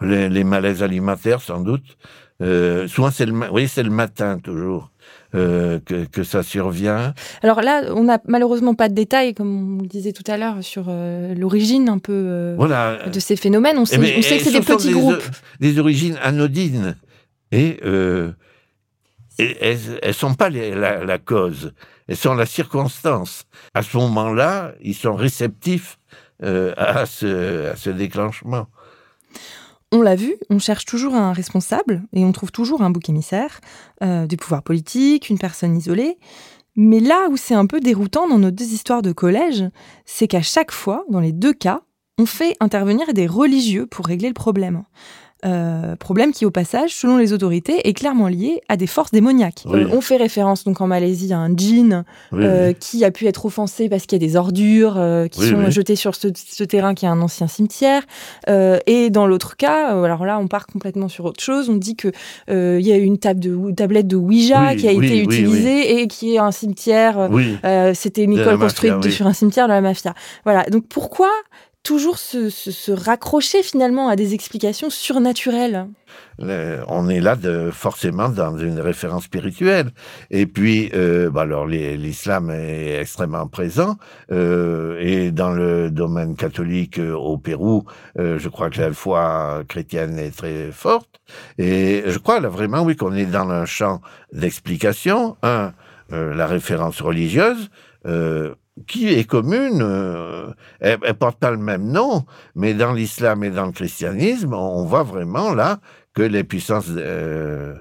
Les, 0.01 0.29
les, 0.29 0.43
malaises 0.43 0.83
alimentaires, 0.83 1.41
sans 1.41 1.61
doute. 1.61 1.97
souvent, 2.41 3.13
c'est 3.13 3.27
le, 3.27 3.53
oui, 3.53 3.69
c'est 3.69 3.85
le 3.85 3.91
matin 3.91 4.41
toujours. 4.43 4.91
Euh, 5.35 5.81
que, 5.85 6.05
que, 6.05 6.23
ça 6.23 6.45
survient. 6.45 7.13
Alors 7.43 7.61
là, 7.61 7.93
on 7.93 8.05
n'a 8.05 8.21
malheureusement 8.27 8.75
pas 8.75 8.89
de 8.89 8.95
détails, 8.95 9.35
comme 9.35 9.79
on 9.79 9.83
le 9.83 9.89
disait 9.89 10.13
tout 10.13 10.23
à 10.29 10.37
l'heure, 10.37 10.63
sur 10.63 10.87
euh, 10.89 11.35
l'origine 11.35 11.89
un 11.89 11.99
peu 11.99 12.13
euh, 12.13 12.55
voilà. 12.57 13.09
de 13.09 13.19
ces 13.19 13.35
phénomènes. 13.35 13.77
On 13.77 13.85
sait, 13.85 13.99
eh 14.01 14.19
on 14.19 14.23
sait 14.23 14.39
que 14.39 14.45
c'est 14.45 14.53
des 14.53 14.61
petits 14.61 14.93
groupes. 14.93 15.25
Des 15.59 15.81
origines 15.81 16.17
anodines. 16.23 16.97
Et, 17.51 17.81
et 19.39 19.57
elles 19.61 19.79
ne 20.07 20.13
sont 20.13 20.35
pas 20.35 20.51
la, 20.51 21.05
la, 21.05 21.19
cause, 21.19 21.73
elles 22.07 22.17
sont 22.17 22.35
la 22.35 22.47
circonstance. 22.47 23.45
À 23.75 23.83
ce 23.83 23.97
moment-là, 23.97 24.73
ils 24.83 24.95
sont 24.95 25.15
réceptifs 25.15 25.99
à 26.43 27.07
ce, 27.07 27.71
à 27.73 27.77
ce 27.77 27.91
déclenchement. 27.91 28.69
On 29.97 30.03
l'a 30.03 30.17
vu, 30.17 30.35
on 30.51 30.59
cherche 30.59 30.87
toujours 30.87 31.15
un 31.15 31.33
responsable 31.33 32.03
et 32.13 32.25
on 32.25 32.33
trouve 32.33 32.51
toujours 32.51 32.83
un 32.83 32.91
bouc 32.91 33.09
émissaire, 33.09 33.61
euh, 34.03 34.27
des 34.27 34.37
pouvoirs 34.37 34.65
politiques, 34.65 35.31
une 35.31 35.39
personne 35.39 35.77
isolée. 35.77 36.19
Mais 36.75 36.99
là 36.99 37.29
où 37.31 37.37
c'est 37.37 37.55
un 37.55 37.67
peu 37.67 37.79
déroutant 37.79 38.27
dans 38.27 38.41
nos 38.41 38.51
deux 38.51 38.73
histoires 38.73 39.03
de 39.03 39.13
collège, 39.13 39.63
c'est 40.05 40.27
qu'à 40.27 40.43
chaque 40.43 40.73
fois, 40.73 41.05
dans 41.11 41.21
les 41.21 41.31
deux 41.31 41.53
cas, 41.53 41.83
on 42.19 42.27
fait 42.27 42.57
intervenir 42.59 43.15
des 43.15 43.29
religieux 43.29 43.87
pour 43.87 44.09
régler 44.09 44.27
le 44.27 44.35
problème. 44.35 44.83
Euh, 45.45 45.95
problème 45.97 46.33
qui, 46.33 46.47
au 46.47 46.51
passage, 46.51 46.95
selon 46.95 47.19
les 47.19 47.33
autorités, 47.33 47.87
est 47.87 47.93
clairement 47.93 48.29
lié 48.29 48.63
à 48.69 48.77
des 48.77 48.87
forces 48.87 49.11
démoniaques. 49.11 49.65
Euh, 49.67 49.87
on 49.93 50.01
fait 50.01 50.17
référence 50.17 50.65
donc 50.65 50.81
en 50.81 50.87
Malaisie 50.87 51.33
à 51.33 51.39
un 51.39 51.55
djinn 51.55 52.05
euh, 52.33 52.73
qui 52.73 53.05
a 53.05 53.11
pu 53.11 53.27
être 53.27 53.45
offensé 53.45 53.89
parce 53.89 54.07
qu'il 54.07 54.21
y 54.21 54.25
a 54.25 54.27
des 54.27 54.37
ordures 54.37 54.99
qui 55.31 55.41
sont 55.47 55.71
jetées 55.71 55.97
sur 55.97 56.15
ce, 56.15 56.65
terrain 56.65 56.95
qui 56.95 57.05
est 57.05 57.09
un 57.09 57.21
ancien 57.21 57.47
cimetière. 57.47 58.03
et 58.49 59.11
dans 59.11 59.27
l'autre 59.27 59.57
cas, 59.57 59.89
alors 59.89 60.25
là, 60.25 60.39
on 60.39 60.49
part 60.49 60.67
complètement 60.67 61.09
sur 61.09 61.25
autre 61.27 61.43
chose. 61.43 61.69
On 61.69 61.77
dit 61.77 61.97
que 61.97 62.09
il 62.49 62.87
y 62.87 62.93
a 62.93 62.97
une 62.97 63.19
table 63.19 63.41
de, 63.41 63.73
tablette 63.73 64.07
de 64.07 64.17
Ouija 64.17 64.75
qui 64.77 64.89
a 64.89 64.93
été 64.93 65.21
utilisée 65.21 66.01
et 66.01 66.09
qui 66.09 66.35
est 66.35 66.39
un 66.39 66.53
cimetière. 66.53 67.29
C'était 67.95 68.25
une 68.25 68.39
école 68.39 68.59
construite 68.59 69.11
sur 69.11 69.27
un 69.27 69.33
cimetière 69.33 69.69
de 69.69 69.73
la 69.73 69.81
mafia. 69.81 70.15
Voilà. 70.45 70.65
Donc 70.65 70.87
pourquoi 70.89 71.31
toujours 71.85 72.19
se, 72.19 72.91
raccrocher 72.93 73.63
finalement 73.63 74.09
à 74.09 74.17
des 74.17 74.35
explications 74.35 74.91
surnaturelles. 74.91 75.87
on 76.39 77.09
est 77.11 77.21
là 77.21 77.37
de, 77.37 77.71
forcément 77.71 78.31
dans 78.31 78.57
une 78.57 78.81
référence 78.81 79.25
spirituelle. 79.25 79.91
Et 80.31 80.47
puis, 80.47 80.91
euh, 80.95 81.31
bah 81.31 81.43
alors 81.43 81.67
l'islam 81.67 82.51
est 82.51 82.99
extrêmement 83.01 83.47
présent. 83.47 83.97
Euh, 84.33 84.99
et 84.99 85.31
dans 85.31 85.53
le 85.53 85.91
domaine 85.91 86.37
catholique 86.37 86.99
euh, 86.99 87.13
au 87.13 87.37
Pérou, 87.37 87.85
je 88.17 88.49
crois 88.49 88.71
que 88.71 88.81
la 88.81 88.93
foi 88.93 89.63
chrétienne 89.69 90.19
est 90.19 90.35
très 90.35 90.73
forte. 90.73 91.21
Et 91.59 92.03
je 92.07 92.19
crois 92.19 92.41
là 92.41 92.49
vraiment, 92.49 92.83
oui, 92.83 92.97
qu'on 92.97 93.15
est 93.15 93.27
dans 93.27 93.49
un 93.51 93.67
champ 93.67 94.01
d'explication. 94.33 95.37
Un, 95.43 95.73
la 96.11 96.47
référence 96.47 97.01
religieuse 97.03 97.71
qui 98.87 99.09
est 99.09 99.25
commune, 99.25 99.81
euh, 99.83 100.51
elle, 100.81 100.99
porte 101.15 101.39
pas 101.39 101.51
le 101.51 101.59
même 101.59 101.91
nom, 101.91 102.25
mais 102.55 102.75
dans 102.75 102.93
l'islam 102.93 103.45
et 103.45 103.51
dans 103.51 103.67
le 103.67 103.73
christianisme, 103.73 104.53
on 104.53 104.85
voit 104.85 105.05
vraiment 105.05 105.55
là 105.55 105.81
que 106.13 106.23
les 106.23 106.45
puissances 106.45 106.89
euh, 106.91 107.75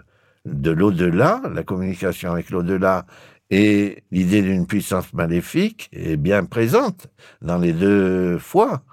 de 0.45 0.71
l'au-delà, 0.71 1.41
la 1.53 1.63
communication 1.63 2.31
avec 2.31 2.49
l'au-delà 2.51 3.05
et 3.49 4.03
l'idée 4.11 4.41
d'une 4.41 4.67
puissance 4.67 5.13
maléfique 5.13 5.89
est 5.93 6.17
bien 6.17 6.45
présente 6.45 7.07
dans 7.41 7.57
les 7.57 7.73
deux 7.73 8.37
fois. 8.37 8.83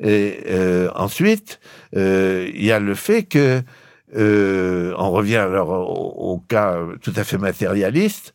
Et 0.00 0.40
euh, 0.48 0.90
ensuite, 0.94 1.60
il 1.92 2.64
y 2.64 2.72
a 2.72 2.80
le 2.80 2.94
fait 2.94 3.24
que, 3.24 3.62
on 4.14 5.10
revient 5.10 5.36
alors 5.36 5.70
au, 5.70 6.38
cas 6.38 6.78
tout 7.00 7.12
à 7.16 7.24
fait 7.24 7.38
matérialiste, 7.38 8.34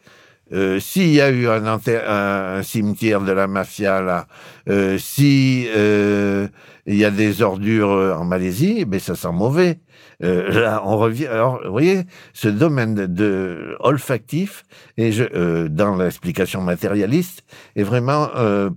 euh, 0.53 0.79
s'il 0.79 1.09
y 1.09 1.21
a 1.21 1.29
eu 1.29 1.47
un, 1.47 1.65
un, 1.65 2.63
cimetière 2.63 3.21
de 3.21 3.31
la 3.31 3.47
mafia 3.47 4.01
là, 4.01 4.27
euh, 4.69 4.97
si 4.97 5.67
euh, 5.75 6.47
il 6.85 6.95
y 6.95 7.03
a 7.03 7.11
des 7.11 7.41
ordures 7.41 8.15
en 8.17 8.23
Malaisie, 8.23 8.85
ben 8.85 8.99
ça 8.99 9.15
sent 9.15 9.31
mauvais. 9.33 9.79
là, 10.21 10.81
on 10.85 10.97
revient. 10.97 11.27
Alors, 11.27 11.59
vous 11.65 11.71
voyez, 11.71 12.03
ce 12.33 12.47
domaine 12.47 12.95
de, 12.95 13.75
olfactif 13.81 14.63
et 14.95 15.11
je, 15.11 15.67
dans 15.67 15.97
l'explication 15.97 16.61
matérialiste 16.61 17.43
est 17.75 17.83
vraiment 17.83 18.29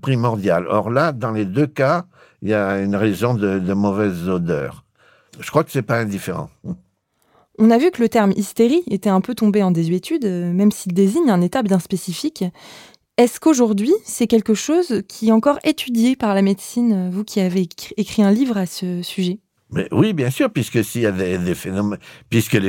primordial. 0.03 0.67
Or 0.69 0.91
là, 0.91 1.13
dans 1.13 1.31
les 1.31 1.45
deux 1.45 1.69
cas, 1.69 2.05
il 2.43 2.49
y 2.49 2.55
a 2.55 2.81
une 2.81 2.97
raison 2.97 3.35
de, 3.35 3.61
de 3.61 3.73
mauvaise 3.75 4.29
odeur. 4.29 4.85
Je 5.39 5.49
crois 5.49 5.63
que 5.63 5.71
c'est 5.71 5.83
pas 5.83 5.99
indifférent. 5.99 6.51
On 7.63 7.71
a 7.71 7.77
vu 7.77 7.91
que 7.91 8.01
le 8.01 8.09
terme 8.09 8.33
hystérie 8.37 8.83
était 8.91 9.11
un 9.11 9.21
peu 9.21 9.35
tombé 9.35 9.63
en 9.63 9.71
désuétude, 9.71 10.25
euh, 10.25 10.51
même 10.51 10.73
s'il 10.73 10.95
désigne 10.95 11.29
un 11.29 11.43
état 11.43 11.63
bien 11.63 11.79
spécifique. 11.79 12.43
Est-ce 13.19 13.39
qu'aujourd'hui, 13.39 13.93
c'est 14.03 14.27
quelque 14.27 14.55
chose 14.55 15.03
qui 15.09 15.29
est 15.29 15.33
encore 15.33 15.59
étudié 15.63 16.17
par 16.17 16.35
la 16.35 16.41
médecine, 16.41 17.11
vous 17.11 17.23
qui 17.23 17.39
avez 17.39 17.69
écrit 17.99 18.23
un 18.23 18.31
livre 18.31 18.57
à 18.57 18.65
ce 18.65 19.03
sujet? 19.03 19.41
Mais 19.73 19.87
oui, 19.93 20.15
bien 20.15 20.31
sûr, 20.31 20.51
puisque 20.51 20.75
les 20.75 21.55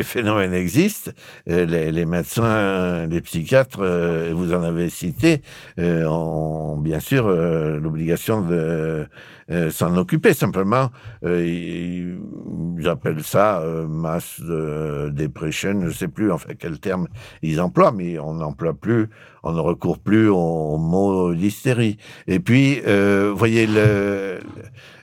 phénomènes 0.03 0.53
existent, 0.53 1.11
euh, 1.49 1.65
les, 1.65 2.05
médecins, 2.05 3.07
les 3.07 3.21
psychiatres, 3.21 3.79
euh, 3.79 4.33
vous 4.35 4.53
en 4.53 4.61
avez 4.61 4.89
cité, 4.89 5.41
ont 5.77 6.77
bien 6.77 6.99
sûr 6.99 7.29
l'obligation 7.29 8.41
de 8.41 9.07
euh, 9.51 9.69
s'en 9.69 9.97
occuper. 9.97 10.33
Simplement, 10.33 10.91
euh, 11.25 11.45
ils, 11.45 12.87
appellent 12.87 13.23
ça 13.23 13.59
euh, 13.59 13.85
mass 13.85 14.41
depression, 14.41 15.81
je 15.81 15.87
ne 15.87 15.91
sais 15.91 16.07
plus 16.07 16.31
en 16.31 16.37
fait 16.37 16.55
quel 16.55 16.79
terme 16.79 17.07
ils 17.41 17.59
emploient, 17.59 17.91
mais 17.91 18.17
on 18.17 18.35
n'emploie 18.35 18.73
plus, 18.73 19.09
on 19.43 19.51
ne 19.51 19.59
recourt 19.59 19.99
plus 19.99 20.29
au, 20.29 20.77
mot 20.77 21.33
d'hystérie. 21.33 21.97
Et 22.27 22.39
puis, 22.39 22.79
vous 22.79 23.35
voyez, 23.35 23.67
le, 23.67 24.39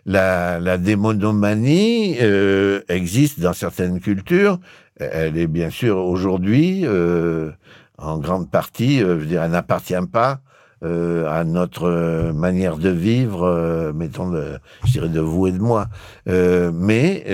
la, 0.06 0.58
la 0.58 0.78
démonomanie 0.78 2.16
existe 2.88 3.40
dans 3.40 3.52
certaines 3.52 4.00
cultures. 4.00 4.58
Elle 4.96 5.36
est 5.36 5.46
bien 5.46 5.70
sûr 5.70 5.98
aujourd'hui, 5.98 6.84
en 7.98 8.18
grande 8.18 8.50
partie, 8.50 9.00
je 9.00 9.04
veux 9.04 9.26
dire, 9.26 9.42
elle 9.42 9.52
n'appartient 9.52 9.94
pas 10.10 10.40
euh, 10.84 11.28
à 11.28 11.42
notre 11.42 11.88
euh, 11.88 12.32
manière 12.32 12.76
de 12.76 12.90
vivre, 12.90 13.42
euh, 13.42 13.92
mettons, 13.92 14.30
de, 14.30 14.58
je 14.84 14.92
dirais 14.92 15.08
de 15.08 15.20
vous 15.20 15.48
et 15.48 15.52
de 15.52 15.58
moi. 15.58 15.88
mais 16.26 17.24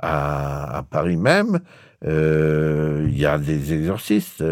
à, 0.00 0.78
à, 0.78 0.82
Paris 0.84 1.16
même, 1.16 1.58
il 2.04 3.18
y 3.18 3.26
a 3.26 3.38
des 3.38 3.72
exorcistes 3.72 4.44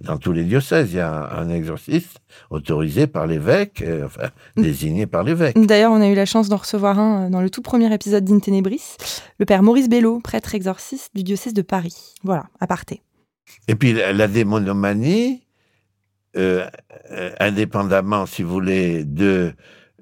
dans 0.00 0.16
tous 0.16 0.32
les 0.32 0.44
diocèses. 0.44 0.92
Il 0.92 0.96
y 0.96 1.00
a 1.00 1.38
un, 1.38 1.50
exorciste 1.50 2.18
autorisé 2.48 3.06
par 3.06 3.26
l'évêque, 3.26 3.84
enfin 4.04 4.28
mm. 4.56 4.62
désigné 4.62 5.06
par 5.06 5.22
l'évêque. 5.22 5.58
D'ailleurs, 5.58 5.92
on 5.92 6.00
a 6.00 6.08
eu 6.08 6.14
la 6.14 6.26
chance 6.26 6.48
d'en 6.48 6.56
recevoir 6.56 6.98
un 6.98 7.28
dans 7.28 7.42
le 7.42 7.50
tout 7.50 7.62
premier 7.62 7.92
épisode 7.92 8.24
d'Intenebris, 8.24 8.96
le 9.38 9.44
père 9.44 9.62
Maurice 9.62 9.90
Bello, 9.90 10.20
prêtre 10.20 10.54
exorciste 10.54 11.10
du 11.14 11.22
diocèse 11.22 11.52
de 11.52 11.62
Paris. 11.62 12.14
Voilà, 12.24 12.44
à 12.58 12.66
parté. 12.66 13.02
Et 13.68 13.74
puis 13.74 13.92
la 13.92 14.28
démonomanie, 14.28 15.42
euh, 16.34 16.66
euh, 17.10 17.30
indépendamment, 17.40 18.24
si 18.24 18.42
vous 18.42 18.50
voulez, 18.50 19.04
de 19.04 19.52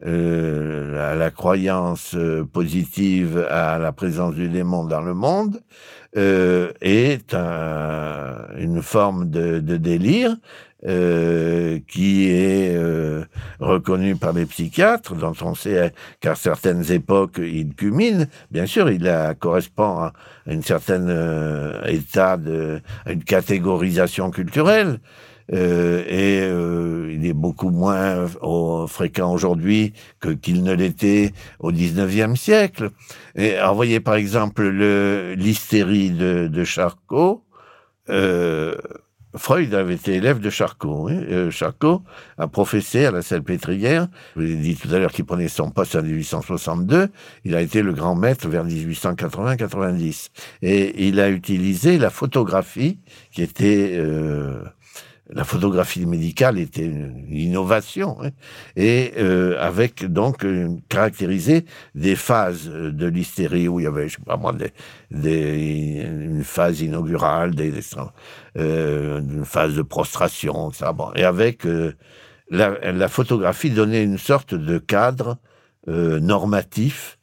euh, 0.06 1.16
la, 1.16 1.30
croyance 1.32 2.16
positive 2.52 3.44
à 3.50 3.78
la 3.78 3.90
présence 3.90 4.34
du 4.36 4.48
démon 4.48 4.84
dans 4.84 5.00
le 5.00 5.12
monde, 5.12 5.60
est 6.14 7.34
une 7.34 8.80
forme 8.82 9.28
de, 9.30 9.58
délire 9.76 10.36
qui 11.86 12.30
est 12.30 12.76
reconnue 13.58 14.16
par 14.16 14.32
les 14.32 14.46
psychiatres, 14.46 15.14
dont 15.14 15.34
on 15.42 15.54
sait 15.54 15.92
qu'à 16.20 16.34
certaines 16.34 16.90
époques 16.90 17.38
il 17.38 17.74
culmine. 17.74 18.28
Bien 18.50 18.66
sûr, 18.66 18.90
il 18.90 19.06
a, 19.08 19.34
correspond 19.34 19.98
à 19.98 20.12
une 20.46 20.62
certaine 20.62 21.10
état 21.86 22.36
de, 22.36 22.80
à 23.04 23.12
une 23.12 23.24
catégorisation 23.24 24.30
culturelle. 24.30 25.00
Euh, 25.52 26.04
et 26.06 26.40
euh, 26.42 27.12
il 27.12 27.26
est 27.26 27.32
beaucoup 27.32 27.70
moins 27.70 28.26
fréquent 28.86 29.32
aujourd'hui 29.32 29.92
que 30.20 30.30
qu'il 30.30 30.62
ne 30.62 30.72
l'était 30.72 31.32
au 31.58 31.72
19e 31.72 32.36
siècle. 32.36 32.90
Et 33.34 33.56
alors, 33.56 33.74
voyez 33.74 34.00
par 34.00 34.14
exemple 34.14 34.68
l'hystérie 35.36 36.10
de, 36.10 36.48
de 36.48 36.64
Charcot. 36.64 37.44
Euh, 38.08 38.74
Freud 39.36 39.72
avait 39.74 39.94
été 39.94 40.14
élève 40.14 40.40
de 40.40 40.50
Charcot. 40.50 41.08
Hein. 41.08 41.50
Charcot 41.50 42.02
a 42.36 42.48
professé 42.48 43.04
à 43.04 43.12
la 43.12 43.22
Salpêtrière. 43.22 44.08
Je 44.34 44.40
vous 44.40 44.50
ai 44.50 44.56
dit 44.56 44.74
tout 44.74 44.92
à 44.92 44.98
l'heure 44.98 45.12
qu'il 45.12 45.24
prenait 45.24 45.46
son 45.46 45.70
poste 45.70 45.94
en 45.94 46.02
1862. 46.02 47.08
Il 47.44 47.54
a 47.54 47.60
été 47.60 47.82
le 47.82 47.92
grand 47.92 48.16
maître 48.16 48.48
vers 48.48 48.66
1880-90. 48.66 50.30
Et 50.62 51.06
il 51.06 51.20
a 51.20 51.30
utilisé 51.30 51.96
la 51.96 52.10
photographie 52.10 52.98
qui 53.30 53.42
était 53.42 53.92
euh, 53.94 54.64
la 55.32 55.44
photographie 55.44 56.06
médicale 56.06 56.58
était 56.58 56.84
une 56.84 57.26
innovation 57.30 58.18
hein, 58.22 58.30
et 58.76 59.12
euh, 59.18 59.56
avec 59.60 60.04
donc 60.04 60.46
caractérisé 60.88 61.64
des 61.94 62.16
phases 62.16 62.68
de 62.68 63.06
l'hystérie 63.06 63.68
où 63.68 63.80
il 63.80 63.84
y 63.84 63.86
avait 63.86 64.08
je 64.08 64.16
sais 64.16 64.22
pas 64.24 64.36
moi 64.36 64.54
des, 65.10 66.02
une 66.02 66.42
phase 66.44 66.80
inaugurale 66.80 67.54
des, 67.54 67.72
euh, 68.56 69.20
une 69.20 69.44
phase 69.44 69.74
de 69.74 69.82
prostration 69.82 70.72
ça 70.72 70.92
bon 70.92 71.12
et 71.14 71.24
avec 71.24 71.66
euh, 71.66 71.92
la, 72.50 72.92
la, 72.92 73.08
photographie 73.08 73.70
donnait 73.70 74.02
une 74.02 74.18
sorte 74.18 74.54
de 74.54 74.78
cadre 74.78 75.38
euh, 75.88 76.20
normatif. 76.20 77.18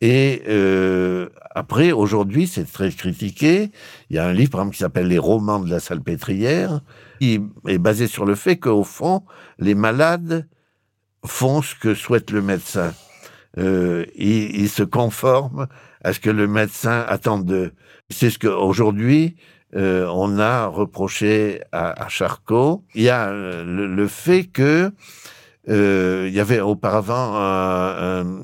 Et 0.00 0.42
euh, 0.48 1.28
après, 1.50 1.90
aujourd'hui, 1.90 2.46
c'est 2.46 2.70
très 2.70 2.92
critiqué. 2.92 3.72
Il 4.08 4.16
y 4.16 4.18
a 4.20 4.26
un 4.26 4.32
livre, 4.32 4.50
par 4.50 4.60
exemple, 4.60 4.76
qui 4.76 4.80
s'appelle 4.80 5.08
Les 5.08 5.18
romans 5.18 5.58
de 5.58 5.68
la 5.68 5.80
salpêtrière, 5.80 6.80
qui 7.18 7.40
est 7.66 7.78
basé 7.78 8.06
sur 8.06 8.24
le 8.24 8.34
fait 8.34 8.58
qu'au 8.58 8.84
fond, 8.84 9.24
les 9.58 9.74
malades 9.74 10.48
font 11.24 11.62
ce 11.62 11.74
que 11.74 11.94
souhaite 11.94 12.30
le 12.30 12.42
médecin. 12.42 12.92
Euh, 13.58 14.04
ils, 14.14 14.68
se 14.68 14.82
conforment 14.82 15.66
à 16.04 16.12
ce 16.12 16.20
que 16.20 16.30
le 16.30 16.46
médecin 16.46 17.04
attend 17.08 17.38
d'eux. 17.38 17.72
C'est 18.08 18.30
ce 18.30 18.38
qu'aujourd'hui, 18.38 19.36
euh, 19.74 20.06
on 20.12 20.38
a 20.38 20.66
reproché 20.66 21.62
à, 21.72 22.04
à, 22.04 22.08
Charcot. 22.08 22.84
Il 22.94 23.02
y 23.02 23.08
a 23.08 23.32
le, 23.32 23.86
le 23.86 24.08
fait 24.08 24.44
que 24.44 24.92
euh, 25.68 26.26
il 26.28 26.34
y 26.34 26.40
avait 26.40 26.60
auparavant, 26.60 27.34
un, 27.36 28.37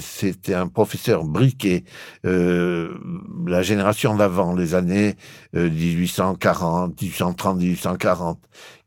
c'était 0.00 0.54
un 0.54 0.68
professeur 0.68 1.24
briquet, 1.24 1.84
euh, 2.24 2.94
la 3.46 3.62
génération 3.62 4.14
d'avant, 4.16 4.54
les 4.54 4.74
années 4.74 5.16
1840, 5.52 7.00
1830, 7.00 7.58
1840, 7.58 8.38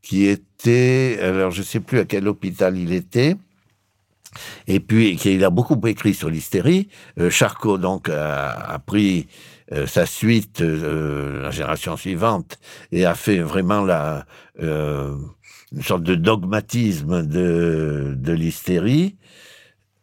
qui 0.02 0.26
était, 0.26 1.18
alors 1.22 1.50
je 1.50 1.62
sais 1.62 1.80
plus 1.80 1.98
à 1.98 2.04
quel 2.04 2.28
hôpital 2.28 2.76
il 2.76 2.92
était, 2.92 3.36
et 4.66 4.80
puis 4.80 5.14
il 5.24 5.44
a 5.44 5.50
beaucoup 5.50 5.80
écrit 5.86 6.14
sur 6.14 6.30
l'hystérie. 6.30 6.88
Euh, 7.18 7.30
Charcot 7.30 7.78
donc 7.78 8.08
a, 8.08 8.80
pris 8.84 9.28
euh, 9.72 9.86
sa 9.86 10.06
suite, 10.06 10.60
la 10.60 11.50
génération 11.50 11.96
suivante, 11.96 12.58
et 12.92 13.04
a 13.04 13.14
fait 13.14 13.38
vraiment 13.38 13.82
la 13.82 14.26
une 15.74 15.82
sorte 15.82 16.02
de 16.02 16.14
dogmatisme 16.14 17.26
de, 17.26 18.14
de 18.16 18.32
l'hystérie. 18.32 19.16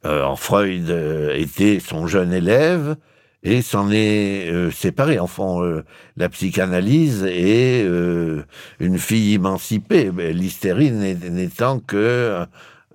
Euh, 0.05 0.35
Freud 0.35 0.89
euh, 0.89 1.35
était 1.35 1.79
son 1.79 2.07
jeune 2.07 2.31
élève 2.31 2.95
et 3.43 3.61
s'en 3.61 3.91
est 3.91 4.49
euh, 4.49 4.71
séparé. 4.71 5.19
Enfin, 5.19 5.61
euh, 5.61 5.83
la 6.15 6.29
psychanalyse 6.29 7.23
est 7.25 7.85
une 8.79 8.97
fille 8.97 9.33
émancipée, 9.35 10.11
l'hystérie 10.33 10.91
n'étant 10.91 11.79
que 11.79 12.45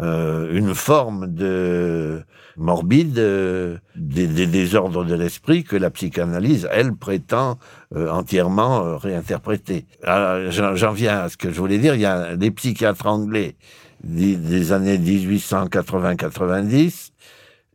une 0.01 0.75
forme 0.75 1.33
de 1.33 2.25
morbide 2.57 3.19
euh, 3.19 3.79
des, 3.97 4.47
désordres 4.47 5.05
de 5.05 5.15
l'esprit 5.15 5.65
que 5.65 5.77
la 5.77 5.91
psychanalyse, 5.91 6.69
elle, 6.71 6.95
prétend 6.95 7.59
euh, 7.95 8.11
entièrement 8.11 8.85
euh, 8.85 8.97
réinterpréter. 8.97 9.87
J'en 10.03 10.93
viens 10.93 11.21
à 11.21 11.29
ce 11.29 11.37
que 11.37 11.51
je 11.51 11.59
voulais 11.59 11.79
dire. 11.79 11.95
Il 11.95 12.01
y 12.01 12.07
a 12.07 12.37
des 12.37 12.51
psychiatres 12.51 13.07
anglais 13.07 13.57
des, 14.05 14.73
années 14.73 14.99
1880-90 14.99 17.11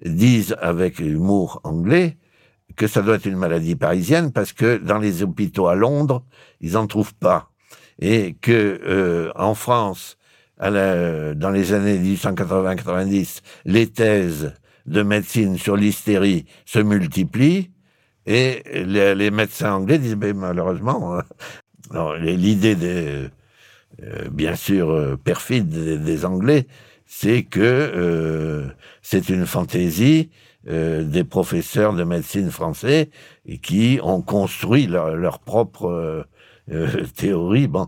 disent 0.05 0.55
avec 0.61 0.99
humour 0.99 1.59
anglais 1.63 2.17
que 2.75 2.85
ça 2.87 3.01
doit 3.01 3.15
être 3.15 3.25
une 3.25 3.37
maladie 3.37 3.75
parisienne 3.75 4.31
parce 4.31 4.53
que 4.53 4.77
dans 4.77 4.99
les 4.99 5.23
hôpitaux 5.23 5.67
à 5.67 5.73
Londres, 5.75 6.23
ils 6.61 6.77
en 6.77 6.87
trouvent 6.87 7.15
pas. 7.15 7.51
Et 7.99 8.35
que 8.41 9.31
en 9.35 9.55
France, 9.55 10.17
dans 10.59 11.51
les 11.53 11.73
années 11.73 11.97
1880-90, 11.97 13.41
les 13.65 13.87
thèses 13.87 14.53
de 14.85 15.03
médecine 15.03 15.57
sur 15.57 15.75
l'hystérie 15.75 16.45
se 16.65 16.79
multiplient 16.79 17.71
et 18.25 18.63
les, 18.85 19.31
médecins 19.31 19.73
anglais 19.73 19.97
disent 19.97 20.15
mais 20.15 20.33
malheureusement 20.33 21.19
euh, 21.93 22.17
l'idée 22.19 22.75
des 22.75 23.29
euh, 24.03 24.29
bien 24.31 24.55
sûr 24.55 24.89
euh, 24.89 25.17
perfide 25.17 25.69
des, 25.69 26.25
anglais 26.25 26.67
c'est 27.05 27.43
que 27.43 28.67
c'est 29.01 29.29
une 29.29 29.47
fantaisie 29.47 30.29
des 30.65 31.23
professeurs 31.23 31.93
de 31.93 32.03
médecine 32.03 32.51
français 32.51 33.09
et 33.47 33.57
qui 33.57 33.99
ont 34.03 34.21
construit 34.21 34.85
leur, 34.85 35.39
propre 35.39 36.27
théorie 37.15 37.67
bon 37.67 37.87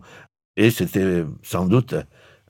et 0.58 0.72
c'était 0.72 1.24
sans 1.44 1.68
doute 1.68 1.94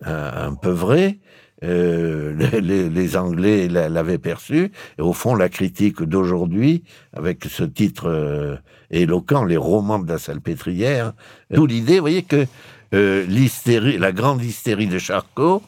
un 0.05 0.55
peu 0.55 0.69
vrai 0.69 1.19
euh, 1.63 2.33
les, 2.59 2.89
les, 2.89 3.17
Anglais 3.17 3.67
l'avaient 3.67 4.17
perçu. 4.17 4.71
Et 4.97 5.01
au 5.01 5.13
fond, 5.13 5.35
la 5.35 5.49
critique 5.49 6.01
d'aujourd'hui, 6.01 6.83
avec 7.13 7.45
ce 7.45 7.63
titre 7.63 8.09
euh, 8.09 8.55
éloquent, 8.89 9.45
les 9.45 9.57
romans 9.57 9.99
de 9.99 10.11
la 10.11 10.17
salpêtrière, 10.17 11.13
d'où 11.51 11.65
l'idée, 11.65 11.95
vous 11.95 12.01
voyez, 12.01 12.23
que 12.23 12.47
euh, 12.93 13.25
l'hystérie, 13.25 13.97
la 13.97 14.11
grande 14.11 14.43
hystérie 14.43 14.87
de 14.87 14.99
Charcot 14.99 15.61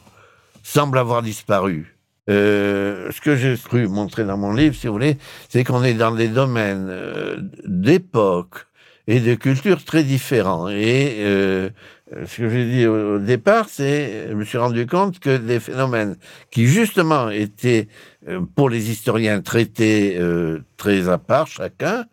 semble 0.62 0.98
avoir 0.98 1.22
disparu. 1.22 1.96
Euh, 2.30 3.10
ce 3.10 3.20
que 3.20 3.36
j'ai 3.36 3.56
cru 3.56 3.86
montrer 3.86 4.24
dans 4.24 4.38
mon 4.38 4.52
livre, 4.52 4.74
si 4.74 4.86
vous 4.86 4.94
voulez, 4.94 5.18
c'est 5.48 5.64
qu'on 5.64 5.84
est 5.84 5.94
dans 5.94 6.14
des 6.14 6.28
domaines 6.28 7.50
d'époque 7.64 8.66
et 9.06 9.20
de 9.20 9.34
cultures 9.34 9.84
très 9.84 10.02
différents. 10.02 10.68
Et 10.68 11.16
euh, 11.18 12.26
ce 12.26 12.36
que 12.38 12.48
j'ai 12.48 12.66
dit 12.66 12.86
au, 12.86 13.18
départ, 13.18 13.68
c'est, 13.68 14.28
je 14.28 14.34
me 14.34 14.44
suis 14.44 14.58
rendu 14.58 14.86
compte 14.86 15.18
que 15.18 15.36
des 15.36 15.60
phénomènes 15.60 16.16
qui 16.50 16.66
justement 16.66 17.30
étaient 17.30 17.88
euh, 18.28 18.40
pour 18.54 18.68
les 18.68 18.90
historiens 18.90 19.40
traités 19.40 20.16
euh, 20.18 20.60
très 20.76 21.08
à 21.08 21.18
part 21.18 21.46
chacun, 21.46 22.04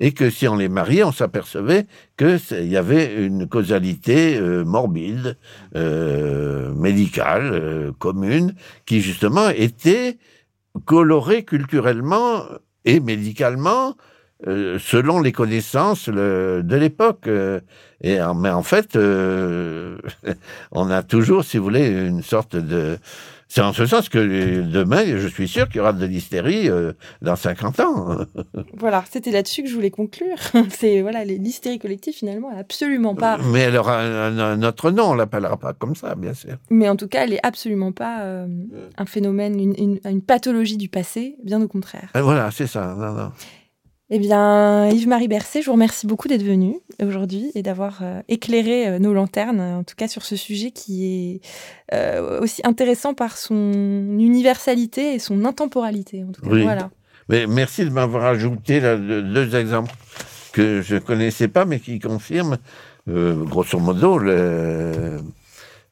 et 0.00 0.12
que 0.12 0.30
si 0.30 0.48
on 0.48 0.56
les 0.56 0.68
mariait, 0.68 1.04
on 1.04 1.12
s'apercevait 1.12 1.86
qu'il 2.16 2.66
y 2.66 2.76
avait 2.76 3.14
une 3.22 3.46
causalité 3.46 4.36
euh, 4.38 4.64
morbide, 4.64 5.36
euh, 5.76 6.72
médicale, 6.74 7.50
euh, 7.52 7.92
commune, 7.98 8.54
qui 8.86 9.02
justement 9.02 9.50
était 9.50 10.18
colorée 10.86 11.44
culturellement 11.44 12.44
et 12.84 12.98
médicalement 12.98 13.94
selon 14.42 15.20
les 15.20 15.32
connaissances 15.32 16.08
de 16.08 16.76
l'époque. 16.76 17.28
et 18.00 18.18
mais 18.36 18.48
en 18.48 18.62
fait, 18.62 18.96
on 20.72 20.90
a 20.90 21.02
toujours, 21.02 21.44
si 21.44 21.58
vous 21.58 21.64
voulez, 21.64 21.88
une 21.88 22.22
sorte 22.22 22.56
de 22.56 22.96
c'est 23.50 23.62
en 23.62 23.72
ce 23.72 23.84
sens 23.84 24.08
que 24.08 24.62
demain, 24.62 25.04
je 25.04 25.26
suis 25.26 25.48
sûr 25.48 25.66
qu'il 25.66 25.78
y 25.78 25.80
aura 25.80 25.92
de 25.92 26.06
l'hystérie 26.06 26.70
euh, 26.70 26.92
dans 27.20 27.34
50 27.34 27.80
ans. 27.80 28.18
voilà, 28.74 29.02
c'était 29.10 29.32
là-dessus 29.32 29.64
que 29.64 29.68
je 29.68 29.74
voulais 29.74 29.90
conclure. 29.90 30.36
C'est 30.70 31.02
voilà, 31.02 31.24
l'hystérie 31.24 31.80
collective 31.80 32.14
finalement, 32.14 32.56
absolument 32.56 33.16
pas. 33.16 33.38
Mais 33.38 33.58
elle 33.58 33.76
aura 33.76 33.98
un, 34.02 34.62
autre 34.62 34.92
nom, 34.92 35.10
on 35.10 35.14
l'appellera 35.14 35.56
pas 35.56 35.72
comme 35.72 35.96
ça, 35.96 36.14
bien 36.14 36.32
sûr. 36.32 36.58
Mais 36.70 36.88
en 36.88 36.94
tout 36.94 37.08
cas, 37.08 37.24
elle 37.24 37.32
est 37.32 37.44
absolument 37.44 37.90
pas 37.90 38.20
euh, 38.20 38.46
un 38.96 39.06
phénomène, 39.06 39.58
une, 39.58 39.98
une, 40.04 40.22
pathologie 40.22 40.76
du 40.76 40.88
passé, 40.88 41.34
bien 41.42 41.60
au 41.60 41.66
contraire. 41.66 42.10
voilà, 42.14 42.52
c'est 42.52 42.68
ça. 42.68 42.94
Non, 42.96 43.12
non. 43.14 43.32
Eh 44.12 44.18
bien, 44.18 44.88
Yves-Marie 44.88 45.28
Bercé, 45.28 45.62
je 45.62 45.66
vous 45.66 45.74
remercie 45.74 46.08
beaucoup 46.08 46.26
d'être 46.26 46.42
venu 46.42 46.80
aujourd'hui 47.00 47.52
et 47.54 47.62
d'avoir 47.62 48.00
euh, 48.02 48.20
éclairé 48.26 48.88
euh, 48.88 48.98
nos 48.98 49.14
lanternes, 49.14 49.60
en 49.60 49.84
tout 49.84 49.94
cas 49.94 50.08
sur 50.08 50.24
ce 50.24 50.34
sujet 50.34 50.72
qui 50.72 51.06
est 51.06 51.40
euh, 51.94 52.40
aussi 52.40 52.60
intéressant 52.64 53.14
par 53.14 53.36
son 53.36 53.54
universalité 53.54 55.14
et 55.14 55.20
son 55.20 55.44
intemporalité. 55.44 56.24
En 56.28 56.32
tout 56.32 56.42
cas. 56.42 56.48
Voilà. 56.48 56.90
Mais 57.28 57.46
merci 57.46 57.84
de 57.84 57.90
m'avoir 57.90 58.24
ajouté 58.24 58.80
deux 58.80 59.54
exemples 59.54 59.94
que 60.52 60.82
je 60.82 60.96
ne 60.96 61.00
connaissais 61.00 61.46
pas, 61.46 61.64
mais 61.64 61.78
qui 61.78 62.00
confirment, 62.00 62.56
grosso 63.06 63.78
modo, 63.78 64.18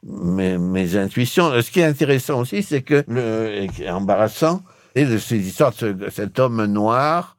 mes, 0.02 0.96
intuitions. 0.96 1.62
Ce 1.62 1.70
qui 1.70 1.78
est 1.78 1.84
intéressant 1.84 2.40
aussi, 2.40 2.64
c'est 2.64 2.82
que, 2.82 3.04
le, 3.06 3.68
embarrassant, 3.88 4.62
et 4.96 5.04
de 5.04 5.16
ces 5.18 5.38
histoires 5.38 5.72
de 5.80 6.10
cet 6.10 6.40
homme 6.40 6.64
noir 6.64 7.37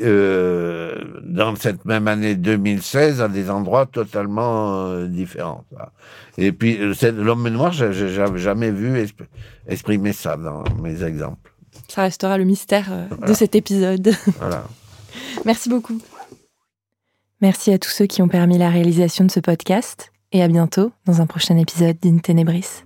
euh, 0.00 1.20
dans 1.22 1.54
cette 1.54 1.84
même 1.84 2.08
année 2.08 2.34
2016 2.34 3.20
à 3.20 3.28
des 3.28 3.50
endroits 3.50 3.84
totalement 3.84 4.86
euh, 4.86 5.06
différents. 5.06 5.64
Et 6.38 6.50
puis 6.50 6.78
euh, 6.80 6.94
l'homme 7.12 7.46
noir, 7.50 7.72
j'ai 7.72 7.92
jamais 8.36 8.70
vu 8.70 9.06
exprimer 9.68 10.14
ça 10.14 10.38
dans 10.38 10.64
mes 10.82 11.02
exemples. 11.02 11.52
Ça 11.88 12.02
restera 12.02 12.38
le 12.38 12.44
mystère 12.44 12.90
de 13.26 13.34
cet 13.34 13.54
épisode. 13.54 14.14
Voilà. 14.38 14.64
Merci 15.44 15.68
beaucoup. 15.68 16.00
Merci 17.42 17.70
à 17.70 17.78
tous 17.78 17.90
ceux 17.90 18.06
qui 18.06 18.22
ont 18.22 18.28
permis 18.28 18.56
la 18.56 18.70
réalisation 18.70 19.26
de 19.26 19.30
ce 19.30 19.40
podcast 19.40 20.10
et 20.32 20.42
à 20.42 20.48
bientôt 20.48 20.90
dans 21.04 21.20
un 21.20 21.26
prochain 21.26 21.58
épisode 21.58 21.98
d'In 22.00 22.16
Tenebris. 22.16 22.82